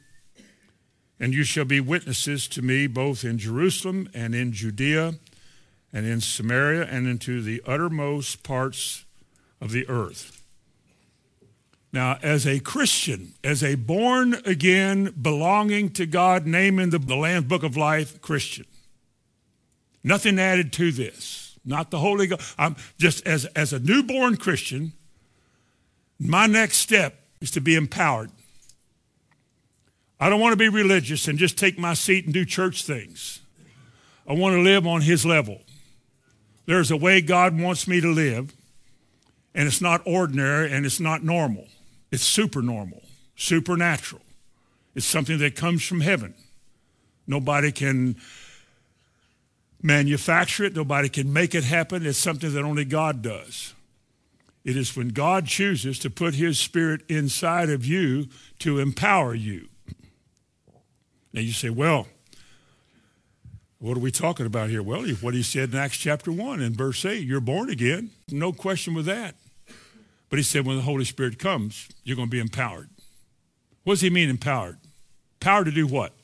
and 1.20 1.33
you 1.33 1.44
shall 1.44 1.64
be 1.64 1.80
witnesses 1.80 2.48
to 2.48 2.62
me 2.62 2.87
both 2.87 3.24
in 3.24 3.38
Jerusalem 3.38 4.09
and 4.12 4.35
in 4.35 4.52
Judea 4.52 5.14
and 5.92 6.07
in 6.07 6.20
Samaria 6.20 6.85
and 6.85 7.07
into 7.07 7.40
the 7.40 7.62
uttermost 7.66 8.42
parts 8.42 9.04
of 9.61 9.70
the 9.70 9.88
earth. 9.88 10.42
Now, 11.92 12.18
as 12.22 12.44
a 12.44 12.59
Christian, 12.59 13.35
as 13.44 13.62
a 13.62 13.76
born 13.76 14.35
again, 14.44 15.14
belonging 15.22 15.90
to 15.90 16.07
God, 16.07 16.44
name 16.44 16.80
in 16.80 16.90
the, 16.90 16.98
Lamb's 16.98 17.46
Book 17.46 17.62
of 17.62 17.76
Life 17.76 18.20
Christian, 18.20 18.66
nothing 20.02 20.40
added 20.40 20.72
to 20.72 20.90
this 20.90 21.43
not 21.64 21.90
the 21.90 21.98
Holy 21.98 22.27
Ghost. 22.27 22.55
I'm 22.59 22.77
just 22.98 23.27
as, 23.27 23.44
as 23.46 23.72
a 23.72 23.79
newborn 23.79 24.37
Christian, 24.37 24.92
my 26.18 26.46
next 26.46 26.79
step 26.79 27.20
is 27.40 27.50
to 27.53 27.61
be 27.61 27.74
empowered. 27.74 28.31
I 30.20 30.29
don't 30.29 30.40
want 30.40 30.53
to 30.53 30.57
be 30.57 30.68
religious 30.68 31.29
and 31.29 31.38
just 31.38 31.59
take 31.59 31.79
my 31.79 31.94
seat 31.94 32.24
and 32.24 32.33
do 32.33 32.44
church 32.44 32.85
things. 32.85 33.40
I 34.27 34.33
want 34.33 34.55
to 34.55 34.62
live 34.62 34.87
on 34.87 35.03
his 35.03 35.27
level. 35.27 35.61
There's 36.66 36.90
a 36.90 36.96
way 36.96 37.20
God 37.20 37.61
wants 37.61 37.87
me 37.87 38.00
to 38.00 38.11
live, 38.11 38.55
and 39.55 39.66
it's 39.66 39.83
not 39.83 40.00
ordinary 40.07 40.72
and 40.72 40.87
it's 40.87 41.00
not 41.00 41.22
normal. 41.22 41.66
It's 42.11 42.22
super 42.22 42.62
normal, 42.62 43.03
supernatural. 43.37 44.22
It's 44.94 45.05
something 45.05 45.38
that 45.38 45.57
comes 45.57 45.85
from 45.85 46.00
heaven. 46.00 46.35
Nobody 47.27 47.72
can 47.72 48.16
manufacture 49.85 50.64
it. 50.64 50.75
Nobody 50.75 51.09
can 51.09 51.33
make 51.33 51.55
it 51.55 51.62
happen. 51.62 52.05
It's 52.05 52.18
something 52.18 52.53
that 52.55 52.64
only 52.64 52.85
God 52.85 53.23
does. 53.23 53.75
It 54.64 54.77
is 54.77 54.97
when 54.97 55.09
God 55.11 55.47
chooses 55.47 55.99
to 56.01 56.11
put 56.11 56.35
his 56.35 56.59
spirit 56.59 57.03
inside 57.09 57.68
of 57.68 57.85
you 57.85 58.29
to 58.61 58.79
empower 58.81 59.35
you. 59.35 59.68
Now 61.35 61.42
you 61.42 61.53
say, 61.53 61.68
well, 61.68 62.09
what 63.79 63.99
are 63.99 64.01
we 64.01 64.11
talking 64.11 64.47
about 64.47 64.70
here? 64.70 64.83
Well, 64.83 65.07
what 65.20 65.35
he 65.35 65.42
said 65.42 65.75
in 65.75 65.79
Acts 65.79 65.99
chapter 65.99 66.33
1 66.33 66.62
and 66.62 66.75
verse 66.75 67.05
8, 67.05 67.23
you're 67.23 67.40
born 67.40 67.68
again. 67.68 68.11
No 68.31 68.53
question 68.53 68.94
with 68.94 69.05
that. 69.05 69.35
But 70.31 70.38
he 70.38 70.42
said 70.42 70.64
when 70.64 70.77
the 70.77 70.83
Holy 70.83 71.05
Spirit 71.05 71.38
comes, 71.38 71.88
you're 72.03 72.16
going 72.16 72.29
to 72.29 72.33
be 72.33 72.40
empowered. 72.40 72.88
What 73.83 73.94
does 73.94 74.01
he 74.01 74.09
mean 74.09 74.31
empowered? 74.31 74.79
Power 75.40 75.62
to 75.62 75.70
do 75.70 75.87
what? 75.87 76.14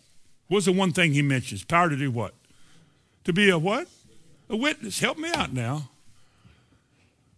What's 0.48 0.64
the 0.64 0.72
one 0.72 0.92
thing 0.92 1.12
he 1.12 1.20
mentions? 1.20 1.62
Power 1.62 1.90
to 1.90 1.96
do 1.96 2.10
what? 2.10 2.34
To 3.24 3.32
be 3.32 3.50
a 3.50 3.58
what? 3.58 3.88
A 4.48 4.56
witness. 4.56 5.00
Help 5.00 5.18
me 5.18 5.30
out 5.34 5.52
now. 5.52 5.90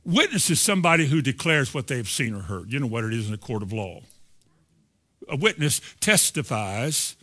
Witness 0.04 0.50
is 0.50 0.60
somebody 0.60 1.06
who 1.06 1.22
declares 1.22 1.72
what 1.72 1.86
they've 1.86 2.08
seen 2.08 2.34
or 2.34 2.40
heard. 2.40 2.72
You 2.72 2.80
know 2.80 2.86
what 2.86 3.04
it 3.04 3.12
is 3.12 3.28
in 3.28 3.34
a 3.34 3.38
court 3.38 3.62
of 3.62 3.72
law. 3.72 4.00
A 5.28 5.36
witness 5.36 5.80
testifies 6.00 7.16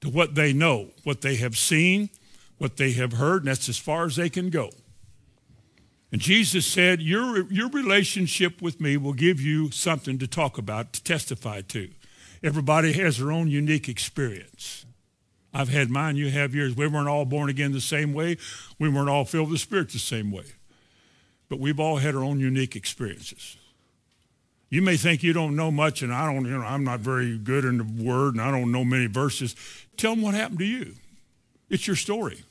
to 0.00 0.08
what 0.08 0.34
they 0.34 0.52
know, 0.52 0.88
what 1.04 1.20
they 1.20 1.36
have 1.36 1.56
seen, 1.56 2.10
what 2.58 2.76
they 2.76 2.92
have 2.92 3.14
heard, 3.14 3.42
and 3.42 3.48
that's 3.48 3.68
as 3.68 3.78
far 3.78 4.06
as 4.06 4.16
they 4.16 4.28
can 4.28 4.50
go. 4.50 4.70
And 6.10 6.20
Jesus 6.20 6.66
said, 6.66 7.00
your, 7.02 7.50
your 7.52 7.68
relationship 7.68 8.62
with 8.62 8.80
me 8.80 8.96
will 8.96 9.12
give 9.12 9.40
you 9.40 9.70
something 9.70 10.18
to 10.18 10.26
talk 10.26 10.58
about, 10.58 10.92
to 10.94 11.04
testify 11.04 11.60
to. 11.62 11.90
Everybody 12.42 12.92
has 12.94 13.18
their 13.18 13.32
own 13.32 13.48
unique 13.48 13.88
experience. 13.88 14.86
I've 15.56 15.70
had 15.70 15.88
mine, 15.88 16.16
you 16.16 16.28
have 16.28 16.54
yours. 16.54 16.76
We 16.76 16.86
weren't 16.86 17.08
all 17.08 17.24
born 17.24 17.48
again 17.48 17.72
the 17.72 17.80
same 17.80 18.12
way. 18.12 18.36
We 18.78 18.90
weren't 18.90 19.08
all 19.08 19.24
filled 19.24 19.48
with 19.48 19.54
the 19.54 19.62
Spirit 19.62 19.88
the 19.88 19.98
same 19.98 20.30
way. 20.30 20.44
But 21.48 21.58
we've 21.58 21.80
all 21.80 21.96
had 21.96 22.14
our 22.14 22.22
own 22.22 22.40
unique 22.40 22.76
experiences. 22.76 23.56
You 24.68 24.82
may 24.82 24.98
think 24.98 25.22
you 25.22 25.32
don't 25.32 25.56
know 25.56 25.70
much, 25.70 26.02
and 26.02 26.12
I 26.12 26.30
don't, 26.30 26.44
you 26.44 26.58
know, 26.58 26.62
I'm 26.62 26.84
not 26.84 27.00
very 27.00 27.38
good 27.38 27.64
in 27.64 27.78
the 27.78 28.04
Word, 28.04 28.34
and 28.34 28.42
I 28.42 28.50
don't 28.50 28.70
know 28.70 28.84
many 28.84 29.06
verses. 29.06 29.56
Tell 29.96 30.14
them 30.14 30.22
what 30.22 30.34
happened 30.34 30.58
to 30.58 30.66
you. 30.66 30.92
It's 31.70 31.86
your 31.86 31.96
story. 31.96 32.44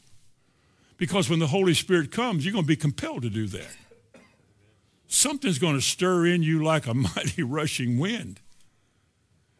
Because 0.98 1.30
when 1.30 1.38
the 1.38 1.48
Holy 1.48 1.76
Spirit 1.76 2.12
comes, 2.12 2.44
you're 2.44 2.54
going 2.54 2.64
to 2.64 2.68
be 2.68 2.76
compelled 2.76 3.22
to 3.22 3.30
do 3.30 3.46
that. 3.48 3.76
Something's 5.08 5.60
going 5.60 5.76
to 5.76 5.82
stir 5.82 6.26
in 6.26 6.42
you 6.42 6.64
like 6.64 6.88
a 6.88 6.94
mighty 6.96 7.44
rushing 7.44 8.00
wind. 8.00 8.40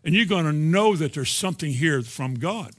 And 0.04 0.16
you're 0.16 0.26
going 0.26 0.46
to 0.46 0.54
know 0.54 0.96
that 0.96 1.14
there's 1.14 1.30
something 1.30 1.74
here 1.74 2.02
from 2.02 2.40
God. 2.40 2.74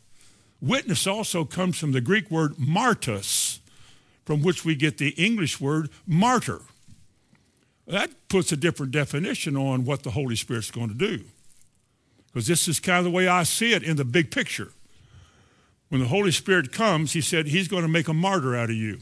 Witness 0.60 1.06
also 1.06 1.44
comes 1.44 1.78
from 1.78 1.92
the 1.92 2.00
Greek 2.00 2.30
word 2.30 2.56
martus, 2.56 3.60
from 4.24 4.42
which 4.42 4.64
we 4.64 4.74
get 4.74 4.98
the 4.98 5.10
English 5.10 5.60
word 5.60 5.90
martyr. 6.06 6.60
That 7.86 8.28
puts 8.28 8.50
a 8.50 8.56
different 8.56 8.92
definition 8.92 9.56
on 9.56 9.84
what 9.84 10.02
the 10.02 10.10
Holy 10.10 10.34
Spirit's 10.34 10.70
going 10.70 10.88
to 10.88 10.94
do. 10.94 11.24
Because 12.26 12.46
this 12.48 12.68
is 12.68 12.80
kind 12.80 12.98
of 12.98 13.04
the 13.04 13.10
way 13.10 13.28
I 13.28 13.44
see 13.44 13.72
it 13.72 13.82
in 13.82 13.96
the 13.96 14.04
big 14.04 14.30
picture. 14.30 14.72
When 15.88 16.00
the 16.00 16.08
Holy 16.08 16.32
Spirit 16.32 16.72
comes, 16.72 17.12
he 17.12 17.20
said 17.20 17.46
he's 17.46 17.68
going 17.68 17.82
to 17.82 17.88
make 17.88 18.08
a 18.08 18.14
martyr 18.14 18.56
out 18.56 18.70
of 18.70 18.76
you. 18.76 18.98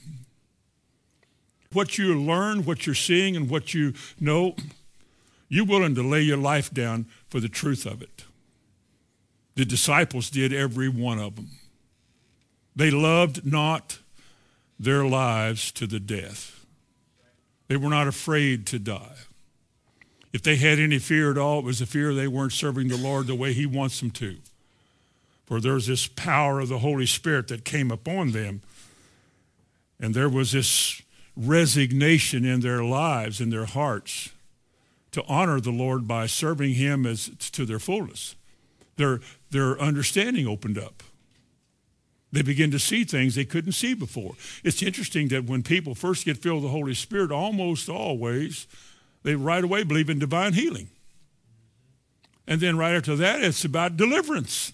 What 1.73 1.97
you 1.99 2.15
learn, 2.21 2.65
what 2.65 2.87
you're 2.87 2.95
seeing, 2.95 3.37
and 3.37 3.49
what 3.49 3.73
you 3.73 3.95
know, 4.21 4.55
you're 5.49 5.65
willing 5.65 5.95
to 5.95 6.03
lay 6.03 6.21
your 6.21 6.37
life 6.37 6.73
down 6.73 7.07
for 7.29 7.41
the 7.41 7.49
truth 7.49 7.87
of 7.87 8.03
it. 8.03 8.25
The 9.55 9.65
disciples 9.65 10.31
did 10.31 10.53
every 10.53 10.89
one 10.89 11.19
of 11.19 11.37
them. 11.37 11.51
They 12.75 12.91
loved 12.91 13.47
not 13.47 13.99
their 14.79 15.05
lives 15.05 15.71
to 15.73 15.87
the 15.87 16.01
death. 16.01 16.65
They 17.69 17.77
were 17.77 17.91
not 17.91 18.09
afraid 18.09 18.67
to 18.69 18.79
die. 18.79 19.17
If 20.33 20.43
they 20.43 20.57
had 20.57 20.81
any 20.81 20.99
fear 20.99 21.31
at 21.31 21.39
all, 21.39 21.61
it 21.61 21.65
was 21.65 21.79
the 21.79 21.87
fear 21.87 22.13
they 22.13 22.27
weren't 22.27 22.53
serving 22.53 22.89
the 22.89 22.97
Lord 22.97 23.29
the 23.29 23.37
way 23.37 23.53
he 23.53 23.67
wants 23.67 24.01
them 24.01 24.11
to. 24.13 24.37
For 25.47 25.61
there 25.61 25.75
was 25.75 25.87
this 25.87 26.09
power 26.09 26.61
of 26.61 26.69
the 26.69 26.81
Holy 26.81 27.07
Spirit 27.07 27.49
that 27.49 27.65
came 27.65 27.91
upon 27.91 28.33
them. 28.33 28.63
And 30.01 30.13
there 30.13 30.29
was 30.29 30.53
this 30.53 31.01
resignation 31.37 32.45
in 32.45 32.61
their 32.61 32.83
lives, 32.83 33.41
in 33.41 33.51
their 33.51 33.67
hearts, 33.67 34.31
to 35.13 35.25
honor 35.27 35.61
the 35.61 35.71
Lord 35.71 36.09
by 36.09 36.27
serving 36.27 36.75
him 36.75 37.07
as 37.07 37.29
to 37.53 37.65
their 37.65 37.79
fullness. 37.79 38.35
Their, 38.97 39.21
their 39.51 39.79
understanding 39.81 40.47
opened 40.47 40.79
up. 40.79 41.03
They 42.33 42.43
begin 42.43 42.73
to 42.73 42.81
see 42.81 43.05
things 43.05 43.35
they 43.37 43.45
couldn't 43.45 43.73
see 43.73 43.95
before. 43.95 44.35
It's 44.65 44.83
interesting 44.83 45.29
that 45.29 45.45
when 45.45 45.63
people 45.63 45.95
first 45.95 46.25
get 46.25 46.39
filled 46.39 46.63
with 46.63 46.65
the 46.65 46.77
Holy 46.77 46.95
Spirit, 46.95 47.31
almost 47.31 47.89
always, 47.89 48.67
they 49.23 49.37
right 49.37 49.63
away 49.63 49.85
believe 49.85 50.11
in 50.11 50.19
divine 50.19 50.53
healing. 50.53 50.89
And 52.47 52.61
then 52.61 52.77
right 52.77 52.95
after 52.95 53.15
that, 53.17 53.43
it's 53.43 53.65
about 53.65 53.97
deliverance. 53.97 54.73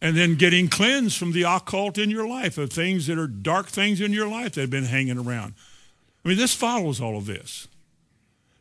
And 0.00 0.16
then 0.16 0.36
getting 0.36 0.68
cleansed 0.68 1.18
from 1.18 1.32
the 1.32 1.42
occult 1.42 1.98
in 1.98 2.08
your 2.08 2.26
life, 2.26 2.56
of 2.56 2.70
things 2.70 3.06
that 3.08 3.18
are 3.18 3.26
dark 3.26 3.66
things 3.66 4.00
in 4.00 4.12
your 4.12 4.28
life 4.28 4.52
that 4.52 4.62
have 4.62 4.70
been 4.70 4.84
hanging 4.84 5.18
around. 5.18 5.54
I 6.24 6.28
mean, 6.28 6.38
this 6.38 6.54
follows 6.54 7.00
all 7.00 7.18
of 7.18 7.26
this. 7.26 7.68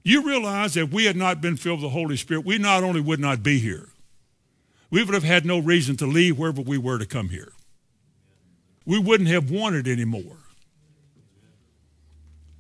You 0.04 0.26
realize 0.26 0.74
that 0.74 0.84
if 0.84 0.92
we 0.92 1.06
had 1.06 1.16
not 1.16 1.42
been 1.42 1.58
filled 1.58 1.80
with 1.82 1.92
the 1.92 1.98
Holy 1.98 2.18
Spirit, 2.18 2.46
we 2.46 2.58
not 2.58 2.84
only 2.84 3.02
would 3.02 3.20
not 3.20 3.44
be 3.44 3.60
here, 3.60 3.90
we 4.90 5.04
would 5.04 5.14
have 5.14 5.24
had 5.24 5.46
no 5.46 5.60
reason 5.60 5.98
to 5.98 6.06
leave 6.06 6.38
wherever 6.38 6.62
we 6.62 6.78
were 6.78 6.98
to 6.98 7.06
come 7.06 7.30
here. 7.30 7.52
We 8.86 9.00
wouldn't 9.00 9.30
have 9.30 9.52
wanted 9.52 9.88
anymore. 9.88 10.38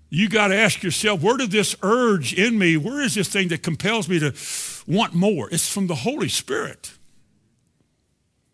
You 0.10 0.30
got 0.30 0.50
to 0.50 0.56
ask 0.56 0.84
yourself, 0.84 1.22
where 1.22 1.38
did 1.38 1.52
this 1.52 1.76
urge 1.82 2.34
in 2.34 2.58
me, 2.58 2.78
where 2.78 3.02
is 3.02 3.16
this 3.16 3.30
thing 3.30 3.50
that 3.50 3.64
compels 3.64 4.08
me 4.08 4.20
to 4.20 4.34
want 4.88 5.14
more? 5.14 5.50
It's 5.52 5.72
from 5.72 5.88
the 5.88 5.96
Holy 5.96 6.30
Spirit. 6.30 6.94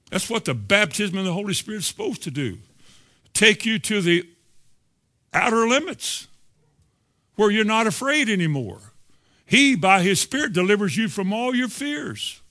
That's 0.09 0.30
what 0.30 0.45
the 0.45 0.53
baptism 0.53 1.17
in 1.17 1.26
the 1.26 1.34
Holy 1.34 1.53
Spirit 1.53 1.80
is 1.80 1.88
supposed 1.88 2.24
to 2.24 2.32
do. 2.32 2.59
Take 3.34 3.65
you 3.65 3.80
to 3.80 4.01
the 4.01 4.30
outer 5.34 5.67
limits 5.67 6.28
where 7.36 7.49
you're 7.49 7.65
not 7.65 7.88
afraid 7.88 8.30
anymore. 8.30 8.80
He, 9.45 9.76
by 9.76 10.03
his 10.03 10.21
Spirit, 10.21 10.53
delivers 10.53 10.95
you 10.95 11.07
from 11.07 11.34
all 11.34 11.55
your 11.55 11.67
fears. 11.67 12.42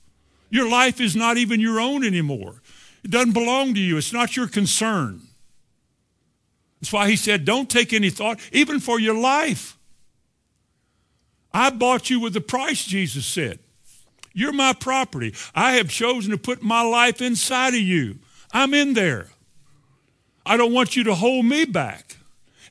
Your 0.52 0.68
life 0.68 1.00
is 1.00 1.16
not 1.16 1.38
even 1.38 1.60
your 1.60 1.80
own 1.80 2.04
anymore. 2.04 2.60
It 3.02 3.10
doesn't 3.10 3.32
belong 3.32 3.72
to 3.72 3.80
you. 3.80 3.96
It's 3.96 4.12
not 4.12 4.36
your 4.36 4.46
concern. 4.46 5.22
That's 6.78 6.92
why 6.92 7.08
he 7.08 7.16
said, 7.16 7.46
don't 7.46 7.70
take 7.70 7.94
any 7.94 8.10
thought, 8.10 8.38
even 8.52 8.78
for 8.78 9.00
your 9.00 9.16
life. 9.16 9.78
I 11.54 11.70
bought 11.70 12.10
you 12.10 12.20
with 12.20 12.34
the 12.34 12.42
price, 12.42 12.84
Jesus 12.84 13.24
said. 13.24 13.60
You're 14.34 14.52
my 14.52 14.74
property. 14.74 15.34
I 15.54 15.72
have 15.76 15.88
chosen 15.88 16.30
to 16.32 16.38
put 16.38 16.62
my 16.62 16.82
life 16.82 17.22
inside 17.22 17.72
of 17.72 17.80
you. 17.80 18.18
I'm 18.52 18.74
in 18.74 18.92
there. 18.92 19.28
I 20.44 20.58
don't 20.58 20.72
want 20.74 20.96
you 20.96 21.04
to 21.04 21.14
hold 21.14 21.46
me 21.46 21.64
back. 21.64 22.18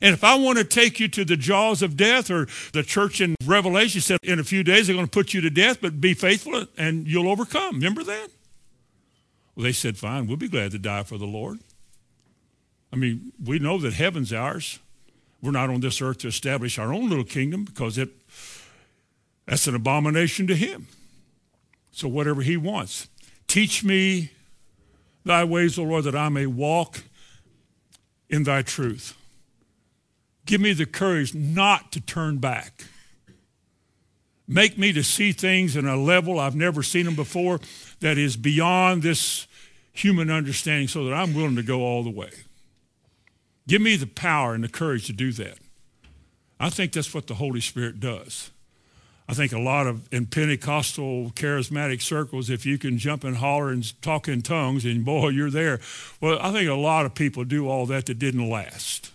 And 0.02 0.12
if 0.12 0.24
I 0.24 0.34
want 0.34 0.58
to 0.58 0.64
take 0.64 0.98
you 0.98 1.06
to 1.06 1.24
the 1.24 1.36
jaws 1.36 1.80
of 1.80 1.96
death, 1.96 2.28
or 2.28 2.48
the 2.72 2.82
church 2.82 3.20
in 3.20 3.36
Revelation 3.46 4.00
said, 4.00 4.18
in 4.24 4.40
a 4.40 4.44
few 4.44 4.64
days 4.64 4.88
they're 4.88 4.96
going 4.96 5.06
to 5.06 5.10
put 5.10 5.32
you 5.32 5.40
to 5.40 5.48
death, 5.48 5.80
but 5.80 6.00
be 6.00 6.12
faithful 6.12 6.66
and 6.76 7.06
you'll 7.06 7.28
overcome. 7.28 7.76
Remember 7.76 8.02
that? 8.02 8.28
Well, 9.54 9.62
they 9.62 9.72
said, 9.72 9.96
fine, 9.96 10.26
we'll 10.26 10.36
be 10.36 10.48
glad 10.48 10.72
to 10.72 10.78
die 10.78 11.04
for 11.04 11.18
the 11.18 11.26
Lord. 11.26 11.60
I 12.92 12.96
mean, 12.96 13.32
we 13.42 13.60
know 13.60 13.78
that 13.78 13.92
heaven's 13.92 14.32
ours. 14.32 14.80
We're 15.40 15.52
not 15.52 15.70
on 15.70 15.80
this 15.80 16.02
earth 16.02 16.18
to 16.18 16.28
establish 16.28 16.80
our 16.80 16.92
own 16.92 17.08
little 17.08 17.24
kingdom 17.24 17.64
because 17.64 17.96
it, 17.96 18.10
that's 19.46 19.68
an 19.68 19.76
abomination 19.76 20.48
to 20.48 20.56
him. 20.56 20.88
So 21.92 22.08
whatever 22.08 22.42
he 22.42 22.56
wants. 22.56 23.08
Teach 23.46 23.84
me 23.84 24.32
thy 25.24 25.44
ways, 25.44 25.78
O 25.78 25.84
Lord, 25.84 26.04
that 26.04 26.16
I 26.16 26.28
may 26.28 26.46
walk 26.46 27.04
in 28.28 28.42
thy 28.42 28.62
truth. 28.62 29.16
Give 30.46 30.60
me 30.60 30.72
the 30.72 30.86
courage 30.86 31.34
not 31.34 31.92
to 31.92 32.00
turn 32.00 32.38
back. 32.38 32.84
Make 34.48 34.76
me 34.76 34.92
to 34.92 35.02
see 35.02 35.32
things 35.32 35.76
in 35.76 35.86
a 35.86 35.96
level 35.96 36.38
I've 36.38 36.56
never 36.56 36.82
seen 36.82 37.04
them 37.06 37.14
before 37.14 37.60
that 38.00 38.18
is 38.18 38.36
beyond 38.36 39.02
this 39.02 39.46
human 39.92 40.30
understanding 40.30 40.88
so 40.88 41.04
that 41.04 41.14
I'm 41.14 41.34
willing 41.34 41.56
to 41.56 41.62
go 41.62 41.80
all 41.80 42.02
the 42.02 42.10
way. 42.10 42.30
Give 43.68 43.80
me 43.80 43.96
the 43.96 44.06
power 44.06 44.54
and 44.54 44.64
the 44.64 44.68
courage 44.68 45.06
to 45.06 45.12
do 45.12 45.32
that. 45.32 45.58
I 46.58 46.70
think 46.70 46.92
that's 46.92 47.14
what 47.14 47.28
the 47.28 47.34
Holy 47.34 47.60
Spirit 47.60 48.00
does. 48.00 48.50
I 49.28 49.34
think 49.34 49.52
a 49.52 49.58
lot 49.58 49.86
of 49.86 50.12
in 50.12 50.26
Pentecostal 50.26 51.30
charismatic 51.30 52.02
circles, 52.02 52.50
if 52.50 52.66
you 52.66 52.76
can 52.76 52.98
jump 52.98 53.24
and 53.24 53.36
holler 53.36 53.70
and 53.70 54.02
talk 54.02 54.28
in 54.28 54.42
tongues, 54.42 54.84
and 54.84 55.04
boy, 55.04 55.28
you're 55.28 55.50
there. 55.50 55.80
Well, 56.20 56.38
I 56.40 56.52
think 56.52 56.68
a 56.68 56.74
lot 56.74 57.06
of 57.06 57.14
people 57.14 57.44
do 57.44 57.68
all 57.68 57.86
that 57.86 58.06
that 58.06 58.18
didn't 58.18 58.48
last. 58.50 59.12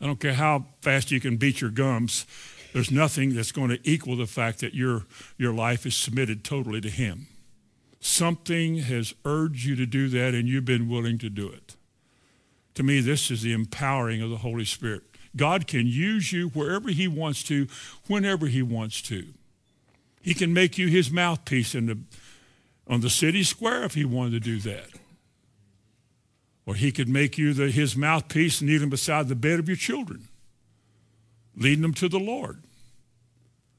I 0.00 0.06
don't 0.06 0.20
care 0.20 0.34
how 0.34 0.66
fast 0.80 1.10
you 1.10 1.20
can 1.20 1.36
beat 1.36 1.60
your 1.60 1.70
gums. 1.70 2.26
There's 2.72 2.90
nothing 2.90 3.34
that's 3.34 3.52
going 3.52 3.70
to 3.70 3.80
equal 3.82 4.16
the 4.16 4.26
fact 4.26 4.60
that 4.60 4.74
your, 4.74 5.04
your 5.36 5.52
life 5.52 5.86
is 5.86 5.96
submitted 5.96 6.44
totally 6.44 6.80
to 6.82 6.90
Him. 6.90 7.26
Something 8.00 8.78
has 8.78 9.14
urged 9.24 9.64
you 9.64 9.74
to 9.76 9.86
do 9.86 10.08
that, 10.08 10.34
and 10.34 10.48
you've 10.48 10.64
been 10.64 10.88
willing 10.88 11.18
to 11.18 11.30
do 11.30 11.48
it. 11.48 11.74
To 12.74 12.82
me, 12.82 13.00
this 13.00 13.30
is 13.30 13.42
the 13.42 13.52
empowering 13.52 14.22
of 14.22 14.30
the 14.30 14.36
Holy 14.36 14.64
Spirit. 14.64 15.02
God 15.34 15.66
can 15.66 15.86
use 15.86 16.32
you 16.32 16.48
wherever 16.50 16.90
He 16.90 17.08
wants 17.08 17.42
to, 17.44 17.66
whenever 18.06 18.46
He 18.46 18.62
wants 18.62 19.02
to. 19.02 19.26
He 20.22 20.34
can 20.34 20.52
make 20.52 20.78
you 20.78 20.88
His 20.88 21.10
mouthpiece 21.10 21.74
in 21.74 21.86
the, 21.86 21.98
on 22.86 23.00
the 23.00 23.10
city 23.10 23.42
square 23.42 23.82
if 23.82 23.94
He 23.94 24.04
wanted 24.04 24.32
to 24.32 24.40
do 24.40 24.58
that. 24.60 24.90
Or 26.68 26.74
he 26.74 26.92
could 26.92 27.08
make 27.08 27.38
you 27.38 27.54
the, 27.54 27.70
his 27.70 27.96
mouthpiece 27.96 28.60
and 28.60 28.68
kneeling 28.68 28.90
beside 28.90 29.28
the 29.28 29.34
bed 29.34 29.58
of 29.58 29.68
your 29.70 29.76
children, 29.78 30.28
leading 31.56 31.80
them 31.80 31.94
to 31.94 32.10
the 32.10 32.18
Lord. 32.20 32.62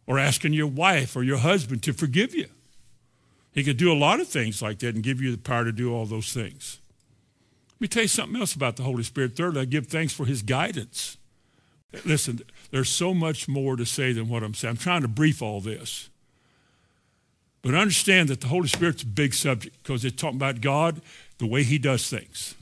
Or 0.08 0.18
asking 0.18 0.54
your 0.54 0.66
wife 0.66 1.16
or 1.16 1.22
your 1.22 1.38
husband 1.38 1.84
to 1.84 1.94
forgive 1.94 2.34
you. 2.34 2.48
He 3.52 3.64
could 3.64 3.78
do 3.78 3.92
a 3.92 3.94
lot 3.94 4.20
of 4.20 4.28
things 4.28 4.64
like 4.64 4.80
that 4.80 4.96
and 4.96 5.04
give 5.04 5.22
you 5.22 5.30
the 5.30 5.38
power 5.38 5.66
to 5.66 5.72
do 5.72 5.94
all 5.94 6.08
those 6.08 6.34
things. 6.34 6.80
Let 7.74 7.82
me 7.82 7.88
tell 7.90 8.02
you 8.02 8.08
something 8.08 8.40
else 8.42 8.56
about 8.56 8.76
the 8.76 8.82
Holy 8.82 9.04
Spirit. 9.04 9.36
Thirdly, 9.36 9.62
I 9.62 9.66
give 9.66 9.86
thanks 9.86 10.12
for 10.12 10.26
his 10.26 10.42
guidance. 10.42 11.18
Listen, 12.06 12.40
there's 12.72 12.90
so 12.90 13.14
much 13.14 13.48
more 13.48 13.76
to 13.76 13.86
say 13.86 14.14
than 14.14 14.30
what 14.30 14.42
I'm 14.42 14.56
saying. 14.56 14.72
I'm 14.72 14.78
trying 14.78 15.04
to 15.04 15.08
brief 15.08 15.44
all 15.44 15.62
this. 15.62 16.10
But 17.62 17.76
understand 17.76 18.30
that 18.30 18.42
the 18.42 18.48
Holy 18.48 18.68
Spirit's 18.68 19.04
a 19.04 19.06
big 19.06 19.36
subject 19.36 19.78
because 19.84 20.04
it's 20.04 20.20
talking 20.20 20.38
about 20.38 20.62
God, 20.62 21.04
the 21.38 21.46
way 21.46 21.62
he 21.62 21.78
does 21.78 22.10
things. 22.10 22.56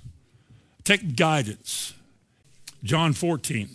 Take 0.87 1.17
guidance. 1.17 1.93
John 2.81 3.11
14, 3.11 3.67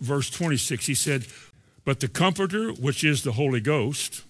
verse 0.00 0.28
26, 0.28 0.86
he 0.86 0.94
said, 0.94 1.28
But 1.84 2.00
the 2.00 2.08
Comforter, 2.08 2.72
which 2.72 3.04
is 3.04 3.22
the 3.22 3.30
Holy 3.30 3.60
Ghost, 3.60 4.24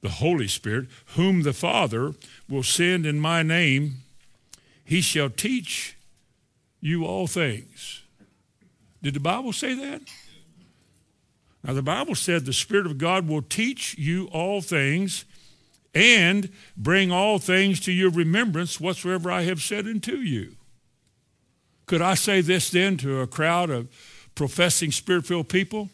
the 0.00 0.10
Holy 0.10 0.46
Spirit, 0.46 0.86
whom 1.16 1.42
the 1.42 1.52
Father 1.52 2.14
will 2.48 2.62
send 2.62 3.04
in 3.04 3.18
my 3.18 3.42
name, 3.42 4.02
he 4.84 5.00
shall 5.00 5.28
teach 5.28 5.96
you 6.80 7.04
all 7.04 7.26
things. 7.26 8.02
Did 9.02 9.14
the 9.14 9.18
Bible 9.18 9.52
say 9.52 9.74
that? 9.74 10.02
Now, 11.64 11.72
the 11.72 11.82
Bible 11.82 12.14
said 12.14 12.44
the 12.44 12.52
Spirit 12.52 12.86
of 12.86 12.96
God 12.96 13.26
will 13.26 13.42
teach 13.42 13.98
you 13.98 14.28
all 14.28 14.60
things 14.60 15.24
and 15.94 16.50
bring 16.76 17.12
all 17.12 17.38
things 17.38 17.80
to 17.80 17.92
your 17.92 18.10
remembrance 18.10 18.80
whatsoever 18.80 19.30
I 19.30 19.42
have 19.42 19.62
said 19.62 19.86
unto 19.86 20.16
you. 20.16 20.56
Could 21.86 22.02
I 22.02 22.14
say 22.14 22.40
this 22.40 22.70
then 22.70 22.96
to 22.98 23.20
a 23.20 23.26
crowd 23.26 23.70
of 23.70 23.88
professing 24.34 24.90
spirit 24.90 25.26
filled 25.26 25.48
people? 25.48 25.90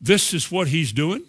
This 0.00 0.32
is 0.32 0.50
what 0.50 0.68
he's 0.68 0.92
doing. 0.92 1.24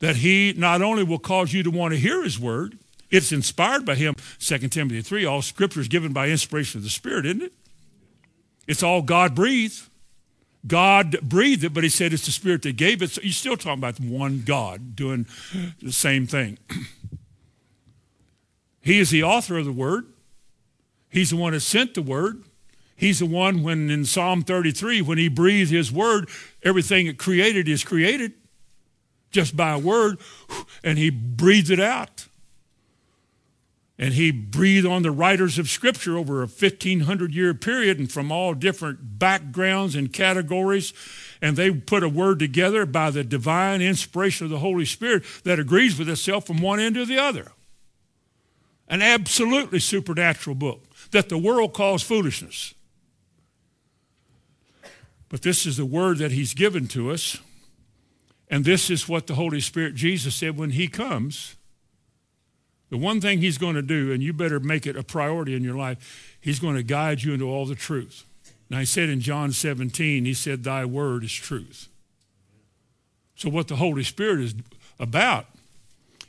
That 0.00 0.16
he 0.16 0.54
not 0.56 0.82
only 0.82 1.04
will 1.04 1.18
cause 1.18 1.52
you 1.52 1.62
to 1.62 1.70
want 1.70 1.92
to 1.92 2.00
hear 2.00 2.22
his 2.22 2.38
word, 2.38 2.78
it's 3.10 3.32
inspired 3.32 3.84
by 3.84 3.96
him. 3.96 4.14
2 4.38 4.58
Timothy 4.68 5.02
3, 5.02 5.24
all 5.24 5.42
scripture 5.42 5.80
is 5.80 5.88
given 5.88 6.12
by 6.12 6.28
inspiration 6.28 6.78
of 6.78 6.84
the 6.84 6.90
Spirit, 6.90 7.26
isn't 7.26 7.42
it? 7.42 7.52
It's 8.66 8.82
all 8.82 9.02
God 9.02 9.34
breathed. 9.34 9.89
God 10.66 11.18
breathed 11.22 11.64
it, 11.64 11.72
but 11.72 11.84
he 11.84 11.88
said 11.88 12.12
it's 12.12 12.26
the 12.26 12.32
Spirit 12.32 12.62
that 12.62 12.76
gave 12.76 13.02
it. 13.02 13.10
So 13.10 13.22
you're 13.22 13.32
still 13.32 13.56
talking 13.56 13.78
about 13.78 13.98
one 13.98 14.42
God 14.44 14.94
doing 14.94 15.26
the 15.80 15.92
same 15.92 16.26
thing. 16.26 16.58
he 18.80 18.98
is 18.98 19.10
the 19.10 19.22
author 19.22 19.58
of 19.58 19.64
the 19.64 19.72
word. 19.72 20.06
He's 21.08 21.30
the 21.30 21.36
one 21.36 21.52
that 21.52 21.60
sent 21.60 21.94
the 21.94 22.02
word. 22.02 22.44
He's 22.94 23.20
the 23.20 23.26
one 23.26 23.62
when 23.62 23.88
in 23.88 24.04
Psalm 24.04 24.42
33, 24.42 25.00
when 25.00 25.16
he 25.16 25.28
breathed 25.28 25.70
his 25.70 25.90
word, 25.90 26.28
everything 26.62 27.06
it 27.06 27.18
created 27.18 27.66
is 27.66 27.82
created 27.82 28.34
just 29.30 29.56
by 29.56 29.72
a 29.72 29.78
word, 29.78 30.18
and 30.84 30.98
he 30.98 31.08
breathed 31.08 31.70
it 31.70 31.80
out. 31.80 32.26
And 34.00 34.14
he 34.14 34.30
breathed 34.30 34.86
on 34.86 35.02
the 35.02 35.10
writers 35.10 35.58
of 35.58 35.68
Scripture 35.68 36.16
over 36.16 36.38
a 36.38 36.46
1,500 36.46 37.34
year 37.34 37.52
period 37.52 37.98
and 37.98 38.10
from 38.10 38.32
all 38.32 38.54
different 38.54 39.18
backgrounds 39.18 39.94
and 39.94 40.10
categories. 40.10 40.94
And 41.42 41.54
they 41.54 41.70
put 41.70 42.02
a 42.02 42.08
word 42.08 42.38
together 42.38 42.86
by 42.86 43.10
the 43.10 43.22
divine 43.22 43.82
inspiration 43.82 44.46
of 44.46 44.50
the 44.50 44.60
Holy 44.60 44.86
Spirit 44.86 45.24
that 45.44 45.58
agrees 45.58 45.98
with 45.98 46.08
itself 46.08 46.46
from 46.46 46.62
one 46.62 46.80
end 46.80 46.94
to 46.94 47.04
the 47.04 47.18
other. 47.18 47.52
An 48.88 49.02
absolutely 49.02 49.80
supernatural 49.80 50.56
book 50.56 50.82
that 51.10 51.28
the 51.28 51.38
world 51.38 51.74
calls 51.74 52.02
foolishness. 52.02 52.72
But 55.28 55.42
this 55.42 55.66
is 55.66 55.76
the 55.76 55.84
word 55.84 56.16
that 56.18 56.32
he's 56.32 56.54
given 56.54 56.88
to 56.88 57.10
us. 57.10 57.36
And 58.48 58.64
this 58.64 58.88
is 58.88 59.06
what 59.06 59.26
the 59.26 59.34
Holy 59.34 59.60
Spirit, 59.60 59.94
Jesus 59.94 60.34
said 60.34 60.56
when 60.56 60.70
he 60.70 60.88
comes 60.88 61.56
The 62.90 62.98
one 62.98 63.20
thing 63.20 63.40
he's 63.40 63.58
going 63.58 63.76
to 63.76 63.82
do, 63.82 64.12
and 64.12 64.22
you 64.22 64.32
better 64.32 64.60
make 64.60 64.86
it 64.86 64.96
a 64.96 65.02
priority 65.02 65.54
in 65.54 65.62
your 65.62 65.76
life, 65.76 66.36
he's 66.40 66.58
going 66.58 66.74
to 66.74 66.82
guide 66.82 67.22
you 67.22 67.32
into 67.32 67.48
all 67.48 67.64
the 67.64 67.76
truth. 67.76 68.24
Now, 68.68 68.78
he 68.80 68.84
said 68.84 69.08
in 69.08 69.20
John 69.20 69.52
17, 69.52 70.24
he 70.24 70.34
said, 70.34 70.64
Thy 70.64 70.84
word 70.84 71.24
is 71.24 71.32
truth. 71.32 71.88
So, 73.36 73.48
what 73.48 73.68
the 73.68 73.76
Holy 73.76 74.02
Spirit 74.02 74.40
is 74.40 74.54
about 74.98 75.46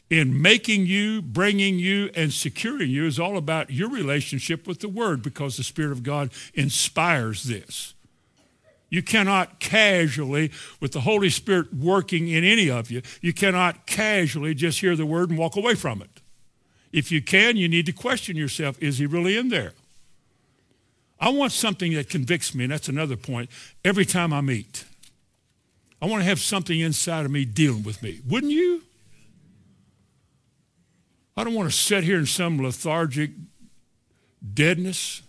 in 0.10 0.42
making 0.42 0.86
you, 0.86 1.22
bringing 1.22 1.80
you, 1.80 2.10
and 2.16 2.34
securing 2.34 2.90
you 2.90 3.06
is 3.06 3.20
all 3.20 3.38
about 3.38 3.72
your 3.72 3.90
relationship 3.90 4.68
with 4.68 4.82
the 4.82 4.90
Word 4.90 5.24
because 5.24 5.58
the 5.58 5.64
Spirit 5.64 5.92
of 5.92 6.04
God 6.04 6.32
inspires 6.54 7.44
this. 7.44 7.94
You 8.90 9.02
cannot 9.02 9.60
casually, 9.60 10.52
with 10.82 10.92
the 10.92 11.02
Holy 11.02 11.30
Spirit 11.30 11.74
working 11.74 12.28
in 12.28 12.44
any 12.44 12.70
of 12.70 12.92
you, 12.92 13.02
you 13.22 13.32
cannot 13.34 13.86
casually 13.86 14.54
just 14.54 14.82
hear 14.82 14.98
the 14.98 15.06
Word 15.06 15.30
and 15.30 15.40
walk 15.40 15.56
away 15.56 15.76
from 15.76 16.02
it. 16.02 16.21
If 16.92 17.12
you 17.12 17.22
can, 17.22 17.58
you 17.58 17.68
need 17.68 17.86
to 17.86 17.94
question 17.94 18.36
yourself 18.36 18.82
is 18.82 18.98
He 18.98 19.06
really 19.06 19.38
in 19.38 19.50
there? 19.50 19.74
I 21.20 21.30
want 21.30 21.52
something 21.52 21.94
that 21.94 22.10
convicts 22.10 22.56
me, 22.56 22.64
and 22.64 22.74
that's 22.74 22.90
another 22.90 23.16
point, 23.16 23.50
every 23.86 24.06
time 24.06 24.34
I 24.34 24.42
meet. 24.42 24.86
I 26.02 26.08
want 26.08 26.22
to 26.22 26.26
have 26.26 26.40
something 26.40 26.80
inside 26.80 27.26
of 27.26 27.32
me 27.32 27.46
dealing 27.46 27.84
with 27.84 28.02
me. 28.02 28.20
Wouldn't 28.28 28.52
you? 28.52 28.82
I 31.38 31.44
don't 31.44 31.54
want 31.54 31.72
to 31.72 31.78
sit 31.78 32.04
here 32.04 32.18
in 32.18 32.26
some 32.26 32.62
lethargic 32.62 33.32
deadness, 34.54 35.22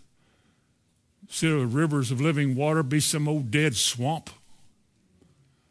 sit 1.28 1.52
of 1.52 1.74
rivers 1.74 2.10
of 2.10 2.22
living 2.22 2.56
water, 2.56 2.82
be 2.82 3.00
some 3.00 3.28
old 3.28 3.50
dead 3.50 3.76
swamp. 3.76 4.30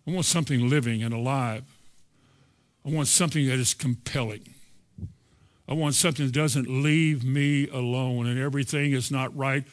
I 0.07 0.11
want 0.11 0.25
something 0.25 0.69
living 0.69 1.01
and 1.01 1.13
alive. 1.13 1.63
I 2.85 2.89
want 2.89 3.07
something 3.07 3.47
that 3.47 3.59
is 3.59 3.73
compelling. 3.73 4.50
I 5.71 5.73
want 5.73 5.95
something 5.95 6.25
that 6.25 6.33
doesn't 6.33 6.67
leave 6.67 7.23
me 7.23 7.69
alone 7.69 8.27
and 8.27 8.37
everything 8.37 8.91
is 8.91 9.09
not 9.09 9.33
right. 9.37 9.63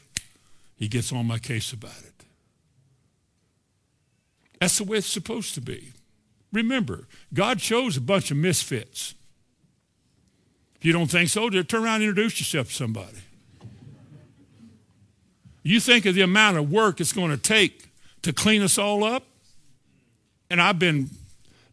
He 0.76 0.86
gets 0.86 1.12
on 1.12 1.26
my 1.26 1.40
case 1.40 1.72
about 1.72 1.98
it. 1.98 2.24
That's 4.60 4.78
the 4.78 4.84
way 4.84 4.98
it's 4.98 5.08
supposed 5.08 5.54
to 5.54 5.60
be. 5.60 5.88
Remember, 6.52 7.08
God 7.34 7.58
chose 7.58 7.96
a 7.96 8.00
bunch 8.00 8.30
of 8.30 8.36
misfits. 8.36 9.16
If 10.76 10.84
you 10.84 10.92
don't 10.92 11.10
think 11.10 11.30
so, 11.30 11.50
turn 11.50 11.82
around 11.82 12.02
and 12.02 12.10
introduce 12.10 12.38
yourself 12.38 12.68
to 12.68 12.74
somebody. 12.74 13.18
You 15.64 15.80
think 15.80 16.06
of 16.06 16.14
the 16.14 16.22
amount 16.22 16.58
of 16.58 16.70
work 16.70 17.00
it's 17.00 17.12
going 17.12 17.32
to 17.32 17.36
take 17.36 17.88
to 18.22 18.32
clean 18.32 18.62
us 18.62 18.78
all 18.78 19.02
up? 19.02 19.24
And 20.48 20.62
I've 20.62 20.78
been 20.78 21.10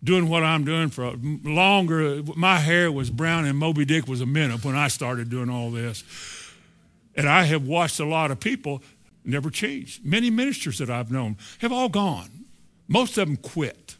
doing 0.04 0.30
what 0.30 0.44
I'm 0.44 0.64
doing 0.64 0.90
for 0.90 1.14
longer. 1.44 2.22
My 2.36 2.58
hair 2.58 2.92
was 2.92 3.10
brown 3.10 3.46
and 3.46 3.58
Moby 3.58 3.86
Dick 3.86 4.08
was 4.08 4.22
a 4.22 4.26
minute 4.26 4.64
when 4.64 4.76
I 4.76 4.88
started 4.88 5.30
doing 5.30 5.50
all 5.50 5.72
this. 5.72 6.04
And 7.16 7.28
I 7.28 7.44
have 7.44 7.66
watched 7.66 8.00
a 8.00 8.06
lot 8.06 8.32
of 8.32 8.40
people 8.40 8.84
never 9.24 9.50
change. 9.50 10.02
Many 10.04 10.30
ministers 10.30 10.78
that 10.80 10.90
I've 10.90 11.12
known 11.12 11.38
have 11.60 11.72
all 11.72 11.90
gone. 11.90 12.46
Most 12.88 13.18
of 13.18 13.28
them 13.28 13.38
quit, 13.38 13.96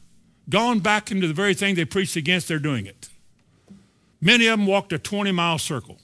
gone 0.50 0.80
back 0.80 1.12
into 1.12 1.28
the 1.28 1.34
very 1.34 1.54
thing 1.54 1.76
they 1.76 1.86
preached 1.86 2.16
against, 2.16 2.48
they're 2.48 2.60
doing 2.60 2.86
it. 2.86 3.10
Many 4.22 4.48
of 4.48 4.60
them 4.60 4.68
walked 4.68 4.94
a 4.94 5.00
20 5.00 5.32
mile 5.32 5.58
circle. 5.58 5.98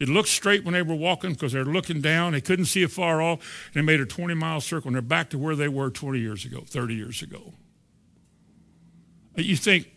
It 0.00 0.08
looked 0.08 0.28
straight 0.30 0.64
when 0.64 0.72
they 0.72 0.82
were 0.82 0.94
walking 0.94 1.32
because 1.32 1.52
they're 1.52 1.64
looking 1.64 2.00
down. 2.00 2.32
They 2.32 2.40
couldn't 2.40 2.64
see 2.64 2.82
it 2.82 2.90
far 2.90 3.20
off. 3.20 3.70
They 3.74 3.82
made 3.82 4.00
a 4.00 4.06
20 4.06 4.34
mile 4.34 4.60
circle 4.60 4.88
and 4.88 4.94
they're 4.94 5.02
back 5.02 5.30
to 5.30 5.38
where 5.38 5.54
they 5.54 5.68
were 5.68 5.90
20 5.90 6.18
years 6.18 6.44
ago, 6.44 6.62
30 6.66 6.94
years 6.94 7.22
ago. 7.22 7.52
You 9.44 9.56
think, 9.56 9.90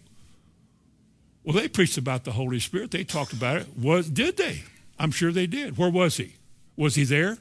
well, 1.44 1.56
they 1.56 1.68
preached 1.68 1.98
about 1.98 2.24
the 2.24 2.32
Holy 2.32 2.60
Spirit. 2.60 2.92
They 2.92 3.04
talked 3.04 3.34
about 3.34 3.58
it. 3.58 3.68
Was, 3.78 4.10
did 4.10 4.38
they? 4.38 4.64
I'm 4.98 5.12
sure 5.12 5.32
they 5.32 5.48
did. 5.48 5.78
Where 5.78 5.90
was 5.90 6.18
he? 6.18 6.36
Was 6.76 6.96
he 6.96 7.04
there? 7.04 7.38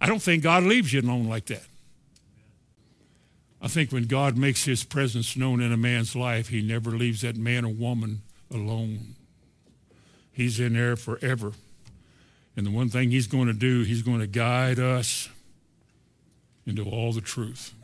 I 0.00 0.06
don't 0.06 0.20
think 0.20 0.42
God 0.42 0.64
leaves 0.64 0.92
you 0.92 1.00
alone 1.00 1.28
like 1.28 1.46
that. 1.46 1.64
I 3.60 3.68
think 3.68 3.90
when 3.90 4.04
God 4.04 4.36
makes 4.36 4.64
his 4.64 4.84
presence 4.84 5.36
known 5.36 5.60
in 5.60 5.72
a 5.72 5.76
man's 5.76 6.14
life, 6.14 6.48
he 6.48 6.60
never 6.60 6.90
leaves 6.90 7.22
that 7.22 7.36
man 7.36 7.64
or 7.64 7.72
woman 7.72 8.20
alone. 8.52 9.14
He's 10.30 10.60
in 10.60 10.74
there 10.74 10.96
forever. 10.96 11.52
And 12.56 12.66
the 12.66 12.70
one 12.70 12.90
thing 12.90 13.10
he's 13.10 13.26
going 13.26 13.46
to 13.46 13.54
do, 13.54 13.82
he's 13.82 14.02
going 14.02 14.20
to 14.20 14.26
guide 14.26 14.78
us 14.78 15.28
into 16.66 16.84
all 16.84 17.12
the 17.12 17.20
truth. 17.20 17.74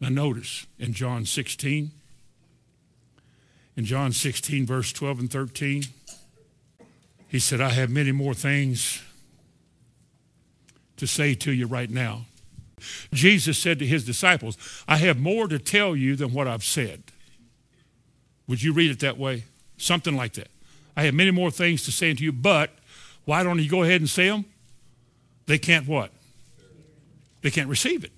Now, 0.00 0.08
notice 0.08 0.66
in 0.78 0.92
John 0.92 1.26
16, 1.26 1.90
in 3.76 3.84
John 3.84 4.12
16, 4.12 4.66
verse 4.66 4.92
12 4.92 5.18
and 5.20 5.30
13, 5.30 5.84
he 7.28 7.38
said, 7.38 7.60
I 7.60 7.70
have 7.70 7.90
many 7.90 8.12
more 8.12 8.34
things 8.34 9.02
to 10.96 11.06
say 11.06 11.34
to 11.34 11.52
you 11.52 11.66
right 11.66 11.90
now. 11.90 12.26
Jesus 13.12 13.58
said 13.58 13.78
to 13.78 13.86
his 13.86 14.04
disciples, 14.04 14.56
I 14.86 14.98
have 14.98 15.18
more 15.18 15.48
to 15.48 15.58
tell 15.58 15.96
you 15.96 16.16
than 16.16 16.32
what 16.32 16.46
I've 16.46 16.64
said. 16.64 17.02
Would 18.46 18.62
you 18.62 18.72
read 18.72 18.90
it 18.90 19.00
that 19.00 19.18
way? 19.18 19.44
Something 19.76 20.16
like 20.16 20.34
that. 20.34 20.48
I 20.96 21.04
have 21.04 21.14
many 21.14 21.30
more 21.30 21.50
things 21.50 21.84
to 21.84 21.92
say 21.92 22.14
to 22.14 22.22
you, 22.22 22.30
but 22.30 22.70
why 23.24 23.42
don't 23.42 23.58
you 23.58 23.68
go 23.68 23.82
ahead 23.82 24.00
and 24.00 24.08
say 24.08 24.28
them? 24.28 24.44
They 25.46 25.58
can't 25.58 25.88
what? 25.88 26.10
They 27.42 27.50
can't 27.50 27.68
receive 27.68 28.04
it. 28.04 28.12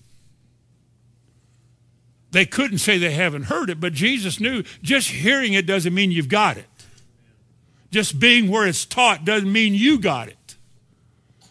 They 2.37 2.45
couldn't 2.45 2.81
say 2.81 2.99
they 2.99 3.13
haven't 3.13 3.45
heard 3.45 3.71
it, 3.71 3.81
but 3.81 3.95
Jesus 3.95 4.41
knew 4.41 4.63
just 4.83 5.09
hearing 5.09 5.55
it 5.55 5.65
doesn't 5.65 5.95
mean 5.95 6.11
you've 6.11 6.29
got 6.29 6.59
it. 6.59 6.67
Just 7.91 8.21
being 8.21 8.51
where 8.51 8.67
it's 8.67 8.85
taught 8.85 9.25
doesn't 9.25 9.51
mean 9.51 9.73
you 9.73 9.99
got 9.99 10.29
it. 10.29 10.57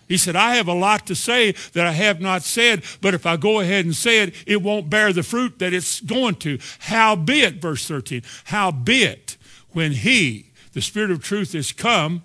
He 0.07 0.15
said, 0.15 0.35
I 0.35 0.57
have 0.57 0.67
a 0.67 0.75
lot 0.75 1.07
to 1.07 1.15
say 1.15 1.53
that 1.73 1.87
I 1.87 1.91
have 1.93 2.21
not 2.21 2.43
said, 2.43 2.83
but 3.01 3.15
if 3.15 3.25
I 3.25 3.35
go 3.35 3.61
ahead 3.61 3.85
and 3.85 3.95
say 3.95 4.19
it, 4.19 4.35
it 4.45 4.61
won't 4.61 4.87
bear 4.91 5.11
the 5.11 5.23
fruit 5.23 5.57
that 5.57 5.73
it's 5.73 6.01
going 6.01 6.35
to. 6.35 6.59
Howbeit, 6.77 7.55
verse 7.55 7.87
13, 7.87 8.21
howbeit, 8.43 9.37
when 9.71 9.91
he, 9.91 10.51
the 10.73 10.83
Spirit 10.83 11.09
of 11.09 11.23
truth, 11.23 11.55
is 11.55 11.71
come, 11.71 12.21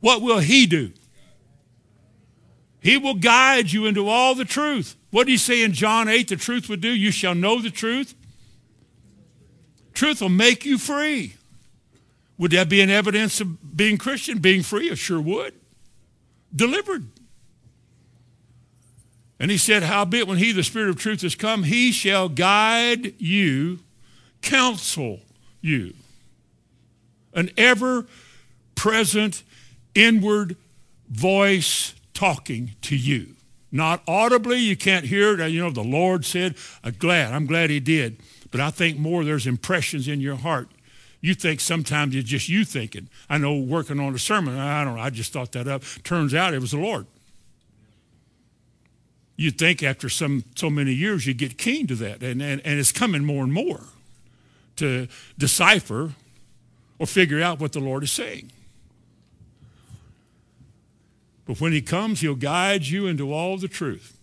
what 0.00 0.22
will 0.22 0.40
he 0.40 0.66
do? 0.66 0.90
He 2.80 2.98
will 2.98 3.14
guide 3.14 3.70
you 3.70 3.86
into 3.86 4.08
all 4.08 4.34
the 4.34 4.44
truth. 4.44 4.96
What 5.12 5.28
did 5.28 5.32
he 5.32 5.38
say 5.38 5.62
in 5.62 5.72
John 5.72 6.08
8 6.08 6.26
the 6.26 6.36
truth 6.36 6.68
would 6.68 6.80
do? 6.80 6.90
You 6.90 7.12
shall 7.12 7.36
know 7.36 7.62
the 7.62 7.70
truth. 7.70 8.16
Truth 9.94 10.20
will 10.20 10.28
make 10.28 10.64
you 10.64 10.76
free. 10.76 11.36
Would 12.38 12.50
that 12.50 12.68
be 12.68 12.80
an 12.80 12.90
evidence 12.90 13.40
of 13.40 13.76
being 13.76 13.96
Christian, 13.98 14.38
being 14.38 14.64
free? 14.64 14.90
It 14.90 14.98
sure 14.98 15.20
would 15.20 15.54
delivered. 16.54 17.08
And 19.38 19.50
he 19.50 19.56
said, 19.56 19.82
Howbeit, 19.82 20.28
when 20.28 20.38
he, 20.38 20.52
the 20.52 20.62
Spirit 20.62 20.90
of 20.90 20.96
truth, 20.96 21.24
is 21.24 21.34
come, 21.34 21.64
he 21.64 21.90
shall 21.90 22.28
guide 22.28 23.20
you, 23.20 23.80
counsel 24.40 25.20
you. 25.60 25.94
An 27.34 27.50
ever 27.56 28.06
present 28.74 29.42
inward 29.94 30.56
voice 31.08 31.94
talking 32.14 32.72
to 32.82 32.96
you. 32.96 33.34
Not 33.72 34.02
audibly, 34.06 34.58
you 34.58 34.76
can't 34.76 35.06
hear 35.06 35.40
it. 35.40 35.50
You 35.50 35.62
know, 35.62 35.70
the 35.70 35.82
Lord 35.82 36.24
said, 36.24 36.54
I'm 36.84 36.94
glad, 36.98 37.32
I'm 37.32 37.46
glad 37.46 37.70
he 37.70 37.80
did. 37.80 38.18
But 38.50 38.60
I 38.60 38.70
think 38.70 38.98
more 38.98 39.24
there's 39.24 39.46
impressions 39.46 40.06
in 40.06 40.20
your 40.20 40.36
heart 40.36 40.68
you 41.22 41.34
think 41.34 41.60
sometimes 41.60 42.14
it's 42.16 42.28
just 42.28 42.48
you 42.48 42.64
thinking. 42.64 43.08
I 43.30 43.38
know 43.38 43.56
working 43.56 44.00
on 44.00 44.12
a 44.14 44.18
sermon, 44.18 44.58
I 44.58 44.84
don't 44.84 44.96
know, 44.96 45.00
I 45.00 45.08
just 45.08 45.32
thought 45.32 45.52
that 45.52 45.68
up. 45.68 45.84
Turns 46.02 46.34
out 46.34 46.52
it 46.52 46.60
was 46.60 46.72
the 46.72 46.78
Lord. 46.78 47.06
You'd 49.36 49.56
think 49.56 49.82
after 49.82 50.08
some 50.08 50.44
so 50.56 50.68
many 50.68 50.92
years 50.92 51.26
you 51.26 51.32
get 51.32 51.56
keen 51.56 51.86
to 51.86 51.94
that, 51.94 52.22
and, 52.22 52.42
and, 52.42 52.60
and 52.64 52.78
it's 52.78 52.92
coming 52.92 53.24
more 53.24 53.44
and 53.44 53.52
more 53.52 53.84
to 54.76 55.06
decipher 55.38 56.10
or 56.98 57.06
figure 57.06 57.40
out 57.40 57.60
what 57.60 57.72
the 57.72 57.80
Lord 57.80 58.02
is 58.02 58.12
saying. 58.12 58.50
But 61.52 61.60
when 61.60 61.72
he 61.72 61.82
comes, 61.82 62.22
he'll 62.22 62.34
guide 62.34 62.86
you 62.86 63.06
into 63.06 63.30
all 63.30 63.58
the 63.58 63.68
truth. 63.68 64.16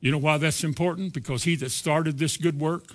You 0.00 0.12
know 0.12 0.18
why 0.18 0.36
that's 0.36 0.62
important? 0.62 1.14
Because 1.14 1.44
he 1.44 1.56
that 1.56 1.70
started 1.70 2.18
this 2.18 2.36
good 2.36 2.60
work 2.60 2.92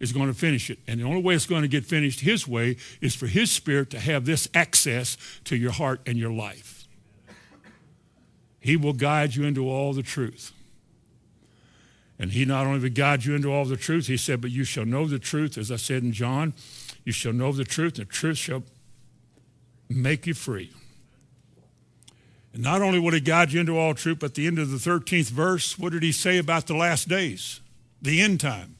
is 0.00 0.10
going 0.14 0.28
to 0.28 0.32
finish 0.32 0.70
it. 0.70 0.78
And 0.86 0.98
the 0.98 1.04
only 1.04 1.20
way 1.20 1.34
it's 1.34 1.44
going 1.44 1.60
to 1.60 1.68
get 1.68 1.84
finished 1.84 2.20
his 2.20 2.48
way 2.48 2.78
is 3.02 3.14
for 3.14 3.26
his 3.26 3.50
spirit 3.50 3.90
to 3.90 4.00
have 4.00 4.24
this 4.24 4.48
access 4.54 5.18
to 5.44 5.56
your 5.56 5.72
heart 5.72 6.00
and 6.06 6.16
your 6.16 6.32
life. 6.32 6.88
He 8.60 8.74
will 8.74 8.94
guide 8.94 9.34
you 9.34 9.44
into 9.44 9.68
all 9.68 9.92
the 9.92 10.02
truth. 10.02 10.52
And 12.18 12.32
he 12.32 12.46
not 12.46 12.66
only 12.66 12.80
will 12.80 12.88
guide 12.88 13.26
you 13.26 13.34
into 13.34 13.52
all 13.52 13.66
the 13.66 13.76
truth, 13.76 14.06
he 14.06 14.16
said, 14.16 14.40
but 14.40 14.50
you 14.50 14.64
shall 14.64 14.86
know 14.86 15.06
the 15.06 15.18
truth, 15.18 15.58
as 15.58 15.70
I 15.70 15.76
said 15.76 16.02
in 16.02 16.12
John, 16.12 16.54
you 17.04 17.12
shall 17.12 17.34
know 17.34 17.52
the 17.52 17.64
truth, 17.64 17.98
and 17.98 18.08
the 18.08 18.10
truth 18.10 18.38
shall 18.38 18.62
make 19.90 20.26
you 20.26 20.32
free. 20.32 20.72
And 22.58 22.64
not 22.64 22.82
only 22.82 22.98
will 22.98 23.12
he 23.12 23.20
guide 23.20 23.52
you 23.52 23.60
into 23.60 23.78
all 23.78 23.94
truth, 23.94 24.18
but 24.18 24.30
at 24.30 24.34
the 24.34 24.48
end 24.48 24.58
of 24.58 24.68
the 24.68 24.78
13th 24.78 25.30
verse, 25.30 25.78
what 25.78 25.92
did 25.92 26.02
he 26.02 26.10
say 26.10 26.38
about 26.38 26.66
the 26.66 26.74
last 26.74 27.08
days? 27.08 27.60
The 28.02 28.20
end 28.20 28.40
time. 28.40 28.74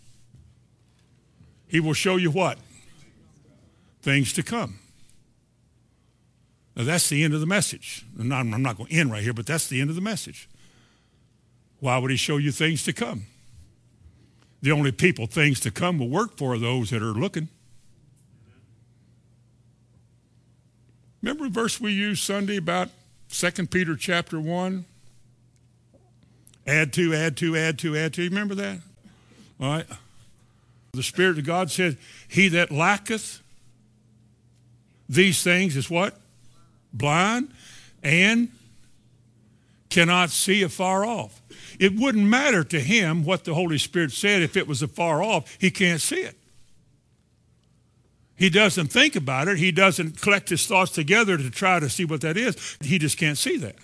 He 1.68 1.78
will 1.78 1.92
show 1.92 2.16
you 2.16 2.32
what? 2.32 2.58
Things 4.02 4.32
to 4.32 4.42
come. 4.42 4.80
Now, 6.74 6.82
that's 6.82 7.08
the 7.08 7.22
end 7.22 7.34
of 7.34 7.40
the 7.40 7.46
message. 7.46 8.04
I'm 8.18 8.26
not, 8.26 8.40
I'm 8.40 8.62
not 8.62 8.78
going 8.78 8.88
to 8.88 8.96
end 8.96 9.12
right 9.12 9.22
here, 9.22 9.32
but 9.32 9.46
that's 9.46 9.68
the 9.68 9.80
end 9.80 9.90
of 9.90 9.94
the 9.94 10.02
message. 10.02 10.48
Why 11.78 11.98
would 11.98 12.10
he 12.10 12.16
show 12.16 12.36
you 12.36 12.50
things 12.50 12.82
to 12.82 12.92
come? 12.92 13.26
The 14.60 14.72
only 14.72 14.90
people 14.90 15.28
things 15.28 15.60
to 15.60 15.70
come 15.70 16.00
will 16.00 16.08
work 16.08 16.36
for 16.36 16.58
those 16.58 16.90
that 16.90 17.00
are 17.00 17.14
looking. 17.14 17.46
Remember 21.22 21.44
the 21.44 21.50
verse 21.50 21.80
we 21.80 21.92
used 21.92 22.24
Sunday 22.24 22.56
about 22.56 22.88
2 23.30 23.50
Peter 23.66 23.96
chapter 23.96 24.40
1? 24.40 24.84
Add 26.66 26.92
to, 26.94 27.14
add 27.14 27.36
to, 27.38 27.56
add 27.56 27.78
to, 27.78 27.96
add 27.96 28.14
to. 28.14 28.22
You 28.22 28.30
remember 28.30 28.54
that? 28.56 28.80
All 29.60 29.68
right. 29.68 29.86
The 30.92 31.02
Spirit 31.02 31.38
of 31.38 31.44
God 31.44 31.70
said, 31.70 31.96
He 32.28 32.48
that 32.48 32.70
lacketh 32.70 33.42
these 35.08 35.42
things 35.42 35.76
is 35.76 35.88
what? 35.90 36.18
Blind 36.92 37.52
and 38.02 38.50
cannot 39.90 40.30
see 40.30 40.62
afar 40.62 41.04
off. 41.04 41.40
It 41.78 41.96
wouldn't 41.96 42.24
matter 42.24 42.64
to 42.64 42.80
him 42.80 43.24
what 43.24 43.44
the 43.44 43.54
Holy 43.54 43.78
Spirit 43.78 44.12
said 44.12 44.42
if 44.42 44.56
it 44.56 44.66
was 44.66 44.82
afar 44.82 45.22
off. 45.22 45.56
He 45.60 45.70
can't 45.70 46.00
see 46.00 46.20
it. 46.20 46.37
He 48.38 48.48
doesn't 48.50 48.88
think 48.88 49.16
about 49.16 49.48
it. 49.48 49.58
He 49.58 49.72
doesn't 49.72 50.20
collect 50.20 50.48
his 50.48 50.64
thoughts 50.64 50.92
together 50.92 51.36
to 51.36 51.50
try 51.50 51.80
to 51.80 51.90
see 51.90 52.04
what 52.04 52.20
that 52.20 52.36
is. 52.36 52.76
He 52.80 52.98
just 52.98 53.18
can't 53.18 53.36
see 53.36 53.56
that. 53.58 53.74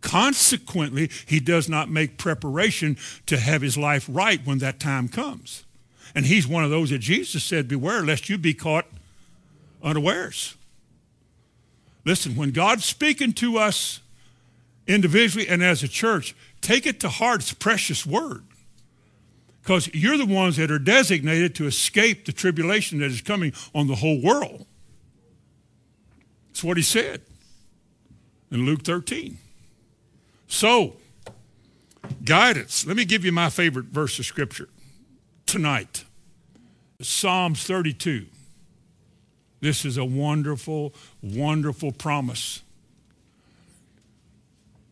Consequently, 0.00 1.10
he 1.26 1.38
does 1.38 1.68
not 1.68 1.90
make 1.90 2.16
preparation 2.18 2.96
to 3.26 3.36
have 3.36 3.60
his 3.62 3.76
life 3.76 4.06
right 4.08 4.40
when 4.44 4.58
that 4.58 4.80
time 4.80 5.08
comes. 5.08 5.64
And 6.14 6.26
he's 6.26 6.46
one 6.46 6.64
of 6.64 6.70
those 6.70 6.90
that 6.90 6.98
Jesus 6.98 7.44
said, 7.44 7.68
beware 7.68 8.02
lest 8.02 8.28
you 8.28 8.38
be 8.38 8.54
caught 8.54 8.86
unawares. 9.82 10.54
Listen, 12.06 12.36
when 12.36 12.52
God's 12.52 12.84
speaking 12.84 13.32
to 13.34 13.58
us 13.58 14.00
individually 14.86 15.48
and 15.48 15.62
as 15.62 15.82
a 15.82 15.88
church, 15.88 16.34
take 16.60 16.86
it 16.86 17.00
to 17.00 17.08
heart. 17.08 17.40
It's 17.40 17.52
a 17.52 17.56
precious 17.56 18.06
word. 18.06 18.44
Because 19.64 19.88
you're 19.94 20.18
the 20.18 20.26
ones 20.26 20.58
that 20.58 20.70
are 20.70 20.78
designated 20.78 21.54
to 21.54 21.66
escape 21.66 22.26
the 22.26 22.32
tribulation 22.32 22.98
that 22.98 23.10
is 23.10 23.22
coming 23.22 23.54
on 23.74 23.86
the 23.86 23.94
whole 23.94 24.20
world. 24.20 24.66
That's 26.48 26.62
what 26.62 26.76
he 26.76 26.82
said 26.82 27.22
in 28.50 28.66
Luke 28.66 28.82
13. 28.82 29.38
So, 30.48 30.96
guidance. 32.26 32.86
Let 32.86 32.94
me 32.98 33.06
give 33.06 33.24
you 33.24 33.32
my 33.32 33.48
favorite 33.48 33.86
verse 33.86 34.18
of 34.18 34.26
Scripture 34.26 34.68
tonight 35.46 36.04
Psalms 37.00 37.64
32. 37.64 38.26
This 39.62 39.86
is 39.86 39.96
a 39.96 40.04
wonderful, 40.04 40.92
wonderful 41.22 41.90
promise. 41.90 42.60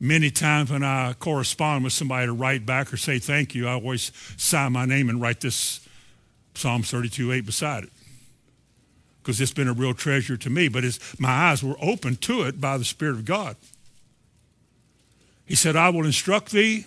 Many 0.04 0.32
times 0.32 0.72
when 0.72 0.82
I 0.82 1.12
correspond 1.12 1.84
with 1.84 1.92
somebody 1.92 2.26
to 2.26 2.32
write 2.32 2.66
back 2.66 2.92
or 2.92 2.96
say 2.96 3.20
thank 3.20 3.54
you, 3.54 3.68
I 3.68 3.74
always 3.74 4.10
sign 4.36 4.72
my 4.72 4.84
name 4.84 5.08
and 5.08 5.20
write 5.20 5.40
this 5.40 5.86
Psalm 6.56 6.82
32, 6.82 7.30
8 7.30 7.46
beside 7.46 7.84
it. 7.84 7.90
Because 9.22 9.40
it's 9.40 9.52
been 9.52 9.68
a 9.68 9.72
real 9.72 9.94
treasure 9.94 10.36
to 10.36 10.50
me. 10.50 10.66
But 10.66 10.82
my 11.20 11.28
eyes 11.28 11.62
were 11.62 11.76
opened 11.80 12.20
to 12.22 12.42
it 12.42 12.60
by 12.60 12.78
the 12.78 12.84
Spirit 12.84 13.12
of 13.12 13.24
God. 13.24 13.54
He 15.44 15.54
said, 15.54 15.76
I 15.76 15.90
will 15.90 16.04
instruct 16.04 16.50
thee. 16.50 16.84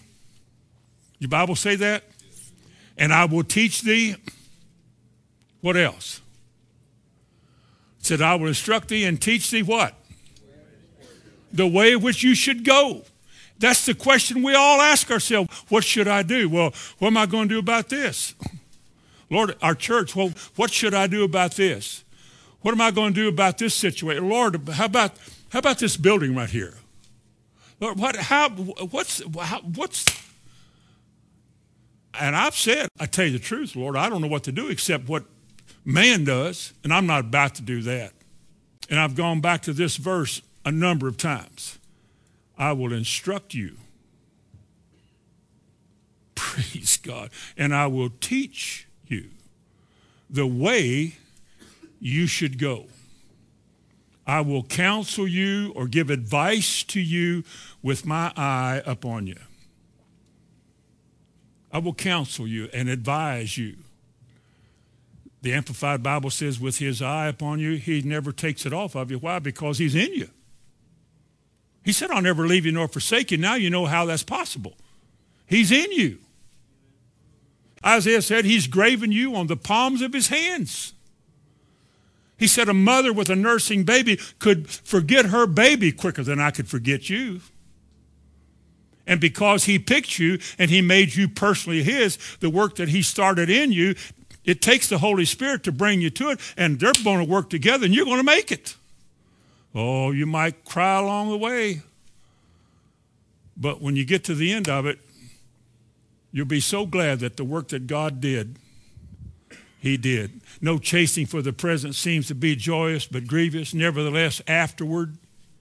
Your 1.20 1.30
Bible 1.30 1.56
say 1.56 1.78
that? 1.78 2.04
And 2.98 3.14
I 3.14 3.24
will 3.24 3.46
teach 3.46 3.84
thee. 3.84 4.18
What 5.62 5.78
else? 5.78 6.20
said, 8.00 8.22
I 8.22 8.36
will 8.36 8.48
instruct 8.48 8.90
thee 8.90 9.06
and 9.06 9.22
teach 9.22 9.52
thee 9.52 9.64
what? 9.64 9.96
The 11.56 11.68
way 11.68 11.96
which 11.96 12.24
you 12.24 12.36
should 12.36 12.64
go. 12.64 13.04
That's 13.58 13.86
the 13.86 13.94
question 13.94 14.44
we 14.44 14.54
all 14.54 14.82
ask 14.82 15.10
ourselves. 15.10 15.50
What 15.70 15.84
should 15.84 16.08
I 16.08 16.24
do? 16.24 16.50
Well, 16.50 16.74
what 17.00 17.08
am 17.08 17.18
I 17.18 17.26
going 17.26 17.48
to 17.48 17.56
do 17.56 17.60
about 17.60 17.90
this? 17.90 18.36
Lord, 19.30 19.56
our 19.62 19.76
church, 19.76 20.16
well, 20.16 20.32
what 20.56 20.72
should 20.72 20.94
I 20.94 21.08
do 21.08 21.24
about 21.24 21.56
this? 21.56 22.04
What 22.62 22.74
am 22.74 22.82
I 22.82 22.92
going 22.92 23.14
to 23.14 23.22
do 23.22 23.28
about 23.28 23.58
this 23.58 23.74
situation? 23.74 24.28
Lord, 24.30 24.68
how 24.70 24.86
about, 24.86 25.14
how 25.50 25.60
about 25.60 25.80
this 25.80 25.98
building 25.98 26.36
right 26.36 26.50
here? 26.50 26.76
Lord, 27.80 28.00
what, 28.00 28.16
how, 28.16 28.50
what's, 28.50 29.22
how, 29.40 29.62
what's, 29.62 30.06
and 32.20 32.36
I've 32.36 32.56
said, 32.56 32.90
I 33.00 33.06
tell 33.06 33.26
you 33.26 33.32
the 33.32 33.40
truth, 33.40 33.76
Lord, 33.76 33.96
I 33.96 34.10
don't 34.10 34.22
know 34.22 34.28
what 34.28 34.44
to 34.44 34.52
do 34.52 34.70
except 34.70 35.08
what 35.08 35.24
Man 35.84 36.24
does, 36.24 36.74
and 36.84 36.92
I'm 36.92 37.06
not 37.06 37.22
about 37.22 37.56
to 37.56 37.62
do 37.62 37.82
that. 37.84 38.14
And 38.90 39.00
I've 39.00 39.16
gone 39.16 39.42
back 39.42 39.62
to 39.64 39.74
this 39.74 39.98
verse 39.98 40.42
a 40.66 40.72
number 40.72 41.08
of 41.08 41.16
times. 41.16 41.78
I 42.58 42.74
will 42.74 42.92
instruct 42.92 43.54
you. 43.54 43.78
Praise 46.36 46.98
God. 46.98 47.30
And 47.56 47.74
I 47.74 47.88
will 47.88 48.10
teach 48.10 48.88
you 49.08 49.30
the 50.30 50.48
way 50.48 51.16
you 52.00 52.28
should 52.28 52.60
go. 52.60 52.88
I 54.28 54.42
will 54.42 54.64
counsel 54.64 55.28
you 55.28 55.72
or 55.76 55.88
give 55.88 56.10
advice 56.10 56.84
to 56.86 57.00
you 57.00 57.44
with 57.84 58.06
my 58.06 58.34
eye 58.36 58.82
upon 58.86 59.28
you. 59.28 59.38
I 61.72 61.78
will 61.78 61.94
counsel 61.94 62.48
you 62.48 62.70
and 62.74 62.90
advise 62.90 63.58
you 63.58 63.76
the 65.46 65.54
Amplified 65.54 66.02
Bible 66.02 66.32
says, 66.32 66.60
with 66.60 66.80
his 66.80 67.04
eye 67.04 67.28
upon 67.28 67.60
you, 67.60 67.74
he 67.74 68.02
never 68.02 68.32
takes 68.32 68.66
it 68.66 68.74
off 68.74 68.96
of 68.96 69.12
you. 69.12 69.20
Why? 69.20 69.38
Because 69.38 69.78
he's 69.78 69.94
in 69.94 70.12
you. 70.12 70.30
He 71.86 71.92
said, 71.92 72.10
I'll 72.10 72.22
never 72.22 72.48
leave 72.48 72.66
you 72.66 72.72
nor 72.72 72.88
forsake 72.88 73.30
you. 73.30 73.38
Now 73.38 73.54
you 73.54 73.70
know 73.70 73.86
how 73.86 74.06
that's 74.06 74.24
possible. 74.24 74.74
He's 75.46 75.72
in 75.72 75.92
you. 75.92 76.18
Isaiah 77.86 78.24
said, 78.24 78.44
he's 78.44 78.66
graven 78.66 79.12
you 79.12 79.36
on 79.36 79.46
the 79.46 79.56
palms 79.56 80.02
of 80.02 80.12
his 80.12 80.30
hands. 80.30 80.94
He 82.38 82.48
said, 82.48 82.68
a 82.68 82.74
mother 82.74 83.14
with 83.14 83.30
a 83.30 83.36
nursing 83.36 83.84
baby 83.84 84.20
could 84.40 84.68
forget 84.68 85.28
her 85.28 85.46
baby 85.46 85.92
quicker 85.92 86.24
than 86.24 86.40
I 86.42 86.50
could 86.50 86.68
forget 86.68 87.08
you. 87.08 87.42
And 89.06 89.22
because 89.22 89.66
he 89.66 89.78
picked 89.78 90.18
you 90.18 90.40
and 90.58 90.72
he 90.72 90.82
made 90.82 91.14
you 91.14 91.30
personally 91.30 91.84
his, 91.84 92.18
the 92.40 92.50
work 92.50 92.78
that 92.78 92.90
he 92.90 93.04
started 93.04 93.52
in 93.52 93.72
you, 93.72 93.94
it 94.44 94.60
takes 94.60 94.90
the 94.90 94.98
Holy 94.98 95.26
Spirit 95.26 95.64
to 95.66 95.72
bring 95.72 96.02
you 96.02 96.10
to 96.10 96.32
it, 96.32 96.40
and 96.58 96.80
they're 96.80 96.94
going 97.04 97.20
to 97.20 97.32
work 97.32 97.52
together, 97.52 97.86
and 97.86 97.94
you're 97.94 98.06
going 98.06 98.18
to 98.18 98.24
make 98.24 98.52
it. 98.52 98.76
Oh, 99.76 100.12
you 100.12 100.26
might 100.26 100.64
cry 100.64 100.98
along 100.98 101.30
the 101.30 101.38
way. 101.38 101.82
But 103.58 103.82
when 103.82 103.98
you 103.98 104.06
get 104.06 104.24
to 104.26 104.36
the 104.36 104.54
end 104.54 104.70
of 104.70 104.86
it, 104.86 105.00
you'll 106.32 106.46
be 106.46 106.62
so 106.62 106.86
glad 106.86 107.20
that 107.20 107.36
the 107.36 107.44
work 107.44 107.68
that 107.70 107.86
God 107.86 108.22
did, 108.22 108.58
he 109.80 109.98
did. 109.98 110.40
No 110.62 110.78
chasing 110.78 111.26
for 111.26 111.42
the 111.42 111.54
present 111.54 111.94
seems 111.94 112.28
to 112.28 112.36
be 112.36 112.56
joyous 112.56 113.06
but 113.06 113.28
grievous. 113.28 113.74
Nevertheless, 113.74 114.42
afterward, 114.48 115.18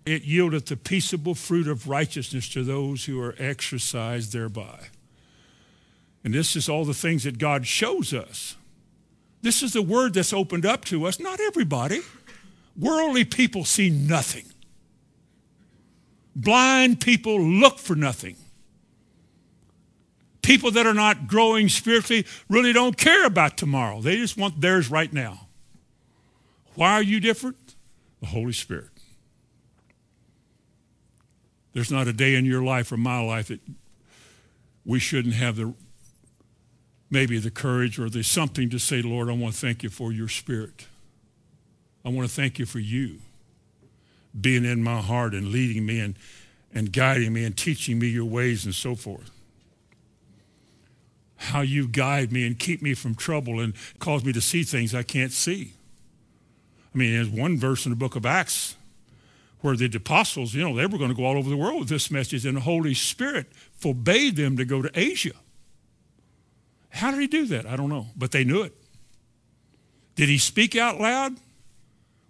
it 0.07 0.23
yieldeth 0.25 0.67
the 0.67 0.77
peaceable 0.77 1.35
fruit 1.35 1.67
of 1.67 1.89
righteousness 1.89 2.49
to 2.51 2.63
those 2.63 3.07
who 3.07 3.21
are 3.21 3.35
exercised 3.39 4.33
thereby. 4.33 4.79
And 6.23 6.33
this 6.33 6.57
is 6.57 6.69
all 6.69 6.85
the 6.85 6.95
things 6.95 7.25
that 7.25 7.39
God 7.39 7.67
shows 7.67 8.15
us. 8.15 8.57
This 9.43 9.63
is 9.63 9.73
the 9.73 9.83
word 9.83 10.15
that's 10.15 10.33
opened 10.33 10.65
up 10.65 10.85
to 10.87 11.05
us. 11.05 11.21
Not 11.21 11.41
everybody. 11.41 12.01
Worldly 12.77 13.25
people 13.25 13.65
see 13.65 13.91
nothing. 13.91 14.45
Blind 16.35 17.01
people 17.01 17.41
look 17.41 17.79
for 17.79 17.95
nothing. 17.95 18.37
People 20.43 20.71
that 20.73 20.87
are 20.87 20.95
not 20.95 21.27
growing 21.27 21.69
spiritually 21.69 22.27
really 22.49 22.73
don't 22.73 22.97
care 22.97 23.25
about 23.25 23.57
tomorrow. 23.57 24.01
They 24.01 24.17
just 24.17 24.37
want 24.37 24.61
theirs 24.61 24.91
right 24.91 25.13
now. 25.13 25.49
Why 26.75 26.93
are 26.93 27.03
you 27.03 27.21
different? 27.21 27.77
The 28.21 28.27
Holy 28.27 28.53
Spirit. 28.53 28.91
There's 31.73 31.91
not 31.91 32.09
a 32.09 32.13
day 32.13 32.35
in 32.35 32.45
your 32.45 32.63
life 32.63 32.93
or 32.93 32.97
my 32.97 33.21
life 33.21 33.49
that 33.49 33.61
we 34.85 34.99
shouldn't 34.99 35.35
have 35.35 35.57
the 35.57 35.75
maybe 37.11 37.39
the 37.39 37.51
courage 37.51 37.99
or 37.99 38.11
the 38.11 38.23
something 38.23 38.69
to 38.71 38.79
say, 38.79 39.01
Lord, 39.01 39.29
I 39.29 39.33
want 39.33 39.55
to 39.55 39.61
thank 39.61 39.83
you 39.83 39.89
for 39.89 40.13
your 40.13 40.29
spirit. 40.29 40.87
I 42.05 42.11
want 42.11 42.29
to 42.29 42.35
thank 42.35 42.59
you 42.59 42.67
for 42.67 42.81
you 42.81 43.19
being 44.39 44.65
in 44.65 44.83
my 44.83 45.01
heart 45.01 45.33
and 45.33 45.49
leading 45.49 45.87
me 45.87 46.01
and, 46.01 46.17
and 46.75 46.93
guiding 46.93 47.33
me 47.33 47.45
and 47.45 47.57
teaching 47.57 47.99
me 47.99 48.09
your 48.09 48.25
ways 48.25 48.65
and 48.65 48.75
so 48.75 48.95
forth. 48.95 49.31
How 51.37 51.61
you 51.61 51.89
guide 51.89 52.33
me 52.33 52.47
and 52.47 52.59
keep 52.59 52.83
me 52.83 52.95
from 52.95 53.15
trouble 53.15 53.61
and 53.61 53.75
cause 53.99 54.25
me 54.25 54.33
to 54.33 54.41
see 54.41 54.65
things 54.65 54.95
I 54.95 55.03
can't 55.03 55.33
see. 55.33 55.73
I 56.95 56.99
mean, 56.99 57.13
there's 57.13 57.29
one 57.29 57.59
verse 57.59 57.87
in 57.87 57.91
the 57.91 57.97
book 57.97 58.17
of 58.17 58.27
Acts 58.27 58.77
where 59.61 59.77
the 59.77 59.91
apostles, 59.95 60.53
you 60.53 60.63
know, 60.63 60.77
they 60.77 60.87
were 60.87 60.99
going 60.99 61.11
to 61.11 61.17
go 61.17 61.25
all 61.25 61.39
over 61.39 61.49
the 61.49 61.57
world 61.57 61.81
with 61.81 61.89
this 61.89 62.11
message, 62.11 62.45
and 62.45 62.59
the 62.59 62.61
Holy 62.61 62.93
Spirit 62.93 63.47
forbade 63.73 64.37
them 64.37 64.59
to 64.59 64.65
go 64.67 64.83
to 64.83 64.91
Asia. 64.95 65.33
How 66.91 67.11
did 67.11 67.21
he 67.21 67.27
do 67.27 67.47
that? 67.47 67.65
I 67.65 67.75
don't 67.75 67.89
know, 67.89 68.09
but 68.15 68.31
they 68.31 68.45
knew 68.45 68.63
it. 68.63 68.75
Did 70.17 70.29
he 70.29 70.37
speak 70.37 70.77
out 70.77 71.01
loud? 71.01 71.37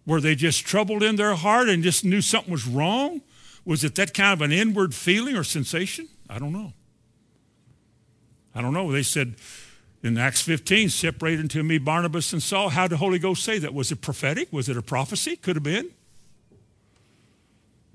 Were 0.07 0.21
they 0.21 0.35
just 0.35 0.67
troubled 0.67 1.03
in 1.03 1.17
their 1.17 1.35
heart 1.35 1.69
and 1.69 1.83
just 1.83 2.05
knew 2.05 2.21
something 2.21 2.53
was 2.53 2.67
wrong? 2.67 3.23
Was 3.65 3.85
it 3.85 3.95
that 3.95 4.13
kind 4.13 4.33
of 4.33 4.43
an 4.43 4.53
inward 4.53 4.95
feeling 4.95 5.37
or 5.37 5.45
sensation? 5.45 6.09
I 6.29 6.39
don't 6.39 6.53
know. 6.53 6.73
I 8.55 8.61
don't 8.61 8.75
know. 8.75 8.93
They 8.93 9.03
said 9.03 9.37
in 10.03 10.19
Acts 10.19 10.43
15, 10.43 10.91
separate 10.91 11.41
unto 11.41 11.63
me 11.63 11.79
Barnabas 11.79 12.33
and 12.33 12.43
Saul. 12.43 12.69
How 12.69 12.83
did 12.83 12.93
the 12.93 12.97
Holy 12.99 13.19
Ghost 13.19 13.43
say 13.43 13.59
that? 13.59 13.73
Was 13.73 13.91
it 13.91 14.03
prophetic? 14.03 14.53
Was 14.53 14.69
it 14.69 14.77
a 14.77 14.83
prophecy? 14.83 15.37
Could 15.37 15.57
have 15.57 15.63
been. 15.63 15.91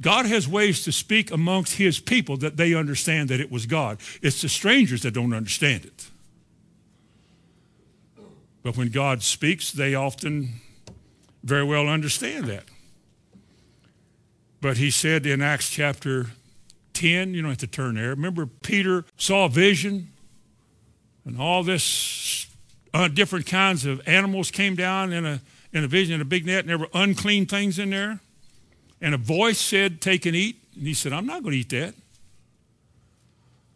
God 0.01 0.25
has 0.25 0.47
ways 0.47 0.83
to 0.85 0.91
speak 0.91 1.29
amongst 1.29 1.75
his 1.75 1.99
people 1.99 2.37
that 2.37 2.57
they 2.57 2.73
understand 2.73 3.29
that 3.29 3.39
it 3.39 3.51
was 3.51 3.65
God. 3.65 3.99
It's 4.21 4.41
the 4.41 4.49
strangers 4.49 5.03
that 5.03 5.13
don't 5.13 5.33
understand 5.33 5.85
it. 5.85 6.07
But 8.63 8.77
when 8.77 8.89
God 8.89 9.23
speaks, 9.23 9.71
they 9.71 9.95
often 9.95 10.61
very 11.43 11.63
well 11.63 11.87
understand 11.87 12.45
that. 12.45 12.65
But 14.61 14.77
he 14.77 14.91
said 14.91 15.25
in 15.25 15.41
Acts 15.41 15.69
chapter 15.69 16.27
10, 16.93 17.33
you 17.33 17.41
don't 17.41 17.51
have 17.51 17.59
to 17.59 17.67
turn 17.67 17.95
there. 17.95 18.09
Remember, 18.09 18.45
Peter 18.45 19.05
saw 19.17 19.45
a 19.45 19.49
vision 19.49 20.09
and 21.25 21.39
all 21.39 21.63
this 21.63 22.47
uh, 22.93 23.07
different 23.07 23.45
kinds 23.45 23.85
of 23.85 24.01
animals 24.07 24.51
came 24.51 24.75
down 24.75 25.13
in 25.13 25.25
a, 25.25 25.41
in 25.71 25.83
a 25.83 25.87
vision 25.87 26.15
in 26.15 26.21
a 26.21 26.25
big 26.25 26.45
net, 26.45 26.61
and 26.61 26.69
there 26.69 26.77
were 26.77 26.89
unclean 26.93 27.45
things 27.45 27.79
in 27.79 27.91
there. 27.91 28.19
And 29.01 29.13
a 29.13 29.17
voice 29.17 29.59
said, 29.59 30.01
Take 30.01 30.25
and 30.25 30.35
eat. 30.35 30.61
And 30.75 30.87
he 30.87 30.93
said, 30.93 31.13
I'm 31.13 31.25
not 31.25 31.43
going 31.43 31.53
to 31.53 31.59
eat 31.59 31.69
that. 31.69 31.93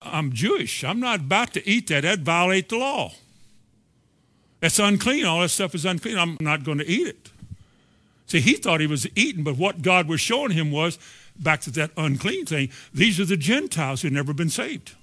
I'm 0.01 0.33
Jewish. 0.33 0.83
I'm 0.83 0.99
not 0.99 1.21
about 1.21 1.53
to 1.53 1.67
eat 1.67 1.87
that. 1.87 2.01
That'd 2.01 2.25
violate 2.25 2.69
the 2.69 2.77
law. 2.77 3.13
That's 4.59 4.79
unclean. 4.79 5.25
All 5.25 5.41
that 5.41 5.49
stuff 5.49 5.75
is 5.75 5.85
unclean. 5.85 6.17
I'm 6.17 6.37
not 6.41 6.63
going 6.63 6.79
to 6.79 6.87
eat 6.87 7.07
it. 7.07 7.31
See, 8.33 8.41
he 8.41 8.53
thought 8.53 8.81
he 8.81 8.87
was 8.87 9.05
eating, 9.15 9.43
but 9.43 9.57
what 9.57 9.83
God 9.83 10.07
was 10.07 10.19
showing 10.19 10.49
him 10.49 10.71
was 10.71 10.97
back 11.37 11.61
to 11.61 11.71
that 11.73 11.91
unclean 11.95 12.47
thing. 12.47 12.71
These 12.91 13.19
are 13.19 13.25
the 13.25 13.37
Gentiles 13.37 14.01
who've 14.01 14.11
never 14.11 14.33
been 14.33 14.49
saved. 14.49 14.95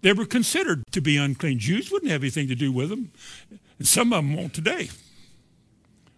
They 0.00 0.12
were 0.12 0.26
considered 0.26 0.84
to 0.92 1.00
be 1.00 1.16
unclean. 1.16 1.58
Jews 1.58 1.90
wouldn't 1.90 2.12
have 2.12 2.22
anything 2.22 2.46
to 2.46 2.54
do 2.54 2.70
with 2.70 2.90
them, 2.90 3.10
and 3.80 3.88
some 3.88 4.12
of 4.12 4.18
them 4.18 4.36
won't 4.36 4.54
today. 4.54 4.90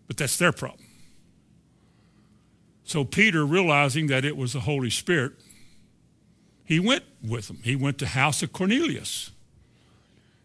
But 0.07 0.19
that's 0.19 0.37
their 0.37 0.53
problem. 0.53 0.85
So 2.85 3.05
Peter, 3.05 3.47
realizing 3.47 4.09
that 4.09 4.27
it 4.27 4.37
was 4.37 4.53
the 4.53 4.61
Holy 4.61 4.91
Spirit, 4.91 5.33
he 6.63 6.79
went 6.79 7.05
with 7.27 7.49
them. 7.49 7.61
He 7.65 7.75
went 7.75 7.97
to 8.01 8.07
house 8.07 8.43
of 8.43 8.53
Cornelius. 8.53 9.31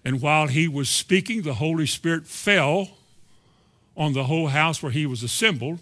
And 0.05 0.21
while 0.21 0.47
he 0.47 0.69
was 0.69 0.87
speaking, 0.87 1.41
the 1.41 1.55
Holy 1.55 1.87
Spirit 1.87 2.25
fell 2.25 2.99
on 3.95 4.13
the 4.13 4.25
whole 4.25 4.47
house 4.47 4.81
where 4.81 4.91
he 4.91 5.05
was 5.05 5.23
assembled, 5.23 5.79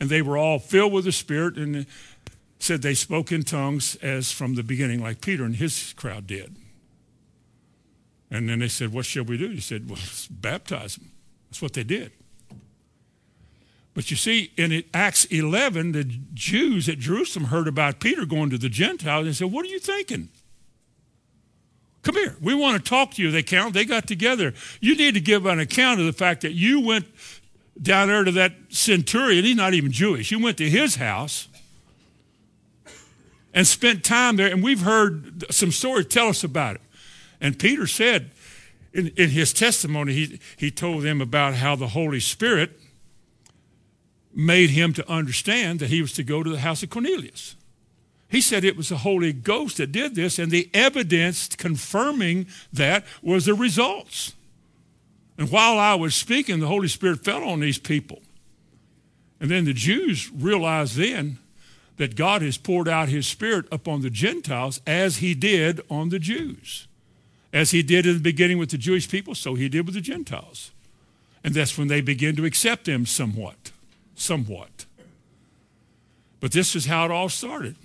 and 0.00 0.10
they 0.10 0.22
were 0.22 0.36
all 0.36 0.58
filled 0.58 0.92
with 0.92 1.04
the 1.04 1.12
Spirit 1.12 1.56
and 1.56 1.86
said 2.58 2.82
they 2.82 2.94
spoke 2.94 3.32
in 3.32 3.42
tongues 3.42 3.96
as 3.96 4.32
from 4.32 4.54
the 4.54 4.62
beginning, 4.62 5.02
like 5.02 5.20
Peter 5.20 5.44
and 5.44 5.56
his 5.56 5.92
crowd 5.94 6.26
did. 6.26 6.56
And 8.30 8.48
then 8.48 8.58
they 8.58 8.68
said, 8.68 8.92
What 8.92 9.06
shall 9.06 9.24
we 9.24 9.38
do? 9.38 9.48
He 9.48 9.60
said, 9.60 9.88
Well, 9.88 9.98
let's 9.98 10.26
baptize 10.26 10.96
them. 10.96 11.12
That's 11.48 11.62
what 11.62 11.74
they 11.74 11.84
did. 11.84 12.12
But 13.94 14.10
you 14.10 14.16
see, 14.16 14.52
in 14.58 14.84
Acts 14.92 15.24
11, 15.26 15.92
the 15.92 16.04
Jews 16.34 16.88
at 16.88 16.98
Jerusalem 16.98 17.46
heard 17.46 17.66
about 17.66 17.98
Peter 17.98 18.26
going 18.26 18.50
to 18.50 18.58
the 18.58 18.68
Gentiles 18.68 19.26
and 19.26 19.34
said, 19.34 19.52
What 19.52 19.64
are 19.64 19.68
you 19.68 19.78
thinking? 19.78 20.28
Come 22.02 22.14
here. 22.14 22.36
We 22.40 22.54
want 22.54 22.76
to 22.76 22.88
talk 22.88 23.12
to 23.14 23.22
you. 23.22 23.32
They 23.32 23.42
count. 23.42 23.74
They 23.74 23.84
got 23.84 24.06
together. 24.06 24.54
You 24.80 24.94
need 24.96 25.14
to 25.14 25.20
give 25.20 25.44
an 25.44 25.58
account 25.58 25.98
of 25.98 26.06
the 26.06 26.12
fact 26.12 26.42
that 26.42 26.52
you 26.52 26.80
went 26.80 27.06
down 27.80 28.08
there 28.08 28.24
to 28.24 28.32
that 28.32 28.52
centurion. 28.68 29.44
He's 29.44 29.56
not 29.56 29.74
even 29.74 29.92
Jewish. 29.92 30.28
He 30.30 30.36
went 30.36 30.58
to 30.58 30.68
his 30.68 30.96
house 30.96 31.48
and 33.52 33.66
spent 33.66 34.04
time 34.04 34.36
there. 34.36 34.50
And 34.52 34.62
we've 34.62 34.82
heard 34.82 35.44
some 35.52 35.72
stories. 35.72 36.06
Tell 36.06 36.28
us 36.28 36.44
about 36.44 36.76
it. 36.76 36.80
And 37.40 37.58
Peter 37.58 37.86
said 37.86 38.30
in, 38.92 39.08
in 39.16 39.30
his 39.30 39.52
testimony, 39.52 40.12
he, 40.12 40.40
he 40.56 40.70
told 40.70 41.02
them 41.02 41.20
about 41.20 41.54
how 41.54 41.76
the 41.76 41.88
Holy 41.88 42.20
Spirit 42.20 42.78
made 44.34 44.70
him 44.70 44.92
to 44.92 45.10
understand 45.10 45.80
that 45.80 45.88
he 45.88 46.02
was 46.02 46.12
to 46.12 46.22
go 46.22 46.42
to 46.42 46.50
the 46.50 46.60
house 46.60 46.82
of 46.82 46.90
Cornelius. 46.90 47.56
He 48.28 48.40
said 48.40 48.64
it 48.64 48.76
was 48.76 48.88
the 48.90 48.98
Holy 48.98 49.32
Ghost 49.32 49.78
that 49.78 49.92
did 49.92 50.14
this, 50.14 50.38
and 50.38 50.50
the 50.50 50.68
evidence 50.74 51.48
confirming 51.56 52.46
that 52.72 53.04
was 53.22 53.46
the 53.46 53.54
results. 53.54 54.34
And 55.38 55.50
while 55.50 55.78
I 55.78 55.94
was 55.94 56.14
speaking, 56.14 56.60
the 56.60 56.66
Holy 56.66 56.88
Spirit 56.88 57.24
fell 57.24 57.44
on 57.44 57.60
these 57.60 57.78
people. 57.78 58.22
And 59.40 59.50
then 59.50 59.64
the 59.64 59.74
Jews 59.74 60.30
realized 60.32 60.96
then 60.96 61.38
that 61.98 62.16
God 62.16 62.42
has 62.42 62.56
poured 62.56 62.88
out 62.88 63.08
his 63.08 63.26
Spirit 63.26 63.66
upon 63.70 64.02
the 64.02 64.10
Gentiles 64.10 64.80
as 64.86 65.18
he 65.18 65.34
did 65.34 65.80
on 65.90 66.08
the 66.08 66.18
Jews. 66.18 66.88
As 67.52 67.70
he 67.70 67.82
did 67.82 68.06
in 68.06 68.14
the 68.14 68.20
beginning 68.20 68.58
with 68.58 68.70
the 68.70 68.78
Jewish 68.78 69.08
people, 69.08 69.34
so 69.34 69.54
he 69.54 69.68
did 69.68 69.86
with 69.86 69.94
the 69.94 70.00
Gentiles. 70.00 70.72
And 71.44 71.54
that's 71.54 71.78
when 71.78 71.88
they 71.88 72.00
began 72.00 72.36
to 72.36 72.44
accept 72.44 72.88
him 72.88 73.06
somewhat 73.06 73.72
somewhat. 74.16 74.86
But 76.40 76.52
this 76.52 76.74
is 76.74 76.86
how 76.86 77.04
it 77.04 77.10
all 77.10 77.28
started. 77.28 77.76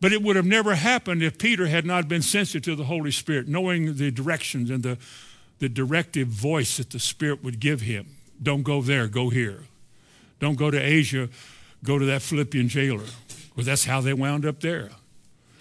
But 0.00 0.12
it 0.12 0.22
would 0.22 0.36
have 0.36 0.46
never 0.46 0.74
happened 0.74 1.22
if 1.22 1.38
Peter 1.38 1.66
had 1.66 1.84
not 1.84 2.08
been 2.08 2.22
sensitive 2.22 2.62
to 2.62 2.76
the 2.76 2.84
Holy 2.84 3.12
Spirit, 3.12 3.46
knowing 3.46 3.96
the 3.96 4.10
directions 4.10 4.70
and 4.70 4.82
the, 4.82 4.98
the 5.62 5.68
directive 5.68 6.26
voice 6.26 6.78
that 6.78 6.90
the 6.90 6.98
Spirit 6.98 7.44
would 7.44 7.60
give 7.60 7.82
him. 7.82 8.16
Don't 8.42 8.64
go 8.64 8.82
there, 8.82 9.06
go 9.06 9.30
here. 9.30 9.60
Don't 10.40 10.56
go 10.56 10.72
to 10.72 10.76
Asia, 10.76 11.28
go 11.84 12.00
to 12.00 12.04
that 12.04 12.20
Philippian 12.20 12.66
jailer. 12.68 13.04
Well, 13.54 13.64
that's 13.64 13.84
how 13.84 14.00
they 14.00 14.12
wound 14.12 14.44
up 14.44 14.58
there. 14.58 14.90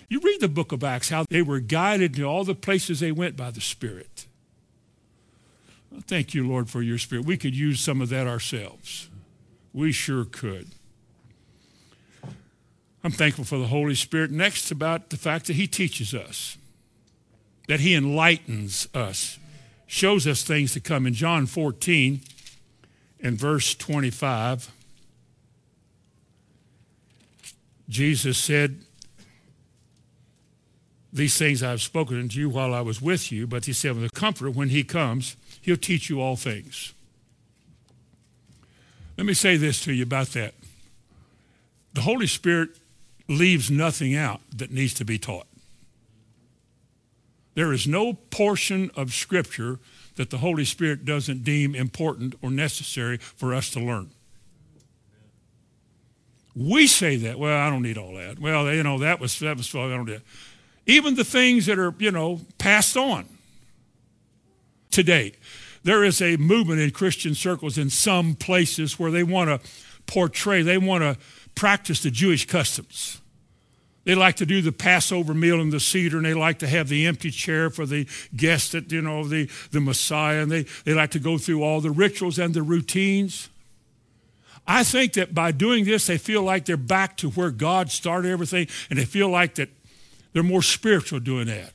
You 0.09 0.19
read 0.19 0.41
the 0.41 0.47
book 0.47 0.71
of 0.71 0.83
Acts, 0.83 1.09
how 1.09 1.25
they 1.29 1.43
were 1.43 1.59
guided 1.59 2.15
to 2.15 2.23
all 2.23 2.43
the 2.43 2.55
places 2.55 2.99
they 2.99 3.11
went 3.11 3.37
by 3.37 3.51
the 3.51 3.61
Spirit. 3.61 4.25
Well, 5.91 6.01
thank 6.07 6.33
you, 6.33 6.47
Lord, 6.47 6.67
for 6.67 6.81
your 6.81 6.97
Spirit. 6.97 7.27
We 7.27 7.37
could 7.37 7.55
use 7.55 7.79
some 7.79 8.01
of 8.01 8.09
that 8.09 8.25
ourselves. 8.25 9.07
We 9.71 9.91
sure 9.91 10.25
could. 10.25 10.69
I'm 13.03 13.11
thankful 13.11 13.45
for 13.45 13.59
the 13.59 13.67
Holy 13.67 13.93
Spirit. 13.93 14.31
Next, 14.31 14.71
about 14.71 15.11
the 15.11 15.17
fact 15.17 15.45
that 15.45 15.57
He 15.57 15.67
teaches 15.67 16.15
us, 16.15 16.57
that 17.67 17.81
He 17.81 17.93
enlightens 17.93 18.87
us, 18.95 19.37
shows 19.91 20.25
us 20.25 20.41
things 20.41 20.71
to 20.71 20.79
come. 20.79 21.05
In 21.05 21.13
John 21.13 21.45
14 21.45 22.21
and 23.19 23.37
verse 23.37 23.75
25, 23.75 24.71
Jesus 27.89 28.37
said, 28.37 28.79
These 31.11 31.37
things 31.37 31.61
I 31.61 31.71
have 31.71 31.81
spoken 31.81 32.21
unto 32.21 32.39
you 32.39 32.49
while 32.49 32.73
I 32.73 32.79
was 32.79 33.01
with 33.01 33.33
you, 33.33 33.45
but 33.45 33.65
He 33.65 33.73
said, 33.73 33.99
the 33.99 34.09
Comforter, 34.09 34.49
when 34.49 34.69
He 34.69 34.85
comes, 34.85 35.35
He'll 35.61 35.75
teach 35.75 36.09
you 36.09 36.21
all 36.21 36.37
things. 36.37 36.93
Let 39.17 39.27
me 39.27 39.33
say 39.33 39.57
this 39.57 39.83
to 39.83 39.93
you 39.93 40.03
about 40.03 40.27
that. 40.27 40.53
The 41.93 42.01
Holy 42.01 42.27
Spirit 42.27 42.69
leaves 43.27 43.69
nothing 43.69 44.15
out 44.15 44.39
that 44.55 44.71
needs 44.71 44.93
to 44.95 45.05
be 45.05 45.17
taught. 45.19 45.47
There 47.53 47.73
is 47.73 47.87
no 47.87 48.13
portion 48.13 48.91
of 48.95 49.13
Scripture 49.13 49.79
that 50.15 50.29
the 50.29 50.37
Holy 50.37 50.65
Spirit 50.65 51.05
doesn't 51.05 51.43
deem 51.43 51.75
important 51.75 52.35
or 52.41 52.49
necessary 52.49 53.17
for 53.17 53.53
us 53.53 53.69
to 53.71 53.79
learn. 53.79 54.11
We 56.55 56.87
say 56.87 57.15
that, 57.17 57.39
well, 57.39 57.57
I 57.57 57.69
don't 57.69 57.81
need 57.81 57.97
all 57.97 58.13
that. 58.15 58.39
Well, 58.39 58.73
you 58.73 58.83
know, 58.83 58.99
that 58.99 59.19
was, 59.19 59.39
that 59.39 59.57
was, 59.57 59.73
I 59.73 59.87
don't 59.89 60.05
need 60.05 60.21
Even 60.85 61.15
the 61.15 61.23
things 61.23 61.65
that 61.67 61.79
are, 61.79 61.93
you 61.97 62.11
know, 62.11 62.41
passed 62.57 62.97
on 62.97 63.25
today. 64.89 65.33
There 65.83 66.03
is 66.03 66.21
a 66.21 66.37
movement 66.37 66.81
in 66.81 66.91
Christian 66.91 67.35
circles 67.35 67.77
in 67.77 67.89
some 67.89 68.35
places 68.35 68.99
where 68.99 69.11
they 69.11 69.23
want 69.23 69.49
to 69.49 69.69
portray, 70.05 70.61
they 70.61 70.77
want 70.77 71.03
to 71.03 71.17
practice 71.55 72.03
the 72.03 72.11
Jewish 72.11 72.45
customs. 72.45 73.20
They 74.03 74.15
like 74.15 74.37
to 74.37 74.45
do 74.45 74.61
the 74.61 74.71
Passover 74.71 75.33
meal 75.33 75.61
in 75.61 75.69
the 75.69 75.79
seder, 75.79 76.17
and 76.17 76.25
they 76.25 76.33
like 76.33 76.59
to 76.59 76.67
have 76.67 76.89
the 76.89 77.05
empty 77.05 77.29
chair 77.29 77.69
for 77.69 77.85
the 77.85 78.07
guest 78.35 78.71
that, 78.71 78.91
you 78.91 79.01
know, 79.01 79.27
the, 79.27 79.47
the 79.71 79.79
Messiah, 79.79 80.41
and 80.41 80.51
they, 80.51 80.63
they 80.85 80.93
like 80.93 81.11
to 81.11 81.19
go 81.19 81.37
through 81.37 81.63
all 81.63 81.81
the 81.81 81.91
rituals 81.91 82.39
and 82.39 82.53
the 82.53 82.63
routines. 82.63 83.49
I 84.65 84.83
think 84.83 85.13
that 85.13 85.35
by 85.35 85.51
doing 85.51 85.85
this, 85.85 86.07
they 86.07 86.17
feel 86.17 86.41
like 86.41 86.65
they're 86.65 86.77
back 86.77 87.17
to 87.17 87.29
where 87.29 87.51
God 87.51 87.91
started 87.91 88.31
everything, 88.31 88.67
and 88.89 88.97
they 88.97 89.05
feel 89.05 89.29
like 89.29 89.55
that 89.55 89.69
they're 90.33 90.43
more 90.43 90.63
spiritual 90.63 91.19
doing 91.19 91.47
that. 91.47 91.73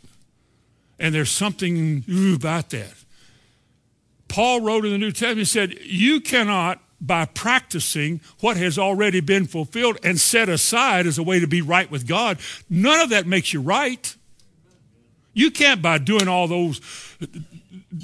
And 0.98 1.14
there's 1.14 1.30
something 1.30 2.04
about 2.34 2.70
that. 2.70 2.94
Paul 4.28 4.62
wrote 4.62 4.84
in 4.84 4.92
the 4.92 4.98
New 4.98 5.12
Testament, 5.12 5.38
he 5.38 5.44
said, 5.44 5.74
You 5.82 6.20
cannot, 6.20 6.80
by 7.00 7.26
practicing 7.26 8.20
what 8.40 8.56
has 8.56 8.78
already 8.78 9.20
been 9.20 9.46
fulfilled 9.46 9.98
and 10.02 10.18
set 10.18 10.48
aside 10.48 11.06
as 11.06 11.18
a 11.18 11.22
way 11.22 11.40
to 11.40 11.46
be 11.46 11.60
right 11.60 11.90
with 11.90 12.06
God, 12.06 12.38
none 12.70 13.00
of 13.00 13.10
that 13.10 13.26
makes 13.26 13.52
you 13.52 13.60
right. 13.60 14.14
You 15.34 15.50
can't, 15.50 15.82
by 15.82 15.98
doing 15.98 16.28
all 16.28 16.48
those 16.48 16.78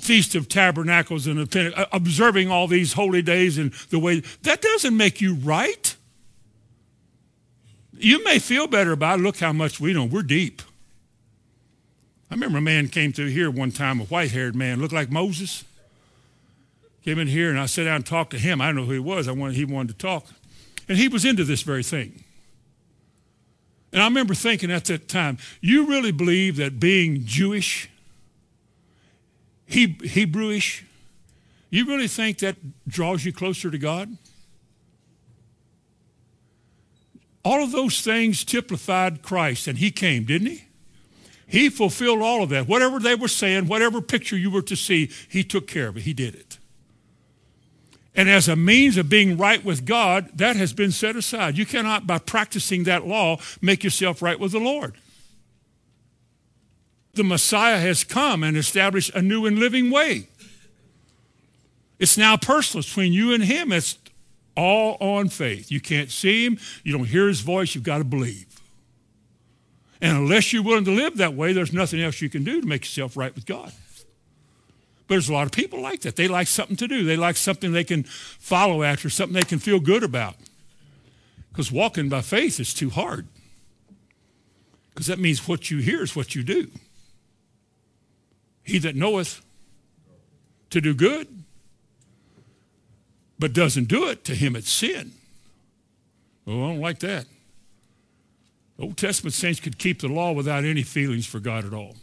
Feast 0.00 0.34
of 0.34 0.48
Tabernacles 0.48 1.26
and 1.26 1.56
uh, 1.56 1.86
observing 1.90 2.50
all 2.50 2.68
these 2.68 2.92
holy 2.92 3.22
days 3.22 3.56
and 3.56 3.72
the 3.88 3.98
way, 3.98 4.20
that 4.42 4.60
doesn't 4.60 4.96
make 4.96 5.20
you 5.20 5.34
right. 5.36 5.96
You 7.96 8.22
may 8.24 8.38
feel 8.38 8.66
better 8.66 8.92
about 8.92 9.20
it. 9.20 9.22
Look 9.22 9.38
how 9.38 9.52
much 9.52 9.80
we 9.80 9.94
know. 9.94 10.04
We're 10.04 10.22
deep. 10.22 10.60
I 12.30 12.34
remember 12.34 12.58
a 12.58 12.62
man 12.62 12.88
came 12.88 13.12
through 13.12 13.28
here 13.28 13.50
one 13.50 13.70
time, 13.70 14.00
a 14.00 14.04
white 14.04 14.32
haired 14.32 14.54
man, 14.54 14.80
looked 14.80 14.94
like 14.94 15.10
Moses. 15.10 15.64
Came 17.04 17.18
in 17.18 17.26
here 17.26 17.50
and 17.50 17.58
I 17.58 17.66
sat 17.66 17.84
down 17.84 17.96
and 17.96 18.06
talked 18.06 18.30
to 18.30 18.38
him. 18.38 18.60
I 18.60 18.66
don't 18.66 18.76
know 18.76 18.84
who 18.84 18.92
he 18.92 18.98
was. 18.98 19.26
I 19.28 19.32
wanted, 19.32 19.56
he 19.56 19.64
wanted 19.64 19.98
to 19.98 19.98
talk. 19.98 20.26
And 20.88 20.96
he 20.96 21.08
was 21.08 21.24
into 21.24 21.44
this 21.44 21.62
very 21.62 21.82
thing. 21.82 22.22
And 23.92 24.00
I 24.00 24.06
remember 24.06 24.34
thinking 24.34 24.70
at 24.70 24.86
that 24.86 25.08
time, 25.08 25.38
you 25.60 25.86
really 25.86 26.12
believe 26.12 26.56
that 26.56 26.80
being 26.80 27.24
Jewish, 27.24 27.90
he, 29.66 29.88
Hebrewish, 29.88 30.82
you 31.70 31.86
really 31.86 32.08
think 32.08 32.38
that 32.38 32.56
draws 32.86 33.24
you 33.24 33.32
closer 33.32 33.70
to 33.70 33.78
God? 33.78 34.16
All 37.44 37.62
of 37.62 37.72
those 37.72 38.02
things 38.02 38.44
typified 38.44 39.22
Christ, 39.22 39.66
and 39.66 39.78
he 39.78 39.90
came, 39.90 40.24
didn't 40.24 40.48
he? 40.48 40.64
He 41.46 41.68
fulfilled 41.68 42.22
all 42.22 42.42
of 42.42 42.48
that. 42.50 42.68
Whatever 42.68 42.98
they 42.98 43.14
were 43.14 43.28
saying, 43.28 43.66
whatever 43.66 44.00
picture 44.00 44.36
you 44.36 44.50
were 44.50 44.62
to 44.62 44.76
see, 44.76 45.10
he 45.28 45.42
took 45.42 45.66
care 45.66 45.88
of 45.88 45.96
it. 45.96 46.04
He 46.04 46.14
did 46.14 46.34
it. 46.34 46.51
And 48.14 48.28
as 48.28 48.46
a 48.46 48.56
means 48.56 48.98
of 48.98 49.08
being 49.08 49.38
right 49.38 49.64
with 49.64 49.86
God, 49.86 50.30
that 50.36 50.56
has 50.56 50.72
been 50.72 50.92
set 50.92 51.16
aside. 51.16 51.56
You 51.56 51.64
cannot, 51.64 52.06
by 52.06 52.18
practicing 52.18 52.84
that 52.84 53.06
law, 53.06 53.38
make 53.62 53.82
yourself 53.82 54.20
right 54.20 54.38
with 54.38 54.52
the 54.52 54.58
Lord. 54.58 54.94
The 57.14 57.24
Messiah 57.24 57.78
has 57.78 58.04
come 58.04 58.42
and 58.42 58.56
established 58.56 59.14
a 59.14 59.22
new 59.22 59.46
and 59.46 59.58
living 59.58 59.90
way. 59.90 60.28
It's 61.98 62.18
now 62.18 62.36
personal 62.36 62.82
between 62.82 63.12
you 63.12 63.32
and 63.32 63.44
him. 63.44 63.72
It's 63.72 63.98
all 64.56 64.96
on 65.00 65.28
faith. 65.28 65.70
You 65.70 65.80
can't 65.80 66.10
see 66.10 66.44
him. 66.44 66.58
You 66.84 66.92
don't 66.92 67.06
hear 67.06 67.28
his 67.28 67.40
voice. 67.40 67.74
You've 67.74 67.84
got 67.84 67.98
to 67.98 68.04
believe. 68.04 68.46
And 70.00 70.18
unless 70.18 70.52
you're 70.52 70.64
willing 70.64 70.84
to 70.84 70.90
live 70.90 71.16
that 71.18 71.34
way, 71.34 71.52
there's 71.52 71.72
nothing 71.72 72.02
else 72.02 72.20
you 72.20 72.28
can 72.28 72.44
do 72.44 72.60
to 72.60 72.66
make 72.66 72.82
yourself 72.82 73.16
right 73.16 73.34
with 73.34 73.46
God. 73.46 73.72
There's 75.12 75.28
a 75.28 75.34
lot 75.34 75.44
of 75.44 75.52
people 75.52 75.78
like 75.78 76.00
that. 76.00 76.16
They 76.16 76.26
like 76.26 76.46
something 76.46 76.74
to 76.76 76.88
do. 76.88 77.04
They 77.04 77.18
like 77.18 77.36
something 77.36 77.72
they 77.72 77.84
can 77.84 78.04
follow 78.04 78.82
after, 78.82 79.10
something 79.10 79.34
they 79.34 79.46
can 79.46 79.58
feel 79.58 79.78
good 79.78 80.02
about. 80.02 80.36
Because 81.50 81.70
walking 81.70 82.08
by 82.08 82.22
faith 82.22 82.58
is 82.58 82.72
too 82.72 82.88
hard. 82.88 83.26
Because 84.88 85.08
that 85.08 85.18
means 85.18 85.46
what 85.46 85.70
you 85.70 85.80
hear 85.80 86.02
is 86.02 86.16
what 86.16 86.34
you 86.34 86.42
do. 86.42 86.70
He 88.62 88.78
that 88.78 88.96
knoweth 88.96 89.42
to 90.70 90.80
do 90.80 90.94
good, 90.94 91.28
but 93.38 93.52
doesn't 93.52 93.88
do 93.88 94.08
it, 94.08 94.24
to 94.24 94.34
him 94.34 94.56
it's 94.56 94.72
sin. 94.72 95.12
Oh, 96.46 96.64
I 96.64 96.68
don't 96.68 96.80
like 96.80 97.00
that. 97.00 97.26
Old 98.78 98.96
Testament 98.96 99.34
saints 99.34 99.60
could 99.60 99.76
keep 99.76 100.00
the 100.00 100.08
law 100.08 100.32
without 100.32 100.64
any 100.64 100.82
feelings 100.82 101.26
for 101.26 101.38
God 101.38 101.66
at 101.66 101.74
all. 101.74 101.96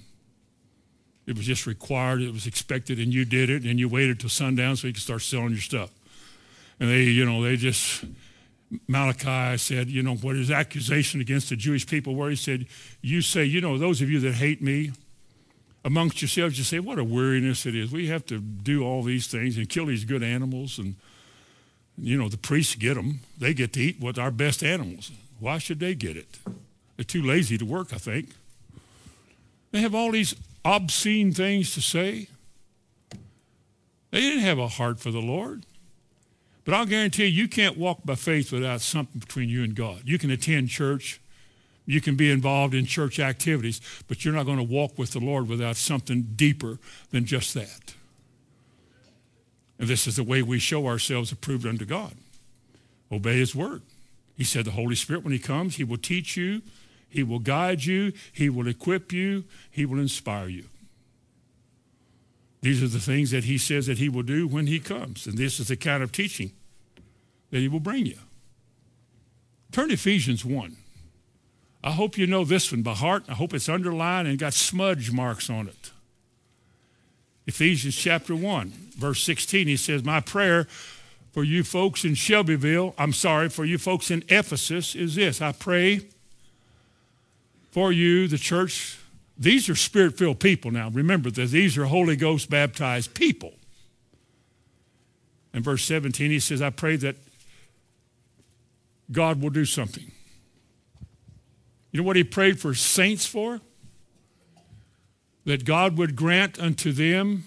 It 1.30 1.38
was 1.38 1.46
just 1.46 1.68
required, 1.68 2.24
it 2.24 2.34
was 2.34 2.48
expected, 2.48 2.98
and 2.98 3.14
you 3.14 3.24
did 3.24 3.52
it, 3.52 3.64
and 3.64 3.80
you 3.80 3.88
waited 3.88 4.20
till 4.20 4.30
sundown 4.30 4.76
so 4.76 4.88
you 4.88 4.94
could 4.94 5.04
start 5.04 5.22
selling 5.22 5.52
your 5.52 5.62
stuff. 5.62 5.92
And 6.80 6.90
they, 6.90 7.04
you 7.04 7.24
know, 7.24 7.44
they 7.44 7.56
just, 7.56 8.04
Malachi 8.88 9.56
said, 9.60 9.90
you 9.90 10.02
know, 10.02 10.16
what 10.16 10.36
his 10.36 10.50
accusation 10.50 11.22
against 11.22 11.50
the 11.50 11.56
Jewish 11.56 11.86
people 11.86 12.16
where 12.16 12.32
he 12.32 12.36
said, 12.36 12.66
you 13.04 13.22
say, 13.22 13.44
you 13.46 13.62
know, 13.62 13.78
those 13.78 14.02
of 14.02 14.10
you 14.10 14.20
that 14.22 14.34
hate 14.34 14.60
me, 14.60 14.92
amongst 15.86 16.20
yourselves, 16.20 16.58
you 16.58 16.64
say, 16.64 16.80
what 16.80 16.98
a 16.98 17.04
weariness 17.04 17.68
it 17.68 17.76
is. 17.76 17.92
We 17.92 18.08
have 18.08 18.26
to 18.26 18.40
do 18.40 18.84
all 18.84 19.04
these 19.04 19.28
things 19.28 19.56
and 19.56 19.70
kill 19.70 19.86
these 19.86 20.06
good 20.06 20.24
animals. 20.24 20.80
And, 20.80 20.96
you 21.96 22.18
know, 22.18 22.28
the 22.28 22.38
priests 22.38 22.74
get 22.74 22.96
them. 22.96 23.20
They 23.38 23.54
get 23.54 23.74
to 23.74 23.82
eat 23.82 24.00
what 24.00 24.18
our 24.18 24.32
best 24.32 24.64
animals. 24.64 25.12
Why 25.40 25.60
should 25.60 25.80
they 25.80 25.94
get 25.94 26.18
it? 26.18 26.40
They're 26.96 27.06
too 27.06 27.22
lazy 27.22 27.56
to 27.60 27.66
work, 27.66 27.94
I 27.94 27.98
think. 27.98 28.30
They 29.72 29.82
have 29.82 29.94
all 29.94 30.12
these 30.12 30.34
obscene 30.70 31.32
things 31.32 31.74
to 31.74 31.82
say. 31.82 32.28
They 34.11 34.22
didn't 34.22 34.43
have 34.43 34.59
a 34.59 34.67
heart 34.67 34.99
for 34.99 35.09
the 35.09 35.22
Lord. 35.22 35.65
But 36.63 36.76
I'll 36.76 36.86
guarantee 36.86 37.26
you, 37.26 37.43
you 37.43 37.47
can't 37.47 37.78
walk 37.78 38.01
by 38.05 38.13
faith 38.13 38.51
without 38.51 38.82
something 38.82 39.20
between 39.20 39.49
you 39.49 39.63
and 39.63 39.74
God. 39.74 40.01
You 40.05 40.20
can 40.20 40.30
attend 40.30 40.70
church, 40.70 41.20
you 41.88 42.01
can 42.01 42.15
be 42.15 42.30
involved 42.30 42.76
in 42.76 42.86
church 42.86 43.20
activities, 43.20 43.82
but 44.07 44.24
you're 44.24 44.34
not 44.34 44.45
going 44.45 44.57
to 44.57 44.63
walk 44.63 44.95
with 44.95 45.11
the 45.11 45.20
Lord 45.20 45.47
without 45.47 45.76
something 45.76 46.34
deeper 46.36 46.78
than 47.09 47.26
just 47.26 47.55
that. 47.55 47.95
And 49.80 49.88
this 49.88 50.05
is 50.05 50.17
the 50.17 50.24
way 50.24 50.43
we 50.43 50.59
show 50.59 50.86
ourselves 50.86 51.32
approved 51.32 51.65
unto 51.65 51.86
God. 51.86 52.13
Obey 53.11 53.39
his 53.39 53.55
word. 53.55 53.82
He 54.38 54.43
said 54.43 54.65
the 54.65 54.72
Holy 54.72 54.95
Spirit, 54.95 55.24
when 55.24 55.34
he 55.34 55.39
comes, 55.39 55.78
he 55.78 55.84
will 55.84 55.97
teach 55.97 56.38
you 56.38 56.61
he 57.10 57.24
will 57.24 57.39
guide 57.39 57.84
you. 57.84 58.14
He 58.32 58.49
will 58.49 58.68
equip 58.68 59.12
you. 59.12 59.45
He 59.70 59.86
will 59.86 59.99
inspire 59.99 60.47
you. 60.47 60.66
These 62.62 62.84
are 62.84 62.88
the 62.88 62.99
things 62.99 63.32
that 63.32 63.45
he 63.45 63.57
says 63.57 63.88
that 63.88 63.97
he 63.97 64.10
will 64.10 64.24
do 64.24 64.47
when 64.47 64.68
he 64.68 64.80
comes. 64.80 65.26
And 65.26 65.38
this 65.38 65.60
is 65.60 65.70
the 65.70 65.78
kind 65.78 66.03
of 66.03 66.12
teaching 66.12 66.51
that 67.51 67.60
he 67.60 67.68
will 67.68 67.80
bring 67.80 68.05
you. 68.05 68.18
Turn 69.72 69.88
to 69.88 69.93
Ephesians 69.93 70.43
1. 70.43 70.76
I 71.84 71.91
hope 71.91 72.18
you 72.18 72.28
know 72.28 72.43
this 72.43 72.72
one 72.72 72.82
by 72.82 72.93
heart. 72.93 73.24
I 73.30 73.34
hope 73.34 73.53
it's 73.53 73.70
underlined 73.70 74.28
and 74.28 74.38
got 74.38 74.53
smudge 74.53 75.12
marks 75.12 75.49
on 75.49 75.68
it. 75.68 75.91
Ephesians 77.47 77.95
chapter 77.95 78.36
1, 78.36 78.74
verse 78.97 79.24
16, 79.24 79.68
he 79.68 79.78
says, 79.78 80.03
My 80.03 80.20
prayer 80.20 80.68
for 81.32 81.43
you 81.43 81.64
folks 81.64 82.03
in 82.03 82.14
Shelbyville, 82.14 82.93
I'm 82.97 83.14
sorry, 83.14 83.49
for 83.49 83.64
you 83.66 83.78
folks 83.78 84.12
in 84.12 84.24
Ephesus 84.28 84.93
is 84.93 85.16
this 85.16 85.41
I 85.41 85.53
pray 85.53 86.01
for 87.72 87.91
you, 87.91 88.28
the 88.28 88.38
church. 88.38 88.97
These 89.38 89.70
are 89.70 89.76
spirit 89.76 90.17
filled 90.17 90.39
people 90.39 90.72
now. 90.72 90.89
Remember 90.89 91.32
that 91.32 91.47
these 91.47 91.78
are 91.78 91.86
Holy 91.86 92.15
Ghost 92.15 92.49
baptized 92.49 93.13
people. 93.13 93.53
In 95.53 95.63
verse 95.63 95.84
17, 95.84 96.30
he 96.30 96.39
says, 96.39 96.61
I 96.61 96.70
pray 96.70 96.95
that 96.97 97.15
God 99.11 99.41
will 99.41 99.49
do 99.49 99.65
something. 99.65 100.11
You 101.91 102.01
know 102.01 102.05
what 102.05 102.15
he 102.15 102.24
prayed 102.24 102.59
for 102.59 102.74
saints 102.74 103.26
for? 103.26 103.61
That 105.45 105.65
God 105.65 105.97
would 105.97 106.15
grant 106.15 106.59
unto 106.59 106.91
them 106.91 107.45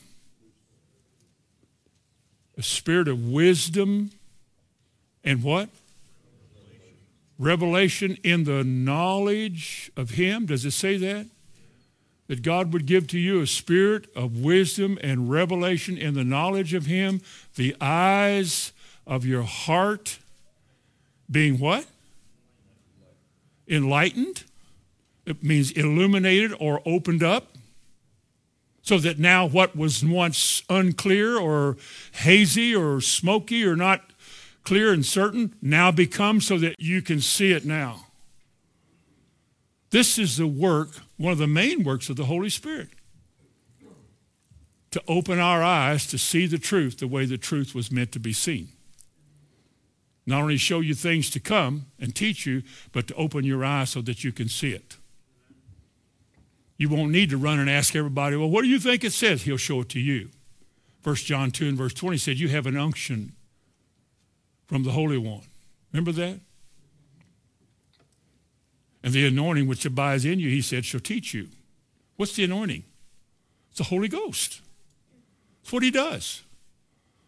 a 2.57 2.63
spirit 2.63 3.07
of 3.07 3.29
wisdom 3.29 4.11
and 5.23 5.43
what? 5.43 5.69
Revelation 7.43 8.17
in 8.23 8.45
the 8.45 8.63
knowledge 8.65 9.91
of 9.97 10.11
Him. 10.11 10.47
Does 10.47 10.65
it 10.65 10.71
say 10.71 10.97
that? 10.99 11.27
That 12.29 12.43
God 12.43 12.73
would 12.73 12.87
give 12.87 13.09
to 13.09 13.19
you 13.19 13.41
a 13.41 13.47
spirit 13.47 14.07
of 14.15 14.39
wisdom 14.39 14.99
and 15.03 15.29
revelation 15.29 15.99
in 15.99 16.15
the 16.15 16.25
knowledge 16.25 16.73
of 16.73 16.87
Him, 16.87 17.21
the 17.57 17.77
eyes 17.81 18.73
of 19.07 19.27
your 19.27 19.43
heart 19.43 20.19
being 21.31 21.59
what? 21.59 21.87
Enlightened. 23.69 24.45
It 25.27 25.43
means 25.43 25.73
illuminated 25.73 26.55
or 26.59 26.81
opened 26.87 27.23
up. 27.23 27.49
So 28.85 28.99
that 28.99 29.19
now 29.19 29.47
what 29.47 29.77
was 29.77 30.05
once 30.05 30.63
unclear 30.69 31.39
or 31.39 31.77
hazy 32.13 32.75
or 32.75 33.01
smoky 33.01 33.65
or 33.65 33.77
not 33.77 34.12
clear 34.65 34.93
and 34.93 35.05
certain 35.05 35.55
now 35.61 35.91
become 35.91 36.41
so 36.41 36.59
that 36.59 36.77
you 36.79 37.03
can 37.03 37.21
see 37.21 37.53
it 37.53 37.65
now. 37.65 38.07
This 39.91 40.19
is 40.19 40.37
the 40.39 40.47
work, 40.47 40.89
one 41.19 41.33
of 41.33 41.39
the 41.39 41.47
main 41.47 41.85
works 41.85 42.09
of 42.09 42.17
the 42.17 42.25
Holy 42.25 42.49
Spirit. 42.49 42.89
To 44.93 45.03
open 45.09 45.39
our 45.39 45.63
eyes 45.63 46.07
to 46.09 46.19
see 46.19 46.47
the 46.47 46.59
truth 46.59 46.99
the 46.99 47.07
way 47.07 47.25
the 47.25 47.39
truth 47.39 47.75
was 47.75 47.91
meant 47.91 48.13
to 48.13 48.19
be 48.19 48.33
seen. 48.33 48.69
Not 50.27 50.43
only 50.43 50.57
show 50.57 50.81
you 50.81 50.95
things 50.95 51.31
to 51.31 51.41
come 51.41 51.87
and 51.99 52.15
teach 52.15 52.47
you, 52.47 52.63
but 52.93 53.07
to 53.09 53.15
open 53.15 53.45
your 53.45 53.65
eyes 53.65 53.91
so 53.91 54.01
that 54.03 54.23
you 54.23 54.33
can 54.33 54.49
see 54.49 54.73
it. 54.73 54.97
You 56.77 56.89
won't 56.89 57.13
need 57.13 57.31
to 57.31 57.37
run 57.37 57.59
and 57.59 57.69
ask 57.69 57.95
everybody, 57.95 58.37
well, 58.37 58.51
what 58.51 58.63
do 58.63 58.69
you 58.69 58.79
think 58.79 59.05
it 59.05 59.13
says? 59.13 59.43
He'll 59.43 59.57
show 59.57 59.81
it 59.81 59.89
to 59.91 60.01
you. 60.01 60.31
1 61.03 61.17
John 61.17 61.51
2 61.51 61.69
and 61.69 61.77
verse 61.77 61.95
20 61.95 62.17
said, 62.17 62.39
You 62.39 62.49
have 62.49 62.67
an 62.67 62.77
unction 62.77 63.33
from 64.73 64.85
the 64.85 64.91
Holy 64.91 65.19
One. 65.19 65.43
Remember 65.93 66.13
that? 66.13 66.41
And 69.03 69.13
the 69.13 69.27
anointing 69.27 69.69
which 69.69 69.85
abides 69.85 70.25
in 70.25 70.41
you, 70.41 70.49
he 70.49 70.63
said, 70.63 70.87
shall 70.87 70.99
teach 70.99 71.35
you. 71.35 71.49
What's 72.17 72.37
the 72.37 72.45
anointing? 72.45 72.83
It's 73.69 73.77
the 73.77 73.85
Holy 73.85 74.09
Ghost. 74.09 74.63
It's 75.61 75.71
what 75.75 75.83
he 75.83 75.91
does. 75.91 76.41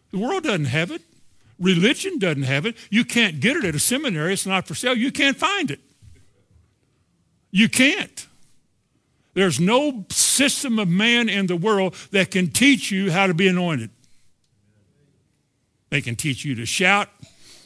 The 0.09 0.17
world 0.17 0.41
doesn't 0.41 0.65
have 0.65 0.89
it. 0.89 1.03
Religion 1.59 2.17
doesn't 2.17 2.43
have 2.43 2.65
it. 2.65 2.77
You 2.89 3.05
can't 3.05 3.39
get 3.39 3.57
it 3.57 3.63
at 3.63 3.75
a 3.75 3.79
seminary. 3.79 4.33
It's 4.33 4.47
not 4.47 4.67
for 4.67 4.73
sale. 4.73 4.95
You 4.95 5.11
can't 5.11 5.37
find 5.37 5.69
it. 5.69 5.81
You 7.51 7.69
can't. 7.69 8.25
There's 9.35 9.59
no 9.59 10.05
system 10.09 10.79
of 10.79 10.87
man 10.87 11.29
in 11.29 11.45
the 11.45 11.55
world 11.55 11.93
that 12.09 12.31
can 12.31 12.49
teach 12.49 12.89
you 12.89 13.11
how 13.11 13.27
to 13.27 13.35
be 13.35 13.47
anointed. 13.47 13.91
They 15.91 16.01
can 16.01 16.15
teach 16.15 16.43
you 16.43 16.55
to 16.55 16.65
shout. 16.65 17.09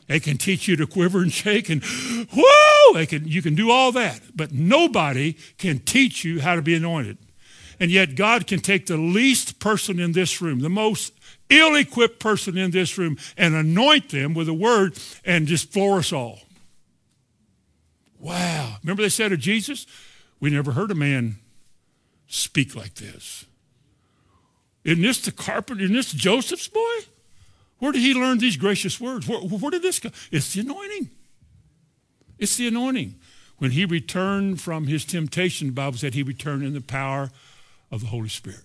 They 0.09 0.19
can 0.19 0.39
teach 0.39 0.67
you 0.67 0.75
to 0.77 0.87
quiver 0.87 1.21
and 1.21 1.31
shake 1.31 1.69
and 1.69 1.83
whoa, 1.85 2.93
They 2.93 3.05
can, 3.05 3.27
you 3.27 3.43
can 3.43 3.53
do 3.53 3.69
all 3.69 3.91
that. 3.91 4.19
But 4.35 4.51
nobody 4.51 5.33
can 5.59 5.77
teach 5.79 6.25
you 6.25 6.41
how 6.41 6.55
to 6.55 6.63
be 6.63 6.73
anointed. 6.73 7.19
And 7.79 7.91
yet 7.91 8.15
God 8.15 8.47
can 8.47 8.59
take 8.59 8.87
the 8.87 8.97
least 8.97 9.59
person 9.59 9.99
in 9.99 10.13
this 10.13 10.41
room, 10.41 10.61
the 10.61 10.69
most 10.69 11.13
ill-equipped 11.51 12.19
person 12.19 12.57
in 12.57 12.71
this 12.71 12.97
room, 12.97 13.17
and 13.37 13.53
anoint 13.53 14.09
them 14.09 14.33
with 14.33 14.49
a 14.49 14.53
word 14.53 14.97
and 15.23 15.45
just 15.45 15.71
floor 15.71 15.99
us 15.99 16.11
all. 16.11 16.39
Wow. 18.17 18.77
Remember 18.81 19.03
they 19.03 19.09
said 19.09 19.31
of 19.31 19.39
Jesus? 19.39 19.85
We 20.39 20.49
never 20.49 20.71
heard 20.71 20.89
a 20.89 20.95
man 20.95 21.37
speak 22.27 22.75
like 22.75 22.95
this. 22.95 23.45
Isn't 24.83 25.03
this 25.03 25.21
the 25.21 25.31
carpenter? 25.31 25.83
Isn't 25.83 25.95
this 25.95 26.11
Joseph's 26.11 26.67
boy? 26.67 26.97
Where 27.79 27.91
did 27.91 28.01
he 28.01 28.13
learn 28.13 28.37
these 28.37 28.57
gracious 28.57 28.99
words? 28.99 29.27
Where, 29.27 29.39
where 29.39 29.71
did 29.71 29.81
this 29.81 29.99
come? 29.99 30.11
It's 30.31 30.53
the 30.53 30.61
anointing. 30.61 31.09
It's 32.37 32.55
the 32.57 32.67
anointing. 32.67 33.15
When 33.57 33.71
he 33.71 33.85
returned 33.85 34.61
from 34.61 34.87
his 34.87 35.03
temptation, 35.03 35.67
the 35.67 35.73
Bible 35.73 35.97
said 35.97 36.13
he 36.13 36.23
returned 36.23 36.63
in 36.63 36.73
the 36.73 36.81
power 36.81 37.31
of 37.91 38.01
the 38.01 38.07
Holy 38.07 38.29
Spirit. 38.29 38.63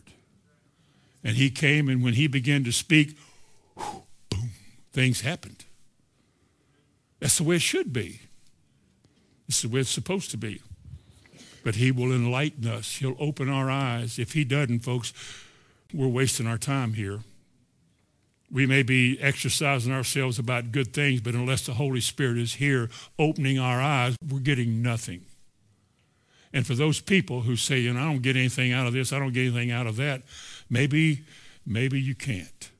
And 1.24 1.36
he 1.36 1.50
came, 1.50 1.88
and 1.88 2.02
when 2.02 2.14
he 2.14 2.26
began 2.26 2.64
to 2.64 2.72
speak, 2.72 3.16
boom, 3.76 4.50
things 4.92 5.22
happened. 5.22 5.64
That's 7.18 7.38
the 7.38 7.44
way 7.44 7.56
it 7.56 7.62
should 7.62 7.92
be. 7.92 8.20
It's 9.48 9.62
the 9.62 9.68
way 9.68 9.80
it's 9.80 9.90
supposed 9.90 10.30
to 10.32 10.36
be. 10.36 10.60
But 11.64 11.76
he 11.76 11.90
will 11.90 12.12
enlighten 12.12 12.66
us. 12.68 12.96
He'll 12.96 13.16
open 13.18 13.48
our 13.48 13.70
eyes. 13.70 14.18
If 14.18 14.32
he 14.32 14.44
doesn't, 14.44 14.80
folks, 14.80 15.12
we're 15.92 16.08
wasting 16.08 16.46
our 16.46 16.58
time 16.58 16.92
here. 16.92 17.20
We 18.50 18.66
may 18.66 18.82
be 18.82 19.18
exercising 19.20 19.92
ourselves 19.92 20.38
about 20.38 20.70
good 20.70 20.92
things, 20.92 21.20
but 21.20 21.34
unless 21.34 21.66
the 21.66 21.74
Holy 21.74 22.00
Spirit 22.00 22.38
is 22.38 22.54
here 22.54 22.88
opening 23.18 23.58
our 23.58 23.80
eyes, 23.80 24.16
we're 24.28 24.40
getting 24.40 24.82
nothing. 24.82 25.24
And 26.52 26.66
for 26.66 26.74
those 26.74 27.00
people 27.00 27.40
who 27.40 27.56
say, 27.56 27.80
you 27.80 27.92
know, 27.92 28.00
I 28.00 28.04
don't 28.04 28.22
get 28.22 28.36
anything 28.36 28.72
out 28.72 28.86
of 28.86 28.92
this, 28.92 29.12
I 29.12 29.18
don't 29.18 29.32
get 29.32 29.46
anything 29.46 29.72
out 29.72 29.88
of 29.88 29.96
that, 29.96 30.22
maybe, 30.70 31.24
maybe 31.66 32.00
you 32.00 32.14
can't. 32.14 32.70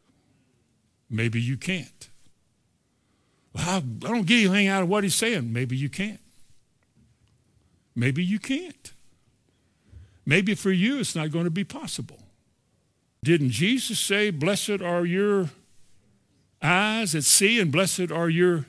Maybe 1.11 1.41
you 1.41 1.57
can't. 1.57 2.09
Well, 3.53 3.69
I, 3.69 3.77
I 3.77 4.09
don't 4.11 4.27
get 4.27 4.45
anything 4.45 4.69
out 4.69 4.83
of 4.83 4.89
what 4.89 5.03
he's 5.05 5.15
saying. 5.15 5.53
Maybe 5.53 5.77
you 5.77 5.89
can't. 5.89 6.21
Maybe 7.97 8.25
you 8.25 8.39
can't. 8.39 8.93
Maybe 10.27 10.55
for 10.55 10.73
you 10.73 10.99
it's 10.99 11.15
not 11.15 11.31
going 11.31 11.45
to 11.45 11.51
be 11.51 11.65
possible. 11.65 12.19
Didn't 13.25 13.51
Jesus 13.51 13.99
say, 13.99 14.31
Blessed 14.31 14.83
are 14.83 15.07
your 15.07 15.49
eyes 16.61 17.12
that 17.12 17.22
see, 17.22 17.59
and 17.59 17.72
blessed 17.72 18.12
are 18.12 18.29
your 18.29 18.66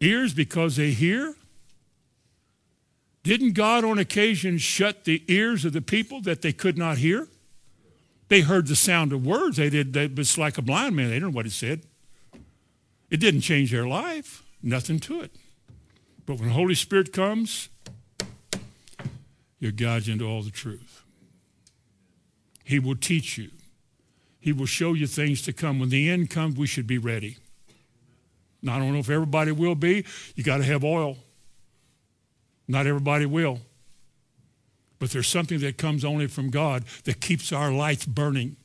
ears 0.00 0.32
because 0.32 0.76
they 0.76 0.92
hear? 0.92 1.34
Didn't 3.24 3.54
God 3.54 3.84
on 3.84 3.98
occasion 3.98 4.58
shut 4.58 5.04
the 5.04 5.24
ears 5.26 5.64
of 5.64 5.72
the 5.72 5.82
people 5.82 6.20
that 6.20 6.40
they 6.40 6.52
could 6.52 6.78
not 6.78 6.98
hear? 6.98 7.26
They 8.28 8.42
heard 8.42 8.68
the 8.68 8.76
sound 8.76 9.12
of 9.12 9.26
words. 9.26 9.56
They 9.56 9.70
did. 9.70 9.92
They, 9.92 10.04
it's 10.04 10.38
like 10.38 10.56
a 10.56 10.62
blind 10.62 10.94
man. 10.94 11.08
They 11.08 11.14
didn't 11.14 11.30
know 11.30 11.36
what 11.36 11.44
he 11.44 11.50
said. 11.50 11.82
It 13.10 13.18
didn't 13.18 13.40
change 13.40 13.72
their 13.72 13.88
life. 13.88 14.44
Nothing 14.62 15.00
to 15.00 15.20
it. 15.22 15.32
But 16.26 16.38
when 16.38 16.48
the 16.48 16.54
Holy 16.54 16.76
Spirit 16.76 17.12
comes, 17.12 17.70
you're 19.58 19.72
guided 19.72 20.08
into 20.08 20.26
all 20.26 20.42
the 20.42 20.52
truth. 20.52 21.02
He 22.68 22.78
will 22.78 22.96
teach 22.96 23.38
you. 23.38 23.48
He 24.40 24.52
will 24.52 24.66
show 24.66 24.92
you 24.92 25.06
things 25.06 25.40
to 25.42 25.54
come. 25.54 25.78
When 25.78 25.88
the 25.88 26.10
end 26.10 26.28
comes, 26.28 26.58
we 26.58 26.66
should 26.66 26.86
be 26.86 26.98
ready. 26.98 27.38
Now, 28.60 28.76
I 28.76 28.78
don't 28.78 28.92
know 28.92 28.98
if 28.98 29.08
everybody 29.08 29.52
will 29.52 29.74
be. 29.74 30.04
You 30.34 30.44
got 30.44 30.58
to 30.58 30.64
have 30.64 30.84
oil. 30.84 31.16
Not 32.68 32.86
everybody 32.86 33.24
will. 33.24 33.60
But 34.98 35.12
there's 35.12 35.28
something 35.28 35.60
that 35.60 35.78
comes 35.78 36.04
only 36.04 36.26
from 36.26 36.50
God 36.50 36.84
that 37.04 37.22
keeps 37.22 37.54
our 37.54 37.72
lights 37.72 38.04
burning, 38.04 38.56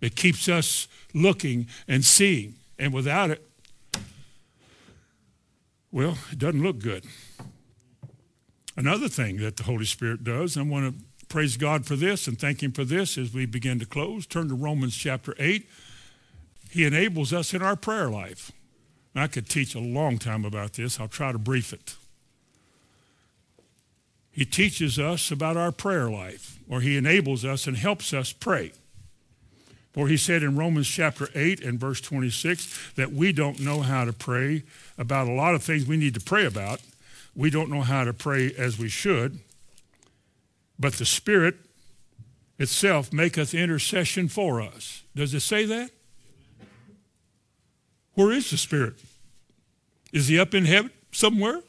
that 0.00 0.14
keeps 0.14 0.46
us 0.46 0.86
looking 1.14 1.68
and 1.88 2.04
seeing. 2.04 2.56
And 2.78 2.92
without 2.92 3.30
it, 3.30 3.42
well, 5.90 6.18
it 6.30 6.38
doesn't 6.38 6.62
look 6.62 6.80
good. 6.80 7.06
Another 8.76 9.08
thing 9.08 9.38
that 9.38 9.56
the 9.56 9.62
Holy 9.62 9.86
Spirit 9.86 10.22
does, 10.22 10.58
I 10.58 10.62
want 10.62 10.94
to 10.94 11.02
praise 11.32 11.56
God 11.56 11.86
for 11.86 11.96
this 11.96 12.28
and 12.28 12.38
thank 12.38 12.62
Him 12.62 12.72
for 12.72 12.84
this 12.84 13.16
as 13.16 13.32
we 13.32 13.46
begin 13.46 13.78
to 13.78 13.86
close. 13.86 14.26
Turn 14.26 14.48
to 14.48 14.54
Romans 14.54 14.94
chapter 14.94 15.34
8. 15.38 15.66
He 16.68 16.84
enables 16.84 17.32
us 17.32 17.54
in 17.54 17.62
our 17.62 17.74
prayer 17.74 18.10
life. 18.10 18.52
I 19.14 19.28
could 19.28 19.48
teach 19.48 19.74
a 19.74 19.80
long 19.80 20.18
time 20.18 20.44
about 20.44 20.74
this. 20.74 21.00
I'll 21.00 21.08
try 21.08 21.32
to 21.32 21.38
brief 21.38 21.72
it. 21.72 21.94
He 24.30 24.44
teaches 24.44 24.98
us 24.98 25.30
about 25.30 25.56
our 25.56 25.72
prayer 25.72 26.10
life, 26.10 26.58
or 26.68 26.82
he 26.82 26.98
enables 26.98 27.46
us 27.46 27.66
and 27.66 27.78
helps 27.78 28.12
us 28.12 28.34
pray. 28.34 28.72
For 29.94 30.08
he 30.08 30.18
said 30.18 30.42
in 30.42 30.56
Romans 30.56 30.86
chapter 30.86 31.30
8 31.34 31.62
and 31.62 31.80
verse 31.80 32.02
26 32.02 32.92
that 32.96 33.12
we 33.12 33.32
don't 33.32 33.58
know 33.58 33.80
how 33.80 34.04
to 34.04 34.12
pray 34.12 34.64
about 34.98 35.28
a 35.28 35.32
lot 35.32 35.54
of 35.54 35.62
things 35.62 35.86
we 35.86 35.96
need 35.96 36.12
to 36.12 36.20
pray 36.20 36.44
about. 36.44 36.82
We 37.34 37.48
don't 37.48 37.70
know 37.70 37.80
how 37.80 38.04
to 38.04 38.12
pray 38.12 38.52
as 38.58 38.78
we 38.78 38.90
should. 38.90 39.40
But 40.82 40.94
the 40.94 41.06
Spirit 41.06 41.54
itself 42.58 43.12
maketh 43.12 43.54
intercession 43.54 44.26
for 44.26 44.60
us. 44.60 45.04
Does 45.14 45.32
it 45.32 45.40
say 45.40 45.64
that? 45.64 45.92
Where 48.14 48.32
is 48.32 48.50
the 48.50 48.56
Spirit? 48.56 48.94
Is 50.12 50.26
he 50.26 50.40
up 50.40 50.54
in 50.54 50.64
heaven 50.64 50.90
somewhere? 51.12 51.60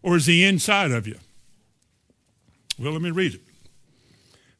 Or 0.00 0.14
is 0.14 0.26
he 0.26 0.44
inside 0.44 0.92
of 0.92 1.08
you? 1.08 1.18
Well, 2.78 2.92
let 2.92 3.02
me 3.02 3.10
read 3.10 3.34
it. 3.34 3.40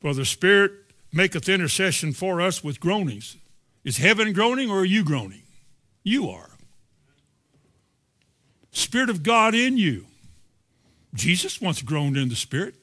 For 0.00 0.12
the 0.14 0.24
Spirit 0.24 0.72
maketh 1.12 1.48
intercession 1.48 2.12
for 2.12 2.40
us 2.40 2.64
with 2.64 2.80
groanings. 2.80 3.36
Is 3.84 3.98
heaven 3.98 4.32
groaning 4.32 4.68
or 4.68 4.80
are 4.80 4.84
you 4.84 5.04
groaning? 5.04 5.42
You 6.02 6.28
are. 6.28 6.50
Spirit 8.72 9.10
of 9.10 9.22
God 9.22 9.54
in 9.54 9.78
you. 9.78 10.06
Jesus 11.14 11.60
once 11.60 11.82
groaned 11.82 12.16
in 12.16 12.28
the 12.30 12.34
Spirit. 12.34 12.74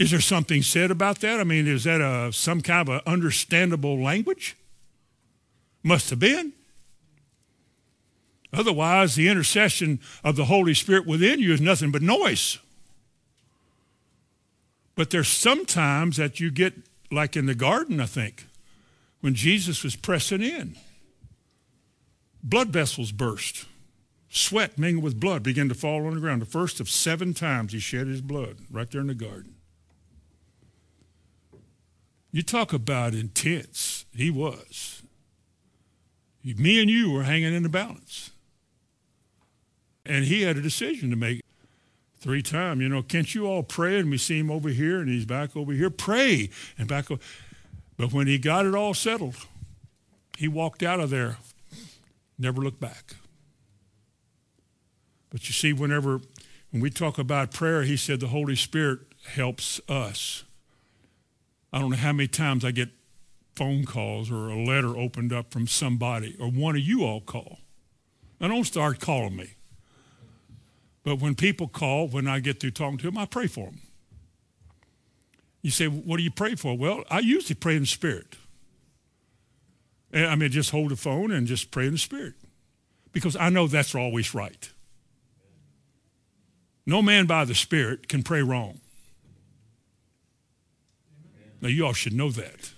Is 0.00 0.12
there 0.12 0.20
something 0.22 0.62
said 0.62 0.90
about 0.90 1.20
that? 1.20 1.40
I 1.40 1.44
mean, 1.44 1.66
is 1.66 1.84
that 1.84 2.00
a, 2.00 2.32
some 2.32 2.62
kind 2.62 2.88
of 2.88 3.02
understandable 3.06 4.02
language? 4.02 4.56
Must 5.82 6.08
have 6.08 6.18
been. 6.18 6.54
Otherwise, 8.50 9.14
the 9.14 9.28
intercession 9.28 10.00
of 10.24 10.36
the 10.36 10.46
Holy 10.46 10.72
Spirit 10.72 11.06
within 11.06 11.38
you 11.38 11.52
is 11.52 11.60
nothing 11.60 11.90
but 11.90 12.00
noise. 12.00 12.58
But 14.96 15.10
there's 15.10 15.28
sometimes 15.28 16.16
that 16.16 16.40
you 16.40 16.50
get, 16.50 16.72
like 17.12 17.36
in 17.36 17.44
the 17.44 17.54
garden, 17.54 18.00
I 18.00 18.06
think, 18.06 18.46
when 19.20 19.34
Jesus 19.34 19.84
was 19.84 19.96
pressing 19.96 20.42
in. 20.42 20.76
Blood 22.42 22.70
vessels 22.70 23.12
burst. 23.12 23.66
Sweat 24.30 24.78
mingled 24.78 25.04
with 25.04 25.20
blood 25.20 25.42
began 25.42 25.68
to 25.68 25.74
fall 25.74 26.06
on 26.06 26.14
the 26.14 26.20
ground. 26.20 26.40
The 26.40 26.46
first 26.46 26.80
of 26.80 26.88
seven 26.88 27.34
times 27.34 27.74
he 27.74 27.80
shed 27.80 28.06
his 28.06 28.22
blood 28.22 28.60
right 28.70 28.90
there 28.90 29.02
in 29.02 29.06
the 29.08 29.14
garden. 29.14 29.56
You 32.32 32.42
talk 32.42 32.72
about 32.72 33.14
intense. 33.14 34.04
He 34.14 34.30
was. 34.30 35.02
Me 36.44 36.80
and 36.80 36.90
you 36.90 37.10
were 37.10 37.24
hanging 37.24 37.54
in 37.54 37.62
the 37.62 37.68
balance. 37.68 38.30
And 40.06 40.24
he 40.24 40.42
had 40.42 40.56
a 40.56 40.62
decision 40.62 41.10
to 41.10 41.16
make 41.16 41.42
three 42.18 42.42
times. 42.42 42.80
You 42.80 42.88
know, 42.88 43.02
can't 43.02 43.34
you 43.34 43.46
all 43.46 43.62
pray? 43.62 43.98
And 43.98 44.10
we 44.10 44.18
see 44.18 44.38
him 44.38 44.50
over 44.50 44.68
here 44.68 45.00
and 45.00 45.08
he's 45.08 45.26
back 45.26 45.56
over 45.56 45.72
here. 45.72 45.90
Pray 45.90 46.50
and 46.78 46.88
back 46.88 47.10
over. 47.10 47.20
But 47.96 48.12
when 48.12 48.26
he 48.26 48.38
got 48.38 48.64
it 48.64 48.74
all 48.74 48.94
settled, 48.94 49.36
he 50.38 50.48
walked 50.48 50.82
out 50.82 51.00
of 51.00 51.10
there, 51.10 51.36
never 52.38 52.62
looked 52.62 52.80
back. 52.80 53.16
But 55.28 55.48
you 55.48 55.52
see, 55.52 55.72
whenever 55.72 56.20
when 56.70 56.80
we 56.80 56.90
talk 56.90 57.18
about 57.18 57.52
prayer, 57.52 57.82
he 57.82 57.96
said 57.96 58.20
the 58.20 58.28
Holy 58.28 58.56
Spirit 58.56 59.00
helps 59.34 59.80
us. 59.88 60.44
I 61.72 61.78
don't 61.78 61.90
know 61.90 61.96
how 61.96 62.12
many 62.12 62.28
times 62.28 62.64
I 62.64 62.70
get 62.70 62.88
phone 63.54 63.84
calls 63.84 64.30
or 64.30 64.48
a 64.48 64.56
letter 64.56 64.96
opened 64.96 65.32
up 65.32 65.52
from 65.52 65.66
somebody 65.66 66.36
or 66.40 66.48
one 66.48 66.76
of 66.76 66.82
you 66.82 67.04
all 67.04 67.20
call. 67.20 67.58
I 68.40 68.48
don't 68.48 68.64
start 68.64 69.00
calling 69.00 69.36
me. 69.36 69.54
But 71.02 71.16
when 71.16 71.34
people 71.34 71.68
call, 71.68 72.08
when 72.08 72.26
I 72.26 72.40
get 72.40 72.60
through 72.60 72.72
talking 72.72 72.98
to 72.98 73.06
them, 73.06 73.18
I 73.18 73.26
pray 73.26 73.46
for 73.46 73.66
them. 73.66 73.80
You 75.62 75.70
say, 75.70 75.86
what 75.86 76.16
do 76.16 76.22
you 76.22 76.30
pray 76.30 76.54
for? 76.54 76.76
Well, 76.76 77.04
I 77.10 77.20
usually 77.20 77.54
pray 77.54 77.74
in 77.74 77.82
the 77.82 77.86
Spirit. 77.86 78.36
I 80.12 80.34
mean, 80.34 80.50
just 80.50 80.70
hold 80.70 80.90
the 80.90 80.96
phone 80.96 81.30
and 81.30 81.46
just 81.46 81.70
pray 81.70 81.86
in 81.86 81.92
the 81.92 81.98
Spirit 81.98 82.34
because 83.12 83.36
I 83.36 83.50
know 83.50 83.66
that's 83.66 83.94
always 83.94 84.34
right. 84.34 84.70
No 86.86 87.02
man 87.02 87.26
by 87.26 87.44
the 87.44 87.54
Spirit 87.54 88.08
can 88.08 88.22
pray 88.22 88.42
wrong. 88.42 88.80
Now, 91.60 91.68
you 91.68 91.86
all 91.86 91.92
should 91.92 92.14
know 92.14 92.30
that. 92.30 92.72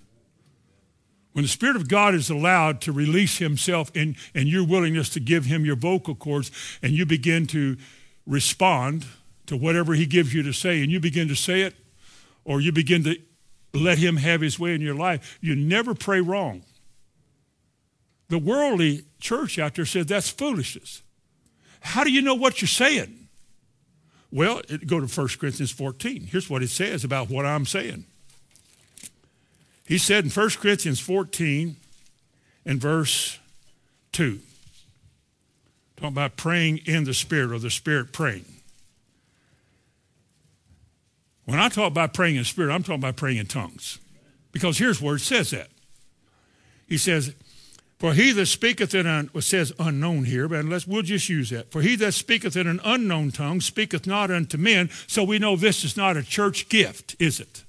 When 1.33 1.45
the 1.45 1.49
Spirit 1.49 1.76
of 1.76 1.89
God 1.89 2.14
is 2.14 2.28
allowed 2.28 2.80
to 2.83 2.93
release 2.93 3.39
Himself 3.39 3.91
in, 3.95 4.16
and 4.35 4.49
your 4.49 4.66
willingness 4.66 5.09
to 5.11 5.20
give 5.20 5.47
Him 5.47 5.64
your 5.64 5.76
vocal 5.76 6.14
cords, 6.14 6.51
and 6.83 6.93
you 6.93 7.07
begin 7.07 7.47
to 7.49 7.76
respond 8.26 9.07
to 9.47 9.57
whatever 9.57 9.95
He 9.95 10.07
gives 10.07 10.35
you 10.35 10.43
to 10.43 10.53
say, 10.53 10.83
and 10.83 10.93
you 10.93 11.01
begin 11.01 11.28
to 11.28 11.35
say 11.35 11.62
it, 11.62 11.74
or 12.45 12.61
you 12.61 12.72
begin 12.72 13.05
to 13.05 13.16
let 13.72 13.99
Him 13.99 14.16
have 14.16 14.41
His 14.41 14.59
way 14.59 14.74
in 14.74 14.80
your 14.80 14.95
life, 14.95 15.39
you 15.41 15.57
never 15.57 15.95
pray 15.95 16.20
wrong. 16.20 16.62
The 18.28 18.39
worldly 18.39 19.05
church 19.20 19.59
out 19.59 19.74
there 19.74 19.87
says 19.87 20.07
that's 20.07 20.28
foolishness. 20.28 21.03
How 21.80 22.05
do 22.05 22.12
you 22.12 22.22
know 22.22 22.35
what 22.35 22.61
you're 22.61 22.68
saying? 22.68 23.28
Well, 24.30 24.62
go 24.87 25.01
to 25.01 25.07
1 25.07 25.28
Corinthians 25.39 25.70
14. 25.70 26.22
Here's 26.22 26.49
what 26.49 26.62
it 26.62 26.70
says 26.70 27.05
about 27.05 27.28
what 27.28 27.45
I'm 27.45 27.66
saying. 27.66 28.07
He 29.93 29.99
said 29.99 30.24
in 30.24 30.30
1 30.30 30.51
Corinthians 30.53 31.01
14 31.01 31.76
and 32.64 32.80
verse 32.80 33.38
2, 34.12 34.40
talking 35.97 36.09
about 36.09 36.38
praying 36.38 36.78
in 36.86 37.05
the 37.05 37.12
Spirit 37.12 37.53
or 37.53 37.59
the 37.59 37.68
Spirit 37.68 38.11
praying. 38.11 38.47
When 41.45 41.59
I 41.59 41.68
talk 41.68 41.88
about 41.88 42.14
praying 42.14 42.36
in 42.36 42.45
spirit, 42.45 42.72
I'm 42.72 42.82
talking 42.82 43.03
about 43.03 43.16
praying 43.16 43.36
in 43.36 43.45
tongues. 43.45 43.99
Because 44.51 44.78
here's 44.78 44.99
where 44.99 45.16
it 45.16 45.20
says 45.20 45.51
that. 45.51 45.68
He 46.88 46.97
says, 46.97 47.34
For 47.99 48.14
he 48.14 48.32
that 48.32 48.47
speaketh 48.47 48.95
in 48.95 49.07
an, 49.07 49.28
says 49.43 49.74
unknown 49.78 50.24
here, 50.24 50.49
but 50.49 50.64
let's, 50.64 50.86
we'll 50.86 51.03
just 51.03 51.28
use 51.28 51.51
that. 51.51 51.70
For 51.70 51.82
he 51.82 51.97
that 51.97 52.14
speaketh 52.14 52.57
in 52.57 52.66
an 52.66 52.80
unknown 52.82 53.30
tongue 53.30 53.61
speaketh 53.61 54.07
not 54.07 54.30
unto 54.30 54.57
men, 54.57 54.88
so 55.07 55.22
we 55.22 55.38
know 55.38 55.55
this 55.55 55.84
is 55.84 55.99
not 55.99 56.16
a 56.16 56.22
church 56.22 56.70
gift, 56.70 57.14
is 57.18 57.38
it? 57.40 57.64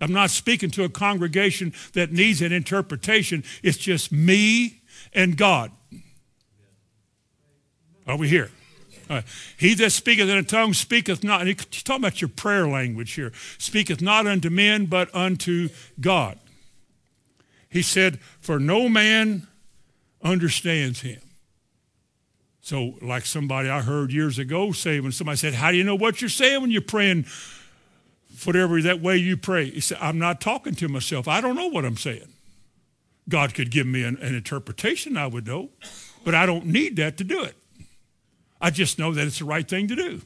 I'm 0.00 0.12
not 0.12 0.30
speaking 0.30 0.70
to 0.72 0.84
a 0.84 0.88
congregation 0.88 1.72
that 1.94 2.12
needs 2.12 2.42
an 2.42 2.52
interpretation. 2.52 3.44
It's 3.62 3.78
just 3.78 4.12
me 4.12 4.82
and 5.12 5.36
God. 5.36 5.72
Are 8.06 8.16
we 8.16 8.28
here? 8.28 8.50
Uh, 9.10 9.22
he 9.56 9.74
that 9.74 9.90
speaketh 9.90 10.28
in 10.28 10.36
a 10.36 10.42
tongue 10.42 10.74
speaketh 10.74 11.24
not, 11.24 11.40
and 11.40 11.48
he's 11.48 11.82
talking 11.82 12.02
about 12.04 12.20
your 12.20 12.28
prayer 12.28 12.68
language 12.68 13.12
here, 13.12 13.32
speaketh 13.56 14.02
not 14.02 14.26
unto 14.26 14.50
men, 14.50 14.86
but 14.86 15.14
unto 15.14 15.68
God. 16.00 16.38
He 17.70 17.82
said, 17.82 18.20
For 18.40 18.58
no 18.58 18.88
man 18.88 19.46
understands 20.22 21.00
him. 21.00 21.20
So, 22.60 22.98
like 23.00 23.24
somebody 23.24 23.70
I 23.70 23.80
heard 23.80 24.12
years 24.12 24.38
ago 24.38 24.72
say, 24.72 25.00
when 25.00 25.12
somebody 25.12 25.38
said, 25.38 25.54
How 25.54 25.70
do 25.70 25.78
you 25.78 25.84
know 25.84 25.94
what 25.94 26.20
you're 26.20 26.28
saying 26.28 26.60
when 26.60 26.70
you're 26.70 26.82
praying 26.82 27.24
whatever 28.46 28.80
that 28.82 29.00
way 29.00 29.16
you 29.16 29.36
pray? 29.36 29.70
He 29.70 29.80
said, 29.80 29.98
I'm 30.00 30.18
not 30.18 30.40
talking 30.40 30.74
to 30.76 30.88
myself. 30.88 31.28
I 31.28 31.40
don't 31.40 31.56
know 31.56 31.68
what 31.68 31.84
I'm 31.84 31.96
saying. 31.96 32.28
God 33.28 33.54
could 33.54 33.70
give 33.70 33.86
me 33.86 34.04
an, 34.04 34.16
an 34.18 34.34
interpretation, 34.34 35.16
I 35.16 35.26
would 35.26 35.46
know, 35.46 35.70
but 36.24 36.34
I 36.34 36.46
don't 36.46 36.66
need 36.66 36.96
that 36.96 37.18
to 37.18 37.24
do 37.24 37.42
it. 37.44 37.56
I 38.60 38.70
just 38.70 38.98
know 38.98 39.12
that 39.12 39.26
it's 39.26 39.38
the 39.38 39.44
right 39.44 39.68
thing 39.68 39.88
to 39.88 39.94
do. 39.94 40.22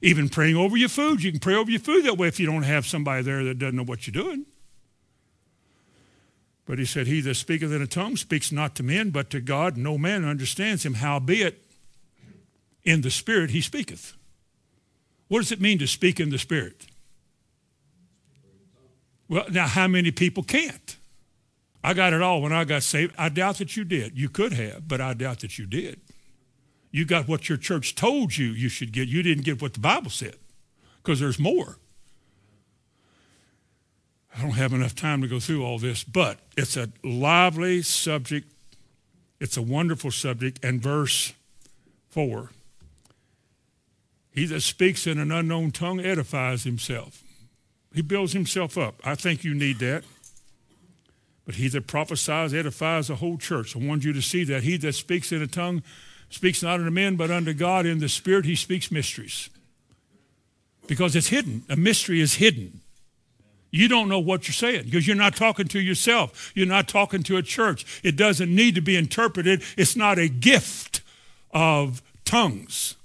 Even 0.00 0.28
praying 0.28 0.56
over 0.56 0.76
your 0.76 0.88
food, 0.88 1.22
you 1.22 1.30
can 1.30 1.40
pray 1.40 1.54
over 1.54 1.70
your 1.70 1.80
food 1.80 2.04
that 2.04 2.18
way 2.18 2.28
if 2.28 2.40
you 2.40 2.46
don't 2.46 2.64
have 2.64 2.86
somebody 2.86 3.22
there 3.22 3.44
that 3.44 3.58
doesn't 3.58 3.76
know 3.76 3.84
what 3.84 4.06
you're 4.06 4.22
doing. 4.22 4.46
But 6.66 6.78
he 6.78 6.84
said, 6.84 7.06
He 7.06 7.20
that 7.20 7.34
speaketh 7.34 7.72
in 7.72 7.82
a 7.82 7.86
tongue 7.86 8.16
speaks 8.16 8.50
not 8.50 8.74
to 8.76 8.82
men, 8.82 9.10
but 9.10 9.30
to 9.30 9.40
God. 9.40 9.76
No 9.76 9.98
man 9.98 10.24
understands 10.24 10.84
him. 10.84 10.94
Howbeit, 10.94 11.62
in 12.84 13.02
the 13.02 13.10
Spirit 13.10 13.50
he 13.50 13.60
speaketh. 13.60 14.14
What 15.28 15.40
does 15.40 15.52
it 15.52 15.60
mean 15.60 15.78
to 15.78 15.86
speak 15.86 16.18
in 16.18 16.30
the 16.30 16.38
Spirit? 16.38 16.86
Well, 19.28 19.46
now, 19.50 19.66
how 19.66 19.88
many 19.88 20.10
people 20.10 20.42
can't? 20.42 20.96
I 21.84 21.94
got 21.94 22.12
it 22.12 22.22
all 22.22 22.42
when 22.42 22.52
I 22.52 22.64
got 22.64 22.82
saved. 22.82 23.14
I 23.18 23.28
doubt 23.28 23.58
that 23.58 23.76
you 23.76 23.84
did. 23.84 24.16
You 24.16 24.28
could 24.28 24.52
have, 24.52 24.86
but 24.86 25.00
I 25.00 25.14
doubt 25.14 25.40
that 25.40 25.58
you 25.58 25.66
did. 25.66 26.00
You 26.90 27.04
got 27.04 27.26
what 27.26 27.48
your 27.48 27.58
church 27.58 27.94
told 27.94 28.36
you 28.36 28.46
you 28.46 28.68
should 28.68 28.92
get. 28.92 29.08
You 29.08 29.22
didn't 29.22 29.44
get 29.44 29.60
what 29.62 29.72
the 29.72 29.80
Bible 29.80 30.10
said 30.10 30.36
because 31.02 31.18
there's 31.18 31.38
more. 31.38 31.78
I 34.36 34.42
don't 34.42 34.52
have 34.52 34.72
enough 34.72 34.94
time 34.94 35.20
to 35.22 35.28
go 35.28 35.40
through 35.40 35.64
all 35.64 35.78
this, 35.78 36.04
but 36.04 36.38
it's 36.56 36.76
a 36.76 36.90
lively 37.02 37.82
subject. 37.82 38.50
It's 39.40 39.56
a 39.56 39.62
wonderful 39.62 40.10
subject. 40.10 40.62
And 40.62 40.80
verse 40.80 41.32
4 42.10 42.50
He 44.30 44.46
that 44.46 44.60
speaks 44.60 45.06
in 45.06 45.18
an 45.18 45.32
unknown 45.32 45.72
tongue 45.72 46.00
edifies 46.00 46.64
himself. 46.64 47.22
He 47.94 48.02
builds 48.02 48.32
himself 48.32 48.78
up. 48.78 49.00
I 49.04 49.14
think 49.14 49.44
you 49.44 49.54
need 49.54 49.78
that. 49.80 50.04
But 51.44 51.56
he 51.56 51.68
that 51.68 51.86
prophesies 51.86 52.54
edifies 52.54 53.08
the 53.08 53.16
whole 53.16 53.36
church. 53.36 53.74
I 53.76 53.80
want 53.80 54.04
you 54.04 54.12
to 54.12 54.22
see 54.22 54.44
that. 54.44 54.62
He 54.62 54.76
that 54.78 54.94
speaks 54.94 55.32
in 55.32 55.42
a 55.42 55.46
tongue 55.46 55.82
speaks 56.30 56.62
not 56.62 56.80
unto 56.80 56.90
men, 56.90 57.16
but 57.16 57.30
unto 57.30 57.52
God. 57.52 57.86
In 57.86 57.98
the 57.98 58.08
Spirit, 58.08 58.44
he 58.44 58.56
speaks 58.56 58.90
mysteries. 58.90 59.50
Because 60.86 61.14
it's 61.14 61.28
hidden. 61.28 61.62
A 61.68 61.76
mystery 61.76 62.20
is 62.20 62.34
hidden. 62.34 62.80
You 63.70 63.88
don't 63.88 64.08
know 64.08 64.18
what 64.18 64.46
you're 64.46 64.52
saying 64.52 64.84
because 64.84 65.06
you're 65.06 65.16
not 65.16 65.34
talking 65.34 65.66
to 65.68 65.80
yourself. 65.80 66.52
You're 66.54 66.66
not 66.66 66.88
talking 66.88 67.22
to 67.24 67.38
a 67.38 67.42
church. 67.42 68.00
It 68.02 68.16
doesn't 68.16 68.54
need 68.54 68.74
to 68.74 68.82
be 68.82 68.96
interpreted. 68.96 69.62
It's 69.78 69.96
not 69.96 70.18
a 70.18 70.28
gift 70.28 71.00
of 71.52 72.02
tongues. 72.24 72.96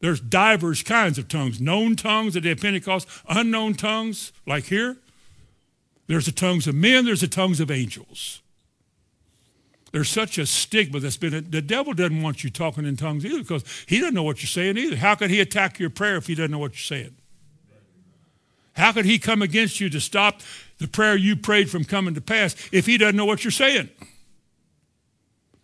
There's 0.00 0.20
divers 0.20 0.82
kinds 0.82 1.18
of 1.18 1.28
tongues 1.28 1.60
known 1.60 1.96
tongues 1.96 2.36
at 2.36 2.42
the 2.42 2.54
Pentecost, 2.54 3.08
unknown 3.28 3.74
tongues, 3.74 4.32
like 4.46 4.64
here. 4.64 4.98
There's 6.06 6.26
the 6.26 6.32
tongues 6.32 6.66
of 6.66 6.74
men, 6.74 7.04
there's 7.04 7.22
the 7.22 7.28
tongues 7.28 7.60
of 7.60 7.70
angels. 7.70 8.42
There's 9.92 10.08
such 10.08 10.36
a 10.36 10.46
stigma 10.46 11.00
that's 11.00 11.16
been, 11.16 11.50
the 11.50 11.62
devil 11.62 11.94
doesn't 11.94 12.20
want 12.20 12.44
you 12.44 12.50
talking 12.50 12.84
in 12.84 12.96
tongues 12.96 13.24
either 13.24 13.38
because 13.38 13.64
he 13.86 13.98
doesn't 13.98 14.14
know 14.14 14.22
what 14.22 14.42
you're 14.42 14.48
saying 14.48 14.76
either. 14.76 14.96
How 14.96 15.14
could 15.14 15.30
he 15.30 15.40
attack 15.40 15.78
your 15.78 15.90
prayer 15.90 16.16
if 16.16 16.26
he 16.26 16.34
doesn't 16.34 16.50
know 16.50 16.58
what 16.58 16.72
you're 16.72 17.00
saying? 17.00 17.16
How 18.74 18.92
could 18.92 19.06
he 19.06 19.18
come 19.18 19.40
against 19.40 19.80
you 19.80 19.88
to 19.88 20.00
stop 20.00 20.42
the 20.78 20.86
prayer 20.86 21.16
you 21.16 21.34
prayed 21.34 21.70
from 21.70 21.84
coming 21.84 22.14
to 22.14 22.20
pass 22.20 22.54
if 22.72 22.84
he 22.84 22.98
doesn't 22.98 23.16
know 23.16 23.24
what 23.24 23.42
you're 23.42 23.50
saying? 23.50 23.88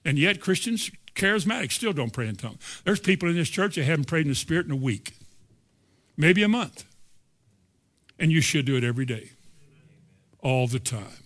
And 0.04 0.18
yet, 0.18 0.40
Christians, 0.40 0.90
charismatics, 1.14 1.72
still 1.72 1.92
don't 1.92 2.12
pray 2.12 2.28
in 2.28 2.36
tongues. 2.36 2.82
There's 2.84 3.00
people 3.00 3.28
in 3.28 3.36
this 3.36 3.48
church 3.48 3.76
that 3.76 3.84
haven't 3.84 4.06
prayed 4.06 4.22
in 4.22 4.28
the 4.28 4.34
Spirit 4.34 4.66
in 4.66 4.72
a 4.72 4.76
week, 4.76 5.14
maybe 6.16 6.42
a 6.42 6.48
month. 6.48 6.84
And 8.18 8.30
you 8.30 8.40
should 8.40 8.66
do 8.66 8.76
it 8.76 8.84
every 8.84 9.04
day, 9.04 9.30
all 10.40 10.66
the 10.66 10.78
time. 10.78 11.22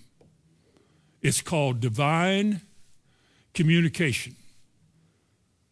It's 1.21 1.43
called 1.43 1.81
divine 1.81 2.61
communication. 3.53 4.37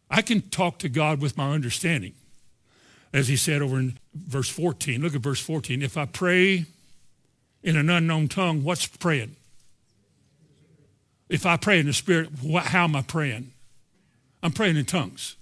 I 0.09 0.21
can 0.21 0.41
talk 0.41 0.79
to 0.79 0.89
God 0.89 1.21
with 1.21 1.37
my 1.37 1.51
understanding. 1.51 2.13
As 3.13 3.29
he 3.29 3.37
said 3.37 3.61
over 3.61 3.79
in 3.79 3.97
verse 4.13 4.49
14. 4.49 5.01
Look 5.01 5.15
at 5.15 5.21
verse 5.21 5.39
14. 5.39 5.81
If 5.81 5.95
I 5.97 6.05
pray 6.05 6.65
in 7.63 7.77
an 7.77 7.89
unknown 7.89 8.27
tongue, 8.27 8.63
what's 8.63 8.85
praying? 8.85 9.37
If 11.29 11.45
I 11.45 11.55
pray 11.55 11.79
in 11.79 11.85
the 11.85 11.93
Spirit, 11.93 12.29
how 12.55 12.83
am 12.83 12.95
I 12.95 13.01
praying? 13.01 13.51
I'm 14.45 14.51
praying 14.51 14.77
in 14.77 14.85
tongues. 14.85 15.37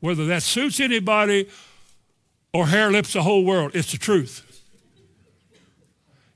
Whether 0.00 0.26
that 0.26 0.42
suits 0.42 0.80
anybody 0.80 1.48
or 2.52 2.66
hair 2.66 2.90
lips 2.90 3.12
the 3.12 3.22
whole 3.22 3.44
world, 3.44 3.70
it's 3.72 3.92
the 3.92 3.98
truth. 3.98 4.42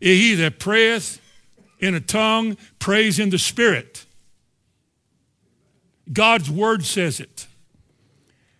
He 0.01 0.35
that 0.37 0.61
prayeth 0.61 1.21
in 1.81 1.97
a 1.97 2.01
tongue 2.01 2.57
prays 2.79 3.19
in 3.19 3.31
the 3.31 3.41
Spirit. 3.41 4.07
God's 6.13 6.49
word 6.49 6.85
says 6.85 7.19
it. 7.19 7.49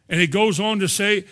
And 0.09 0.21
it 0.21 0.33
goes 0.33 0.59
on 0.59 0.81
to 0.81 0.89
say, 0.89 1.25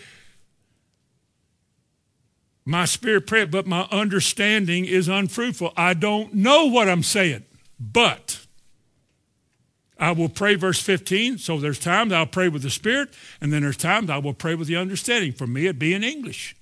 my 2.63 2.85
spirit 2.85 3.27
prayer, 3.27 3.45
but 3.45 3.67
my 3.67 3.89
understanding 3.91 4.85
is 4.85 5.09
unfruitful. 5.09 5.73
I 5.75 5.95
don't 5.95 6.33
know 6.33 6.67
what 6.67 6.87
I'm 6.87 7.03
saying, 7.03 7.43
but 7.77 8.46
I 9.99 10.11
will 10.11 10.29
pray, 10.29 10.55
verse 10.55 10.79
15. 10.81 11.37
So 11.39 11.59
there's 11.59 11.79
times 11.79 12.13
I'll 12.13 12.25
pray 12.25 12.49
with 12.49 12.61
the 12.61 12.69
Spirit, 12.69 13.09
and 13.41 13.51
then 13.51 13.63
there's 13.63 13.77
times 13.77 14.09
I 14.09 14.17
will 14.17 14.33
pray 14.33 14.55
with 14.55 14.67
the 14.67 14.75
understanding. 14.75 15.31
For 15.31 15.47
me, 15.47 15.65
it'd 15.65 15.79
be 15.79 15.93
in 15.93 16.03
English. 16.03 16.55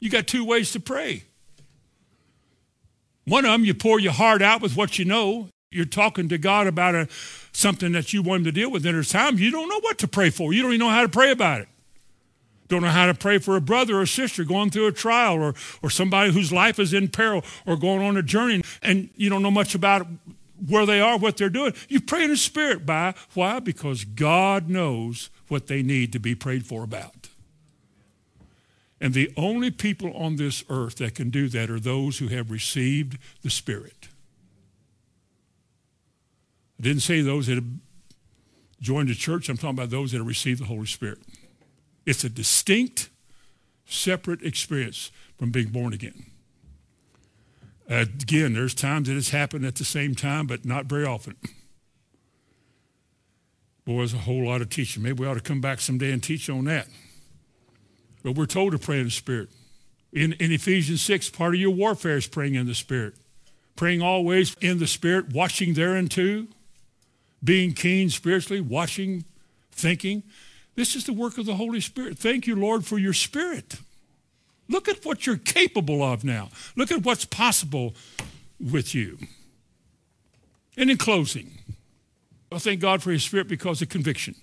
You 0.00 0.10
got 0.10 0.26
two 0.26 0.44
ways 0.44 0.72
to 0.72 0.80
pray. 0.80 1.24
One 3.24 3.44
of 3.44 3.50
them, 3.50 3.64
you 3.64 3.74
pour 3.74 3.98
your 3.98 4.12
heart 4.12 4.42
out 4.42 4.60
with 4.60 4.76
what 4.76 4.98
you 4.98 5.04
know. 5.04 5.48
You're 5.70 5.84
talking 5.84 6.28
to 6.28 6.38
God 6.38 6.66
about 6.66 6.94
a, 6.94 7.08
something 7.52 7.92
that 7.92 8.12
you 8.12 8.22
want 8.22 8.40
him 8.40 8.44
to 8.44 8.52
deal 8.52 8.70
with. 8.70 8.82
Then 8.82 8.94
there's 8.94 9.10
times 9.10 9.40
you 9.40 9.50
don't 9.50 9.68
know 9.68 9.80
what 9.80 9.98
to 9.98 10.08
pray 10.08 10.30
for. 10.30 10.52
You 10.52 10.62
don't 10.62 10.72
even 10.72 10.86
know 10.86 10.92
how 10.92 11.02
to 11.02 11.08
pray 11.08 11.32
about 11.32 11.62
it. 11.62 11.68
Don't 12.68 12.82
know 12.82 12.88
how 12.88 13.06
to 13.06 13.14
pray 13.14 13.38
for 13.38 13.56
a 13.56 13.60
brother 13.60 14.00
or 14.00 14.06
sister 14.06 14.44
going 14.44 14.70
through 14.70 14.86
a 14.86 14.92
trial 14.92 15.34
or, 15.34 15.54
or 15.82 15.90
somebody 15.90 16.32
whose 16.32 16.52
life 16.52 16.78
is 16.78 16.92
in 16.92 17.08
peril 17.08 17.44
or 17.64 17.76
going 17.76 18.02
on 18.02 18.16
a 18.16 18.22
journey 18.22 18.62
and 18.82 19.08
you 19.14 19.30
don't 19.30 19.42
know 19.42 19.50
much 19.50 19.74
about 19.74 20.06
where 20.68 20.86
they 20.86 21.00
are, 21.00 21.18
what 21.18 21.36
they're 21.36 21.50
doing. 21.50 21.74
You 21.88 22.00
pray 22.00 22.24
in 22.24 22.30
the 22.30 22.36
Spirit. 22.36 22.86
By 22.86 23.14
why? 23.34 23.60
Because 23.60 24.04
God 24.04 24.68
knows 24.68 25.30
what 25.48 25.66
they 25.66 25.82
need 25.82 26.12
to 26.12 26.18
be 26.18 26.34
prayed 26.34 26.66
for 26.66 26.82
about. 26.82 27.28
And 29.00 29.12
the 29.12 29.32
only 29.36 29.70
people 29.70 30.12
on 30.16 30.36
this 30.36 30.64
earth 30.70 30.96
that 30.96 31.14
can 31.14 31.30
do 31.30 31.48
that 31.48 31.70
are 31.70 31.80
those 31.80 32.18
who 32.18 32.28
have 32.28 32.50
received 32.50 33.18
the 33.42 33.50
Spirit. 33.50 34.08
I 36.78 36.82
didn't 36.82 37.02
say 37.02 37.20
those 37.20 37.46
that 37.46 37.56
have 37.56 37.64
joined 38.80 39.08
the 39.08 39.14
church. 39.14 39.48
I'm 39.48 39.56
talking 39.56 39.70
about 39.70 39.90
those 39.90 40.12
that 40.12 40.18
have 40.18 40.26
received 40.26 40.60
the 40.60 40.66
Holy 40.66 40.86
Spirit. 40.86 41.18
It's 42.04 42.24
a 42.24 42.28
distinct, 42.28 43.10
separate 43.86 44.42
experience 44.42 45.10
from 45.38 45.50
being 45.50 45.68
born 45.68 45.92
again. 45.92 46.26
Again, 47.88 48.54
there's 48.54 48.74
times 48.74 49.08
that 49.08 49.16
it's 49.16 49.30
happened 49.30 49.64
at 49.64 49.76
the 49.76 49.84
same 49.84 50.14
time, 50.14 50.46
but 50.46 50.64
not 50.64 50.86
very 50.86 51.04
often. 51.04 51.36
Boy, 53.84 53.98
there's 53.98 54.14
a 54.14 54.18
whole 54.18 54.46
lot 54.46 54.60
of 54.60 54.68
teaching. 54.68 55.02
Maybe 55.04 55.22
we 55.22 55.26
ought 55.28 55.34
to 55.34 55.40
come 55.40 55.60
back 55.60 55.80
someday 55.80 56.10
and 56.10 56.20
teach 56.20 56.50
on 56.50 56.64
that. 56.64 56.88
But 58.24 58.32
we're 58.32 58.46
told 58.46 58.72
to 58.72 58.78
pray 58.78 58.98
in 58.98 59.04
the 59.04 59.10
Spirit. 59.12 59.50
In, 60.12 60.32
in 60.34 60.50
Ephesians 60.50 61.00
6, 61.02 61.30
part 61.30 61.54
of 61.54 61.60
your 61.60 61.70
warfare 61.70 62.16
is 62.16 62.26
praying 62.26 62.56
in 62.56 62.66
the 62.66 62.74
Spirit. 62.74 63.14
Praying 63.76 64.02
always 64.02 64.56
in 64.60 64.78
the 64.80 64.88
Spirit, 64.88 65.32
watching 65.32 65.74
thereunto, 65.74 66.46
being 67.44 67.72
keen 67.72 68.10
spiritually, 68.10 68.60
watching, 68.60 69.24
thinking. 69.70 70.24
This 70.74 70.96
is 70.96 71.04
the 71.04 71.12
work 71.12 71.38
of 71.38 71.46
the 71.46 71.54
Holy 71.54 71.80
Spirit. 71.80 72.18
Thank 72.18 72.48
you, 72.48 72.56
Lord, 72.56 72.84
for 72.84 72.98
your 72.98 73.12
Spirit. 73.12 73.76
Look 74.68 74.88
at 74.88 75.04
what 75.04 75.26
you're 75.26 75.36
capable 75.36 76.02
of 76.02 76.24
now. 76.24 76.50
Look 76.74 76.90
at 76.90 77.02
what's 77.02 77.24
possible 77.24 77.94
with 78.58 78.94
you. 78.94 79.18
And 80.76 80.90
in 80.90 80.96
closing, 80.96 81.58
I 82.50 82.58
thank 82.58 82.80
God 82.80 83.02
for 83.02 83.10
his 83.10 83.22
spirit 83.22 83.48
because 83.48 83.80
of 83.82 83.88
conviction. 83.88 84.34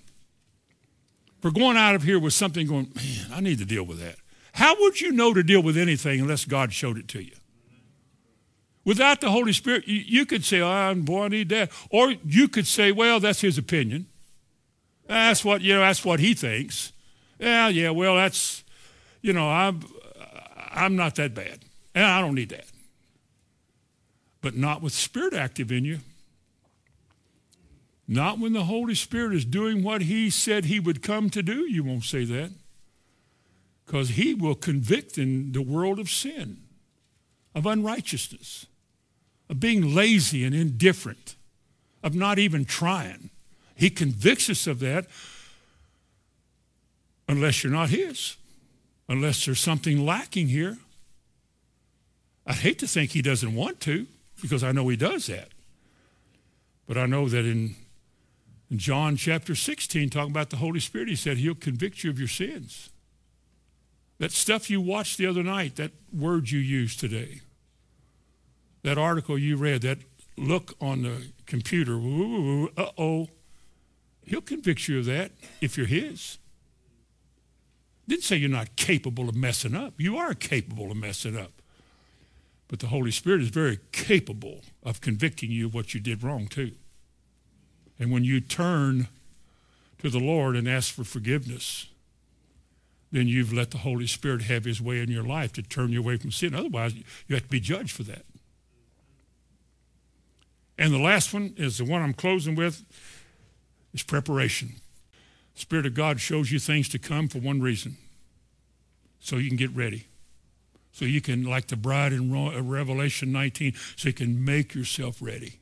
For 1.41 1.51
going 1.51 1.77
out 1.77 1.95
of 1.95 2.03
here 2.03 2.19
with 2.19 2.33
something 2.33 2.67
going, 2.67 2.91
man, 2.95 3.27
I 3.33 3.41
need 3.41 3.59
to 3.59 3.65
deal 3.65 3.83
with 3.83 3.99
that. 3.99 4.15
How 4.53 4.79
would 4.79 5.01
you 5.01 5.11
know 5.11 5.33
to 5.33 5.43
deal 5.43 5.61
with 5.61 5.77
anything 5.77 6.21
unless 6.21 6.45
God 6.45 6.71
showed 6.71 6.97
it 6.97 7.07
to 7.09 7.21
you? 7.21 7.33
Without 8.85 9.21
the 9.21 9.31
Holy 9.31 9.53
Spirit, 9.53 9.87
you, 9.87 10.01
you 10.05 10.25
could 10.25 10.43
say, 10.43 10.61
ah, 10.61 10.89
oh, 10.89 10.95
boy, 10.95 11.25
I 11.25 11.27
need 11.29 11.49
that. 11.49 11.71
Or 11.89 12.11
you 12.25 12.47
could 12.47 12.67
say, 12.67 12.91
well, 12.91 13.19
that's 13.19 13.41
his 13.41 13.57
opinion. 13.57 14.07
That's 15.07 15.43
what, 15.43 15.61
you 15.61 15.73
know, 15.73 15.81
that's 15.81 16.05
what 16.05 16.19
he 16.19 16.33
thinks. 16.33 16.91
Yeah, 17.39 17.67
yeah, 17.67 17.89
well, 17.89 18.15
that's, 18.15 18.63
you 19.21 19.33
know, 19.33 19.49
I'm, 19.49 19.81
I'm 20.73 20.95
not 20.95 21.15
that 21.15 21.33
bad. 21.33 21.59
And 21.95 22.05
I 22.05 22.19
don't 22.21 22.35
need 22.35 22.49
that. 22.49 22.65
But 24.41 24.55
not 24.55 24.81
with 24.81 24.93
Spirit 24.93 25.33
active 25.33 25.71
in 25.71 25.85
you. 25.85 25.99
Not 28.07 28.39
when 28.39 28.53
the 28.53 28.65
Holy 28.65 28.95
Spirit 28.95 29.33
is 29.33 29.45
doing 29.45 29.83
what 29.83 30.01
he 30.01 30.29
said 30.29 30.65
he 30.65 30.79
would 30.79 31.01
come 31.01 31.29
to 31.29 31.41
do, 31.41 31.71
you 31.71 31.83
won't 31.83 32.03
say 32.03 32.25
that. 32.25 32.51
Because 33.85 34.09
he 34.09 34.33
will 34.33 34.55
convict 34.55 35.17
in 35.17 35.51
the 35.51 35.61
world 35.61 35.99
of 35.99 36.09
sin, 36.09 36.57
of 37.55 37.65
unrighteousness, 37.65 38.65
of 39.49 39.59
being 39.59 39.93
lazy 39.93 40.43
and 40.43 40.53
indifferent, 40.55 41.35
of 42.01 42.15
not 42.15 42.39
even 42.39 42.65
trying. 42.65 43.29
He 43.75 43.89
convicts 43.89 44.49
us 44.49 44.67
of 44.67 44.79
that 44.79 45.07
unless 47.27 47.63
you're 47.63 47.71
not 47.73 47.89
his, 47.89 48.35
unless 49.07 49.45
there's 49.45 49.59
something 49.59 50.05
lacking 50.05 50.47
here. 50.47 50.77
I'd 52.45 52.55
hate 52.55 52.79
to 52.79 52.87
think 52.87 53.11
he 53.11 53.21
doesn't 53.21 53.55
want 53.55 53.79
to 53.81 54.07
because 54.41 54.63
I 54.63 54.71
know 54.71 54.87
he 54.89 54.97
does 54.97 55.27
that. 55.27 55.49
But 56.87 56.97
I 56.97 57.05
know 57.05 57.29
that 57.29 57.45
in 57.45 57.75
in 58.73 58.79
John 58.79 59.17
chapter 59.17 59.53
16, 59.53 60.09
talking 60.09 60.31
about 60.31 60.49
the 60.49 60.55
Holy 60.55 60.79
Spirit, 60.79 61.07
he 61.07 61.15
said 61.15 61.37
he'll 61.37 61.53
convict 61.53 62.03
you 62.03 62.09
of 62.09 62.17
your 62.17 62.27
sins. 62.27 62.89
That 64.17 64.31
stuff 64.31 64.67
you 64.67 64.81
watched 64.81 65.19
the 65.19 65.27
other 65.27 65.43
night, 65.43 65.75
that 65.75 65.91
word 66.11 66.49
you 66.49 66.57
used 66.57 66.99
today, 66.99 67.41
that 68.81 68.97
article 68.97 69.37
you 69.37 69.57
read, 69.57 69.83
that 69.83 69.99
look 70.37 70.73
on 70.81 71.03
the 71.03 71.27
computer, 71.45 71.93
uh-oh, 71.93 73.27
he'll 74.25 74.41
convict 74.41 74.87
you 74.87 74.97
of 74.97 75.05
that 75.05 75.31
if 75.61 75.77
you're 75.77 75.85
his. 75.85 76.39
Didn't 78.07 78.23
say 78.23 78.35
you're 78.35 78.49
not 78.49 78.75
capable 78.75 79.29
of 79.29 79.35
messing 79.35 79.75
up. 79.75 79.93
You 79.97 80.17
are 80.17 80.33
capable 80.33 80.91
of 80.91 80.97
messing 80.97 81.37
up. 81.37 81.51
But 82.67 82.79
the 82.79 82.87
Holy 82.87 83.11
Spirit 83.11 83.41
is 83.41 83.49
very 83.49 83.79
capable 83.91 84.61
of 84.83 84.99
convicting 84.99 85.51
you 85.51 85.67
of 85.67 85.73
what 85.73 85.93
you 85.93 85.99
did 85.99 86.23
wrong, 86.23 86.47
too. 86.47 86.71
And 87.99 88.11
when 88.11 88.23
you 88.23 88.41
turn 88.41 89.07
to 89.99 90.09
the 90.09 90.19
Lord 90.19 90.55
and 90.55 90.67
ask 90.67 90.93
for 90.93 91.03
forgiveness, 91.03 91.87
then 93.11 93.27
you've 93.27 93.53
let 93.53 93.71
the 93.71 93.77
Holy 93.79 94.07
Spirit 94.07 94.41
have 94.43 94.65
his 94.65 94.81
way 94.81 94.99
in 94.99 95.11
your 95.11 95.23
life 95.23 95.53
to 95.53 95.61
turn 95.61 95.91
you 95.91 95.99
away 95.99 96.17
from 96.17 96.31
sin. 96.31 96.55
Otherwise, 96.55 96.95
you 96.95 97.35
have 97.35 97.43
to 97.43 97.49
be 97.49 97.59
judged 97.59 97.91
for 97.91 98.03
that. 98.03 98.25
And 100.77 100.91
the 100.91 100.99
last 100.99 101.33
one 101.33 101.53
is 101.55 101.77
the 101.77 101.85
one 101.85 102.01
I'm 102.01 102.13
closing 102.13 102.55
with 102.55 102.83
is 103.93 104.01
preparation. 104.01 104.73
Spirit 105.53 105.85
of 105.85 105.93
God 105.93 106.19
shows 106.19 106.51
you 106.51 106.59
things 106.59 106.89
to 106.89 106.99
come 106.99 107.27
for 107.27 107.39
one 107.39 107.61
reason. 107.61 107.97
So 109.19 109.37
you 109.37 109.47
can 109.47 109.57
get 109.57 109.75
ready. 109.75 110.07
So 110.91 111.05
you 111.05 111.21
can, 111.21 111.43
like 111.43 111.67
the 111.67 111.75
bride 111.75 112.13
in 112.13 112.33
uh, 112.35 112.61
Revelation 112.61 113.31
19, 113.31 113.73
so 113.95 114.09
you 114.09 114.13
can 114.13 114.43
make 114.43 114.75
yourself 114.75 115.21
ready. 115.21 115.59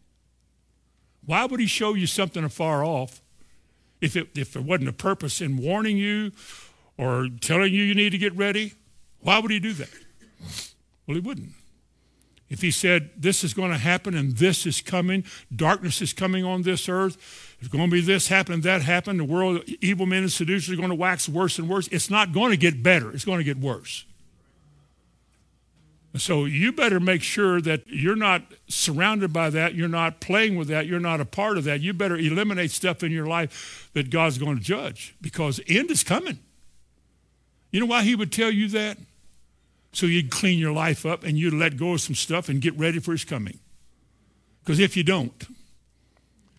Why 1.25 1.45
would 1.45 1.59
he 1.59 1.67
show 1.67 1.93
you 1.93 2.07
something 2.07 2.43
afar 2.43 2.83
off 2.83 3.21
if 4.01 4.15
it, 4.15 4.29
if 4.35 4.53
there 4.53 4.61
wasn't 4.61 4.89
a 4.89 4.93
purpose 4.93 5.39
in 5.39 5.57
warning 5.57 5.97
you 5.97 6.31
or 6.97 7.27
telling 7.39 7.73
you 7.73 7.83
you 7.83 7.95
need 7.95 8.09
to 8.09 8.17
get 8.17 8.35
ready? 8.35 8.73
Why 9.19 9.39
would 9.39 9.51
he 9.51 9.59
do 9.59 9.73
that? 9.73 9.89
Well, 11.07 11.15
he 11.15 11.21
wouldn't. 11.21 11.51
If 12.51 12.61
he 12.61 12.69
said, 12.69 13.11
this 13.15 13.45
is 13.45 13.53
going 13.53 13.71
to 13.71 13.77
happen 13.77 14.13
and 14.13 14.35
this 14.35 14.65
is 14.65 14.81
coming, 14.81 15.23
darkness 15.55 16.01
is 16.01 16.11
coming 16.11 16.43
on 16.43 16.63
this 16.63 16.89
earth, 16.89 17.55
there's 17.57 17.69
going 17.69 17.89
to 17.89 17.91
be 17.91 18.01
this 18.01 18.27
happen, 18.27 18.59
that 18.61 18.81
happen, 18.81 19.15
the 19.15 19.23
world, 19.23 19.63
evil 19.79 20.05
men 20.05 20.23
and 20.23 20.31
seducers 20.31 20.73
are 20.73 20.75
going 20.75 20.89
to 20.89 20.95
wax 20.95 21.29
worse 21.29 21.57
and 21.57 21.69
worse. 21.69 21.87
It's 21.87 22.09
not 22.09 22.33
going 22.33 22.51
to 22.51 22.57
get 22.57 22.83
better. 22.83 23.09
It's 23.11 23.23
going 23.23 23.37
to 23.37 23.45
get 23.45 23.57
worse. 23.57 24.03
So 26.17 26.43
you 26.43 26.73
better 26.73 26.99
make 26.99 27.23
sure 27.23 27.61
that 27.61 27.87
you're 27.87 28.17
not 28.17 28.41
surrounded 28.67 29.31
by 29.31 29.49
that, 29.51 29.73
you're 29.73 29.87
not 29.87 30.19
playing 30.19 30.57
with 30.57 30.67
that, 30.67 30.87
you're 30.87 30.99
not 30.99 31.21
a 31.21 31.25
part 31.25 31.57
of 31.57 31.63
that. 31.63 31.79
You 31.79 31.93
better 31.93 32.17
eliminate 32.17 32.71
stuff 32.71 33.01
in 33.01 33.13
your 33.13 33.27
life 33.27 33.89
that 33.93 34.09
God's 34.09 34.37
going 34.37 34.57
to 34.57 34.63
judge 34.63 35.15
because 35.21 35.61
end 35.69 35.89
is 35.89 36.03
coming. 36.03 36.39
You 37.71 37.79
know 37.79 37.85
why 37.85 38.03
he 38.03 38.13
would 38.13 38.33
tell 38.33 38.51
you 38.51 38.67
that? 38.69 38.97
So 39.93 40.05
you'd 40.05 40.31
clean 40.31 40.57
your 40.57 40.71
life 40.71 41.05
up 41.05 41.23
and 41.23 41.37
you'd 41.37 41.53
let 41.53 41.77
go 41.77 41.93
of 41.93 42.01
some 42.01 42.15
stuff 42.15 42.49
and 42.49 42.61
get 42.61 42.77
ready 42.77 42.99
for 42.99 43.11
his 43.11 43.25
coming. 43.25 43.59
Because 44.63 44.79
if 44.79 44.95
you 44.95 45.03
don't, 45.03 45.43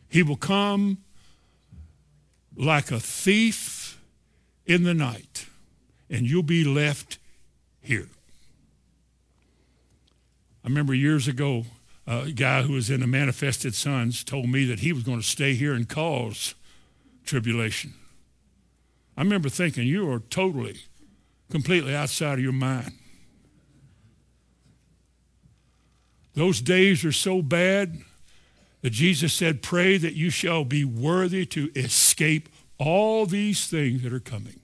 he 0.09 0.23
will 0.23 0.37
come 0.37 0.99
like 2.57 2.91
a 2.91 3.01
thief 3.01 4.01
in 4.67 4.83
the 4.83 4.95
night 4.95 5.47
and 6.11 6.27
you'll 6.27 6.43
be 6.43 6.65
left 6.65 7.19
here. 7.81 8.09
I 10.65 10.69
remember 10.69 10.95
years 10.95 11.27
ago, 11.27 11.65
a 12.07 12.31
guy 12.31 12.63
who 12.63 12.75
was 12.75 12.91
in 12.91 13.01
the 13.01 13.07
Manifested 13.07 13.75
Sons 13.75 14.23
told 14.23 14.49
me 14.49 14.65
that 14.67 14.81
he 14.81 14.93
was 14.93 15.03
going 15.03 15.21
to 15.21 15.27
stay 15.27 15.55
here 15.55 15.73
and 15.73 15.89
cause 15.89 16.55
tribulation. 17.25 17.95
I 19.17 19.23
remember 19.23 19.49
thinking, 19.49 19.87
you 19.87 20.11
are 20.11 20.21
totally, 20.21 20.81
completely 21.51 21.95
outside 21.95 22.35
of 22.35 22.41
your 22.41 22.53
mind. 22.53 22.93
Those 26.35 26.61
days 26.61 27.05
are 27.05 27.13
so 27.13 27.43
bad 27.43 27.99
that 28.81 28.91
Jesus 28.91 29.33
said, 29.33 29.63
Pray 29.63 29.97
that 29.99 30.15
you 30.15 30.31
shall 30.31 30.65
be 30.65 30.85
worthy 30.85 31.47
to 31.47 31.71
escape 31.77 32.49
all 32.79 33.27
these 33.27 33.67
things 33.67 34.03
that 34.03 34.13
are 34.13 34.21
coming. 34.21 34.61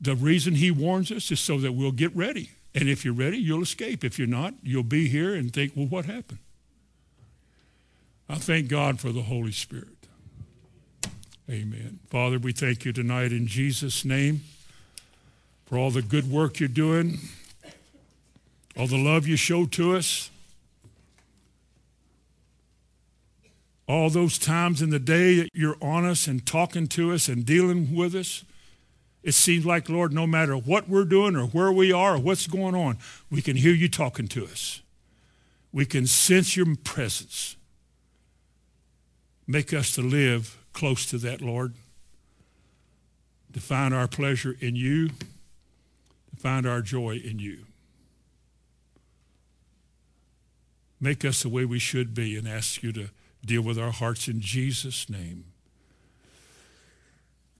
The 0.00 0.16
reason 0.16 0.56
he 0.56 0.70
warns 0.70 1.12
us 1.12 1.30
is 1.30 1.38
so 1.38 1.58
that 1.58 1.72
we'll 1.72 1.92
get 1.92 2.14
ready. 2.16 2.50
And 2.74 2.88
if 2.88 3.04
you're 3.04 3.14
ready, 3.14 3.38
you'll 3.38 3.62
escape. 3.62 4.02
If 4.02 4.18
you're 4.18 4.26
not, 4.26 4.54
you'll 4.62 4.82
be 4.82 5.08
here 5.08 5.34
and 5.34 5.52
think, 5.52 5.72
well, 5.76 5.86
what 5.86 6.06
happened? 6.06 6.38
I 8.28 8.36
thank 8.36 8.68
God 8.68 8.98
for 8.98 9.12
the 9.12 9.22
Holy 9.22 9.52
Spirit. 9.52 9.88
Amen. 11.50 11.98
Father, 12.08 12.38
we 12.38 12.52
thank 12.52 12.84
you 12.84 12.92
tonight 12.92 13.30
in 13.30 13.46
Jesus' 13.46 14.04
name 14.04 14.42
for 15.66 15.76
all 15.76 15.90
the 15.90 16.02
good 16.02 16.30
work 16.30 16.58
you're 16.58 16.68
doing, 16.68 17.18
all 18.76 18.86
the 18.86 18.96
love 18.96 19.26
you 19.26 19.36
show 19.36 19.66
to 19.66 19.96
us, 19.96 20.30
all 23.86 24.08
those 24.10 24.38
times 24.38 24.80
in 24.80 24.90
the 24.90 24.98
day 24.98 25.36
that 25.36 25.48
you're 25.52 25.76
on 25.82 26.04
us 26.06 26.26
and 26.26 26.46
talking 26.46 26.86
to 26.88 27.12
us 27.12 27.28
and 27.28 27.44
dealing 27.44 27.94
with 27.94 28.14
us. 28.14 28.44
It 29.22 29.32
seems 29.34 29.66
like, 29.66 29.88
Lord, 29.88 30.12
no 30.12 30.26
matter 30.26 30.56
what 30.56 30.88
we're 30.88 31.04
doing 31.04 31.36
or 31.36 31.46
where 31.46 31.70
we 31.70 31.92
are 31.92 32.14
or 32.16 32.18
what's 32.18 32.46
going 32.46 32.74
on, 32.74 32.98
we 33.30 33.42
can 33.42 33.56
hear 33.56 33.72
you 33.74 33.88
talking 33.88 34.26
to 34.28 34.44
us. 34.46 34.80
We 35.72 35.84
can 35.86 36.06
sense 36.06 36.56
your 36.56 36.66
presence. 36.82 37.56
Make 39.46 39.72
us 39.72 39.94
to 39.94 40.02
live 40.02 40.56
close 40.72 41.04
to 41.06 41.18
that, 41.18 41.40
Lord. 41.40 41.74
to 43.52 43.60
find 43.60 43.94
our 43.94 44.08
pleasure 44.08 44.56
in 44.60 44.76
you, 44.76 45.08
to 45.08 46.36
find 46.38 46.66
our 46.66 46.80
joy 46.80 47.20
in 47.22 47.38
you. 47.38 47.58
Make 51.02 51.24
us 51.24 51.42
the 51.42 51.48
way 51.48 51.64
we 51.64 51.80
should 51.80 52.14
be 52.14 52.36
and 52.36 52.46
ask 52.46 52.80
you 52.84 52.92
to 52.92 53.08
deal 53.44 53.62
with 53.62 53.76
our 53.76 53.90
hearts 53.90 54.28
in 54.28 54.40
Jesus' 54.40 55.10
name. 55.10 55.51